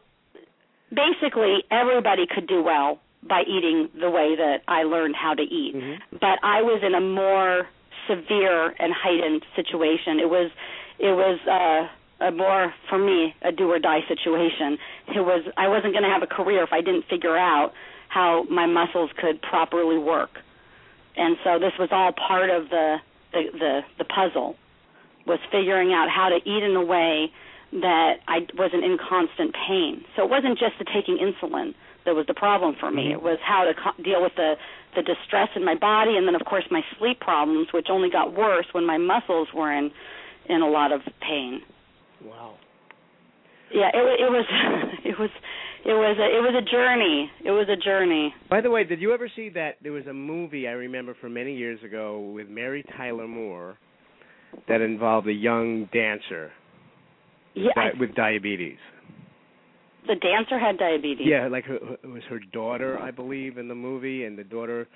basically 0.91 1.65
everybody 1.71 2.27
could 2.33 2.47
do 2.47 2.63
well 2.63 3.01
by 3.29 3.43
eating 3.43 3.89
the 3.99 4.11
way 4.11 4.37
that 4.37 4.63
I 4.69 4.83
learned 4.83 5.17
how 5.17 5.35
to 5.35 5.43
eat. 5.43 5.75
Mm-hmm. 5.75 6.17
But 6.21 6.39
I 6.43 6.63
was 6.63 6.83
in 6.85 6.95
a 6.95 7.01
more 7.01 7.67
severe 8.09 8.75
and 8.79 8.93
heightened 8.93 9.45
situation. 9.55 10.21
It 10.21 10.31
was 10.31 10.51
it 10.99 11.13
was 11.13 11.39
uh 11.47 11.89
a 12.19 12.31
more 12.31 12.73
for 12.89 12.99
me 12.99 13.35
a 13.43 13.53
do 13.53 13.71
or 13.71 13.79
die 13.79 14.01
situation. 14.09 14.79
It 15.09 15.21
was 15.21 15.45
I 15.57 15.69
wasn't 15.69 15.93
going 15.93 16.05
to 16.05 16.11
have 16.11 16.23
a 16.23 16.27
career 16.27 16.63
if 16.63 16.73
I 16.73 16.81
didn't 16.81 17.05
figure 17.09 17.37
out 17.37 17.73
how 18.09 18.45
my 18.51 18.67
muscles 18.67 19.11
could 19.17 19.43
properly 19.43 19.99
work. 19.99 20.31
And 21.17 21.37
so 21.45 21.59
this 21.59 21.73
was 21.79 21.89
all 21.93 22.13
part 22.13 22.51
of 22.51 22.71
the 22.71 22.97
the 23.33 23.43
the, 23.53 23.81
the 23.99 24.05
puzzle 24.05 24.57
was 25.27 25.41
figuring 25.51 25.93
out 25.93 26.09
how 26.09 26.29
to 26.29 26.37
eat 26.37 26.63
in 26.63 26.77
a 26.77 26.85
way 26.85 27.33
that 27.73 28.21
I 28.29 28.47
wasn't 28.57 28.85
in 28.85 28.97
constant 28.97 29.55
pain. 29.67 30.05
So 30.15 30.23
it 30.23 30.31
wasn't 30.31 30.59
just 30.59 30.79
the 30.79 30.85
taking 30.85 31.19
insulin 31.19 31.75
that 32.07 32.15
was 32.15 32.27
the 32.27 32.35
problem 32.35 32.75
for 32.81 32.91
me. 32.91 33.09
Mhm. 33.09 33.13
It 33.13 33.23
was 33.23 33.39
how 33.43 33.65
to 33.65 33.75
co- 33.75 34.03
deal 34.03 34.23
with 34.23 34.35
the 34.37 34.55
the 34.95 35.03
distress 35.03 35.51
in 35.55 35.63
my 35.65 35.75
body, 35.75 36.17
and 36.17 36.27
then 36.27 36.35
of 36.35 36.45
course 36.47 36.65
my 36.71 36.83
sleep 36.99 37.21
problems, 37.21 37.69
which 37.75 37.89
only 37.91 38.09
got 38.09 38.33
worse 38.33 38.67
when 38.73 38.87
my 38.87 38.97
muscles 38.97 39.49
were 39.53 39.71
in 39.73 39.91
in 40.49 40.63
a 40.63 40.69
lot 40.69 40.93
of 40.93 41.03
pain. 41.21 41.61
Wow. 42.25 42.55
Yeah, 43.71 43.91
it, 43.93 44.21
it 44.21 44.31
was 44.31 44.47
it 45.05 45.19
was 45.19 45.31
it 45.85 45.93
was 45.93 46.17
a, 46.19 46.27
it 46.39 46.41
was 46.41 46.55
a 46.57 46.63
journey. 46.71 47.31
It 47.45 47.51
was 47.51 47.69
a 47.69 47.77
journey. 47.77 48.35
By 48.49 48.61
the 48.61 48.71
way, 48.71 48.85
did 48.85 49.01
you 49.01 49.13
ever 49.13 49.29
see 49.37 49.49
that 49.51 49.77
there 49.83 49.93
was 49.93 50.07
a 50.07 50.13
movie 50.15 50.67
I 50.67 50.73
remember 50.73 51.15
from 51.21 51.35
many 51.35 51.55
years 51.55 51.83
ago 51.85 52.21
with 52.35 52.49
Mary 52.49 52.83
Tyler 52.97 53.29
Moore 53.29 53.77
that 54.69 54.81
involved 54.81 55.29
a 55.29 55.33
young 55.33 55.89
dancer 55.93 56.53
Yeah, 57.55 57.71
I, 57.77 57.91
with 57.99 58.15
diabetes? 58.15 58.79
The 60.07 60.15
dancer 60.17 60.59
had 60.59 60.79
diabetes. 60.79 61.27
Yeah, 61.27 61.49
like 61.49 61.65
her, 61.65 61.77
it 61.77 62.07
was 62.07 62.23
her 62.29 62.41
daughter, 62.53 62.99
I 62.99 63.11
believe, 63.11 63.59
in 63.59 63.69
the 63.69 63.75
movie, 63.75 64.25
and 64.25 64.37
the 64.39 64.45
daughter, 64.45 64.87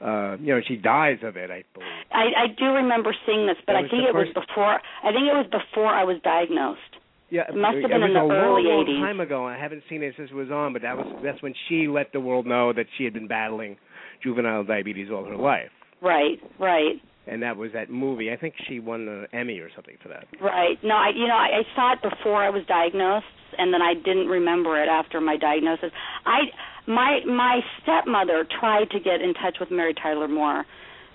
uh, 0.00 0.36
you 0.40 0.54
know, 0.54 0.60
she 0.66 0.76
dies 0.76 1.18
of 1.22 1.36
it, 1.36 1.50
I 1.50 1.64
believe. 1.74 1.88
I 2.12 2.44
I 2.44 2.46
do 2.58 2.66
remember 2.66 3.14
seeing 3.26 3.46
this, 3.46 3.56
but 3.66 3.76
I 3.76 3.82
think 3.82 4.04
it 4.08 4.14
was 4.14 4.28
before. 4.34 4.80
I 5.02 5.10
think 5.12 5.24
it 5.26 5.36
was 5.36 5.46
before 5.50 5.88
I 5.88 6.04
was 6.04 6.16
diagnosed. 6.22 6.80
Yeah, 7.30 7.48
It 7.48 7.56
must 7.56 7.78
have 7.78 7.90
been 7.90 8.02
in 8.02 8.12
the 8.14 8.20
long, 8.20 8.30
early 8.30 8.62
long 8.64 8.84
80s. 8.86 9.00
time 9.00 9.20
ago. 9.20 9.46
I 9.46 9.56
haven't 9.56 9.82
seen 9.88 10.02
it 10.04 10.14
since 10.16 10.30
it 10.30 10.34
was 10.36 10.50
on, 10.50 10.72
but 10.72 10.82
that 10.82 10.96
was 10.96 11.06
that's 11.24 11.42
when 11.42 11.54
she 11.68 11.88
let 11.88 12.12
the 12.12 12.20
world 12.20 12.46
know 12.46 12.72
that 12.72 12.86
she 12.96 13.04
had 13.04 13.12
been 13.14 13.26
battling 13.26 13.76
juvenile 14.22 14.62
diabetes 14.64 15.08
all 15.10 15.24
her 15.24 15.36
life, 15.36 15.70
Right, 16.00 16.38
right, 16.60 16.96
and 17.26 17.42
that 17.42 17.56
was 17.56 17.72
that 17.72 17.90
movie. 17.90 18.30
I 18.30 18.36
think 18.36 18.54
she 18.68 18.80
won 18.80 19.08
an 19.08 19.26
Emmy 19.32 19.58
or 19.58 19.70
something 19.74 19.96
for 20.02 20.08
that. 20.08 20.26
right. 20.40 20.78
No, 20.82 20.94
I 20.94 21.10
you 21.14 21.26
know 21.26 21.34
I, 21.34 21.60
I 21.60 21.62
saw 21.74 21.92
it 21.94 22.02
before 22.02 22.42
I 22.42 22.50
was 22.50 22.62
diagnosed, 22.66 23.26
and 23.58 23.72
then 23.72 23.82
I 23.82 23.94
didn't 23.94 24.28
remember 24.28 24.82
it 24.82 24.88
after 24.88 25.20
my 25.20 25.36
diagnosis. 25.36 25.90
I 26.26 26.40
my 26.86 27.20
my 27.26 27.60
stepmother 27.82 28.46
tried 28.60 28.90
to 28.90 29.00
get 29.00 29.20
in 29.20 29.34
touch 29.34 29.56
with 29.60 29.70
Mary 29.70 29.94
Tyler 29.94 30.28
Moore 30.28 30.64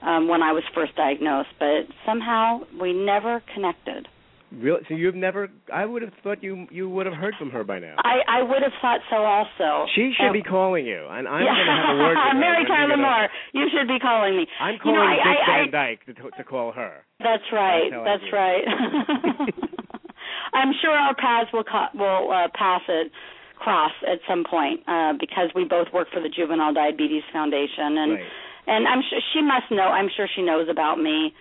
um, 0.02 0.28
when 0.28 0.42
I 0.42 0.52
was 0.52 0.64
first 0.74 0.96
diagnosed, 0.96 1.50
but 1.60 1.86
somehow 2.06 2.62
we 2.80 2.94
never 2.94 3.44
connected. 3.54 4.08
Really? 4.52 4.82
So 4.88 4.96
you've 4.96 5.14
never? 5.16 5.48
I 5.72 5.86
would 5.86 6.02
have 6.02 6.12
thought 6.24 6.42
you 6.42 6.66
you 6.72 6.90
would 6.90 7.06
have 7.06 7.16
heard 7.16 7.36
from 7.38 7.52
her 7.52 7.64
by 7.64 7.78
now. 7.80 7.96
I 8.04 8.40
I 8.40 8.42
would 8.42 8.64
have 8.64 8.74
thought 8.82 9.00
so 9.10 9.18
also. 9.18 9.86
She 9.94 10.12
should 10.18 10.28
And- 10.28 10.34
be 10.34 10.42
calling 10.42 10.86
you, 10.88 11.06
and 11.10 11.28
I'm 11.28 11.46
yeah. 11.46 11.54
going 11.54 11.68
to 11.68 11.78
have 11.86 11.96
a 11.96 12.00
word 12.04 12.18
with 12.18 12.34
her. 12.34 12.40
Mary 12.40 12.66
Tyler. 12.66 12.98
Moore, 12.98 13.28
you 13.54 13.68
should 13.70 13.88
be 13.88 14.00
calling 14.00 14.38
me. 14.38 14.48
I'm 14.60 14.74
You 14.74 14.80
calling 14.80 14.96
know, 14.98 15.06
I, 15.06 15.16
Dick 15.16 15.26
I, 15.26 15.52
I, 15.52 15.58
Van 15.62 15.72
Dyke 15.72 16.06
to, 16.08 16.14
to 16.38 16.44
call 16.44 16.72
her. 16.72 17.06
That's 17.20 17.44
right. 17.54 17.90
That's 17.92 18.22
That's 18.24 18.34
right. 18.34 18.64
I'm 20.54 20.74
sure 20.82 20.92
our 20.92 21.14
paths 21.16 21.52
will 21.54 21.64
co- 21.64 21.94
will 21.94 22.32
uh, 22.32 22.48
pass 22.58 22.82
it 22.90 23.12
cross 23.58 23.92
at 24.08 24.20
some 24.28 24.44
point 24.50 24.80
uh, 24.88 25.14
because 25.20 25.50
we 25.54 25.66
both 25.66 25.88
work 25.94 26.08
for 26.14 26.22
the 26.22 26.30
Juvenile 26.30 26.74
Diabetes 26.74 27.24
Foundation, 27.32 27.98
and 28.02 28.12
right. 28.14 28.24
and 28.68 28.88
I'm 28.88 29.02
sure 29.10 29.20
she 29.34 29.42
must 29.42 29.70
know. 29.70 29.90
I'm 29.94 30.10
sure 30.16 30.28
she 30.36 30.42
knows 30.42 30.68
about 30.70 30.98
me 31.00 31.34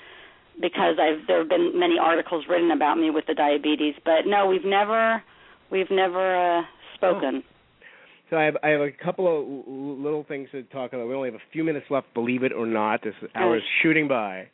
because 0.61 0.97
I've 1.01 1.27
there 1.27 1.39
have 1.41 1.49
been 1.49 1.79
many 1.79 1.97
articles 2.01 2.45
written 2.49 2.71
about 2.71 2.97
me 2.99 3.11
with 3.11 3.27
the 3.27 3.35
diabetes. 3.35 3.95
But 4.05 4.27
no, 4.27 4.47
we've 4.47 4.65
never 4.65 5.23
we've 5.71 5.91
never 5.91 6.59
uh, 6.59 6.63
spoken. 6.95 7.43
So 8.31 8.37
I 8.37 8.45
have 8.45 8.57
I 8.63 8.69
have 8.69 8.81
a 8.81 8.91
couple 8.91 9.27
of 9.27 9.67
little 10.05 10.25
things 10.27 10.49
to 10.53 10.63
talk 10.65 10.93
about. 10.93 11.09
We 11.09 11.15
only 11.15 11.29
have 11.31 11.41
a 11.41 11.53
few 11.53 11.65
minutes 11.65 11.87
left. 11.91 12.13
Believe 12.15 12.43
it 12.43 12.53
or 12.53 12.67
not, 12.67 13.03
this 13.03 13.15
hour 13.35 13.57
is 13.57 13.63
shooting 13.83 14.09
by. 14.09 14.49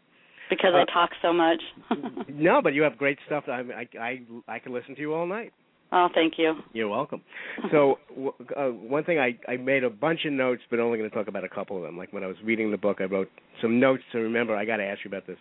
Because 0.51 0.73
Uh, 0.75 0.83
I 0.83 0.85
talk 0.93 1.11
so 1.23 1.33
much. 1.33 1.61
no, 2.29 2.61
but 2.63 2.75
you 2.75 2.83
have 2.83 2.97
great 2.99 3.19
stuff. 3.27 3.45
I 3.49 3.61
I 3.61 3.99
I, 3.99 4.21
I 4.47 4.59
can 4.59 4.73
listen 4.73 4.95
to 4.95 5.01
you 5.01 5.15
all 5.15 5.27
night. 5.27 5.53
oh, 5.93 6.09
thank 6.15 6.35
you. 6.39 6.55
You're 6.73 6.89
welcome. 6.89 7.23
So 7.73 7.99
w- 8.11 8.33
uh, 8.57 8.69
one 8.69 9.05
thing 9.05 9.19
I 9.19 9.37
I 9.51 9.57
made 9.57 9.83
a 9.85 9.91
bunch 9.91 10.21
of 10.27 10.33
notes, 10.33 10.63
but 10.71 10.79
only 10.79 10.99
going 10.99 11.09
to 11.11 11.17
talk 11.17 11.29
about 11.29 11.45
a 11.45 11.49
couple 11.49 11.77
of 11.77 11.83
them. 11.83 11.97
Like 11.97 12.13
when 12.13 12.23
I 12.23 12.27
was 12.27 12.37
reading 12.45 12.71
the 12.71 12.77
book, 12.77 12.99
I 13.01 13.05
wrote 13.05 13.31
some 13.63 13.81
notes 13.81 14.03
to 14.13 14.19
remember. 14.19 14.55
I 14.55 14.65
got 14.67 14.77
to 14.77 14.85
ask 14.85 15.01
you 15.05 15.09
about 15.09 15.27
this. 15.27 15.39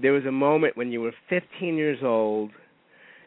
There 0.00 0.12
was 0.12 0.24
a 0.26 0.32
moment 0.32 0.76
when 0.76 0.90
you 0.92 1.00
were 1.00 1.12
15 1.28 1.76
years 1.76 1.98
old, 2.02 2.50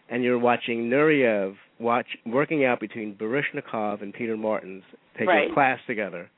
and 0.09 0.23
you're 0.23 0.39
watching 0.39 0.89
Nureyev 0.89 1.55
watch 1.79 2.07
working 2.25 2.65
out 2.65 2.79
between 2.79 3.13
Baryshnikov 3.15 4.01
and 4.01 4.13
Peter 4.13 4.35
Martins 4.37 4.83
taking 5.13 5.27
Right. 5.27 5.51
a 5.51 5.53
class 5.53 5.79
together. 5.85 6.29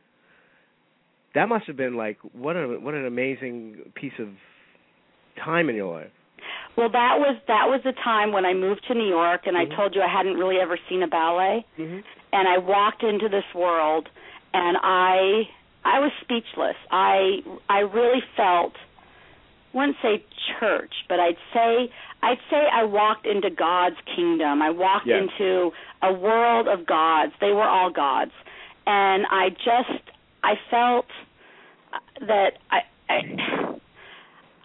That 1.36 1.47
must 1.47 1.65
have 1.67 1.78
been 1.78 1.95
like 1.95 2.17
what 2.34 2.55
a 2.55 2.67
what 2.80 2.93
an 2.95 3.05
amazing 3.05 3.91
piece 3.95 4.17
of 4.20 4.30
time 5.43 5.70
in 5.70 5.76
your 5.76 5.91
life. 5.93 6.09
Well, 6.76 6.89
that 6.89 7.20
was 7.20 7.38
that 7.47 7.67
was 7.70 7.82
the 7.84 7.93
time 8.03 8.32
when 8.32 8.45
I 8.45 8.53
moved 8.53 8.84
to 8.88 8.93
New 8.95 9.07
York, 9.07 9.41
and 9.45 9.55
Mhm. 9.55 9.72
I 9.72 9.76
told 9.76 9.95
you 9.95 10.01
I 10.01 10.07
hadn't 10.07 10.38
really 10.38 10.59
ever 10.59 10.78
seen 10.89 11.03
a 11.03 11.07
ballet. 11.07 11.65
Mm-hmm. 11.78 11.99
and 12.32 12.47
I 12.47 12.57
walked 12.59 13.01
into 13.03 13.28
this 13.30 13.45
world 13.55 14.07
and 14.53 14.78
I 14.84 15.47
I 15.86 15.99
was 15.99 16.11
speechless. 16.22 16.76
I 16.91 17.41
I 17.70 17.80
really 17.80 18.22
felt 18.36 18.76
wouldn't 19.74 19.97
say 20.01 20.24
church, 20.59 20.93
but 21.07 21.20
I'd 21.20 21.38
say 21.53 21.91
I'd 22.22 22.39
say 22.49 22.61
I 22.74 22.84
walked 22.84 23.26
into 23.26 23.49
God's 23.49 23.95
kingdom. 24.15 24.61
I 24.61 24.70
walked 24.72 25.07
Yes. 25.07 25.24
into 25.24 25.72
a 26.01 26.11
world 26.11 26.67
of 26.67 26.86
gods. 26.86 27.32
They 27.39 27.51
were 27.51 27.67
all 27.67 27.89
gods. 27.91 28.32
And 28.88 29.26
I 29.30 29.49
just 29.49 30.03
I 30.43 30.53
felt 30.70 31.05
that 32.22 32.53
I 32.72 32.80
I 33.09 33.20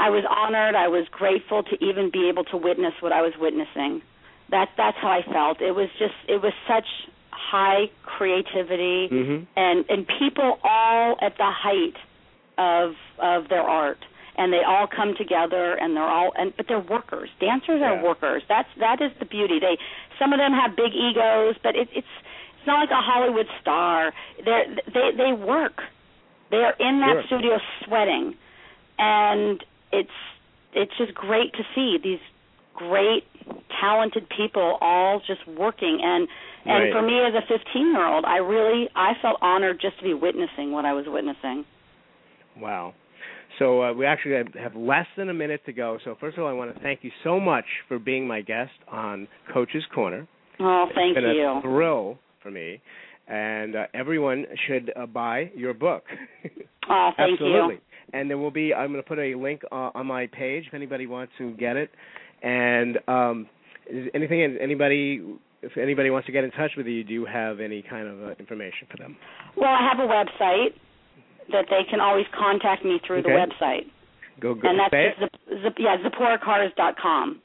I 0.00 0.10
was 0.10 0.24
honored, 0.28 0.74
I 0.74 0.88
was 0.88 1.06
grateful 1.10 1.62
to 1.62 1.84
even 1.84 2.10
be 2.10 2.28
able 2.28 2.44
to 2.44 2.56
witness 2.56 2.94
what 3.00 3.12
I 3.12 3.22
was 3.22 3.32
witnessing. 3.38 4.02
That's 4.50 4.70
that's 4.76 4.96
how 5.00 5.08
I 5.08 5.22
felt. 5.32 5.60
It 5.60 5.72
was 5.72 5.88
just 5.98 6.14
it 6.28 6.42
was 6.42 6.52
such 6.68 6.86
high 7.30 7.90
creativity 8.04 9.08
Mm-hmm. 9.10 9.44
and 9.56 9.84
and 9.88 10.06
people 10.18 10.58
all 10.64 11.16
at 11.20 11.36
the 11.36 11.50
height 11.50 11.96
of 12.58 12.94
of 13.18 13.48
their 13.48 13.62
art 13.62 13.98
and 14.36 14.52
they 14.52 14.62
all 14.66 14.86
come 14.86 15.14
together 15.16 15.74
and 15.74 15.96
they're 15.96 16.02
all 16.10 16.32
and 16.36 16.52
but 16.56 16.66
they're 16.68 16.80
workers 16.80 17.28
dancers 17.40 17.78
Yeah. 17.80 17.92
are 18.00 18.02
workers 18.04 18.42
that's 18.48 18.68
that 18.80 19.00
is 19.00 19.10
the 19.18 19.24
beauty 19.26 19.58
they 19.58 19.78
some 20.18 20.32
of 20.32 20.38
them 20.38 20.52
have 20.52 20.76
big 20.76 20.92
egos 20.94 21.56
but 21.62 21.74
it, 21.76 21.88
it's 21.92 22.06
it's 22.58 22.66
not 22.66 22.80
like 22.80 22.90
a 22.90 23.00
hollywood 23.02 23.46
star 23.60 24.12
they're 24.44 24.66
they 24.92 25.10
they 25.16 25.32
work 25.32 25.82
they're 26.50 26.74
in 26.78 27.00
that 27.00 27.14
Sure. 27.28 27.38
studio 27.38 27.58
sweating 27.84 28.34
and 28.98 29.64
it's 29.92 30.10
it's 30.72 30.92
just 30.98 31.14
great 31.14 31.52
to 31.54 31.62
see 31.74 31.98
these 32.02 32.20
great 32.74 33.24
talented 33.80 34.28
people 34.28 34.78
all 34.80 35.20
just 35.26 35.46
working 35.46 36.00
and 36.02 36.28
and 36.66 36.84
Right. 36.84 36.92
for 36.92 37.02
me 37.02 37.20
as 37.20 37.34
a 37.34 37.42
15 37.46 37.92
year 37.92 38.06
old 38.06 38.24
i 38.24 38.38
really 38.38 38.88
i 38.96 39.12
felt 39.20 39.36
honored 39.42 39.80
just 39.80 39.98
to 39.98 40.04
be 40.04 40.14
witnessing 40.14 40.72
what 40.72 40.84
i 40.84 40.92
was 40.92 41.06
witnessing 41.06 41.64
Wow. 42.56 42.94
So 43.58 43.82
uh, 43.82 43.92
we 43.92 44.06
actually 44.06 44.34
have, 44.36 44.54
have 44.54 44.74
less 44.74 45.06
than 45.16 45.28
a 45.28 45.34
minute 45.34 45.60
to 45.66 45.72
go. 45.72 45.98
So 46.04 46.16
first 46.20 46.36
of 46.36 46.44
all, 46.44 46.50
I 46.50 46.52
want 46.52 46.74
to 46.74 46.80
thank 46.80 47.00
you 47.02 47.10
so 47.22 47.38
much 47.38 47.64
for 47.88 47.98
being 47.98 48.26
my 48.26 48.40
guest 48.40 48.72
on 48.90 49.28
Coaches' 49.52 49.84
Corner. 49.94 50.26
oh 50.60 50.86
thank 50.94 51.16
it's 51.16 51.24
been 51.24 51.36
you 51.36 51.46
a 51.46 51.60
thrill 51.62 52.18
for 52.42 52.50
me, 52.50 52.80
and 53.28 53.76
uh, 53.76 53.86
everyone 53.94 54.46
should 54.66 54.92
uh, 54.96 55.06
buy 55.06 55.50
your 55.54 55.74
book. 55.74 56.04
oh 56.90 57.10
thank 57.16 57.32
Absolutely. 57.40 57.74
you 57.74 57.80
And 58.12 58.28
there 58.28 58.38
will 58.38 58.50
be. 58.50 58.74
I'm 58.74 58.90
going 58.90 59.02
to 59.02 59.08
put 59.08 59.18
a 59.18 59.34
link 59.34 59.62
uh, 59.70 59.90
on 59.94 60.06
my 60.06 60.26
page 60.26 60.64
if 60.66 60.74
anybody 60.74 61.06
wants 61.06 61.32
to 61.38 61.52
get 61.54 61.76
it. 61.76 61.90
And 62.42 62.98
um, 63.08 63.48
is 63.90 64.08
anything 64.14 64.58
anybody. 64.60 65.22
If 65.62 65.78
anybody 65.78 66.10
wants 66.10 66.26
to 66.26 66.32
get 66.32 66.44
in 66.44 66.50
touch 66.50 66.72
with 66.76 66.86
you, 66.86 67.02
do 67.04 67.14
you 67.14 67.24
have 67.24 67.58
any 67.58 67.82
kind 67.88 68.06
of 68.06 68.22
uh, 68.22 68.34
information 68.38 68.86
for 68.90 68.98
them? 68.98 69.16
well 69.56 69.70
i 69.70 69.88
have 69.88 69.98
a 69.98 70.08
website 70.10 70.74
that 71.52 71.66
they 71.70 71.82
can 71.88 72.00
always 72.00 72.26
contact 72.38 72.84
me 72.84 73.00
through 73.06 73.18
Okay. 73.18 73.30
the 73.30 73.36
website, 73.36 73.86
Go 74.40 74.54
go 74.54 74.68
and 74.68 74.78
that's 74.78 74.92
just 74.92 75.20
Zip, 75.20 75.62
Zip, 75.62 75.74
yeah 75.78 75.96
ZipporaKarz.com. 75.98 77.40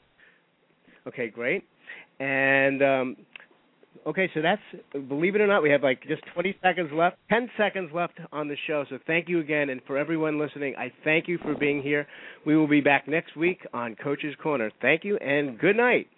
Okay, 1.06 1.28
great. 1.28 1.64
And 2.18 2.82
um, 2.82 3.16
okay, 4.06 4.30
so 4.34 4.42
that's 4.42 4.62
believe 5.08 5.34
it 5.34 5.40
or 5.40 5.46
not, 5.46 5.62
we 5.62 5.70
have 5.70 5.82
like 5.82 6.02
just 6.06 6.22
20 6.34 6.56
seconds 6.62 6.90
left, 6.92 7.16
10 7.30 7.50
seconds 7.56 7.90
left 7.94 8.18
on 8.32 8.48
the 8.48 8.56
show. 8.66 8.84
So 8.90 8.98
thank 9.06 9.28
you 9.28 9.40
again, 9.40 9.70
and 9.70 9.80
for 9.86 9.96
everyone 9.96 10.38
listening, 10.38 10.74
I 10.76 10.92
thank 11.04 11.28
you 11.28 11.38
for 11.38 11.54
being 11.54 11.82
here. 11.82 12.06
We 12.44 12.56
will 12.56 12.68
be 12.68 12.80
back 12.80 13.08
next 13.08 13.36
week 13.36 13.60
on 13.72 13.96
Coaches' 13.96 14.34
Corner. 14.42 14.70
Thank 14.82 15.04
you, 15.04 15.16
and 15.18 15.58
good 15.58 15.76
night. 15.76 16.08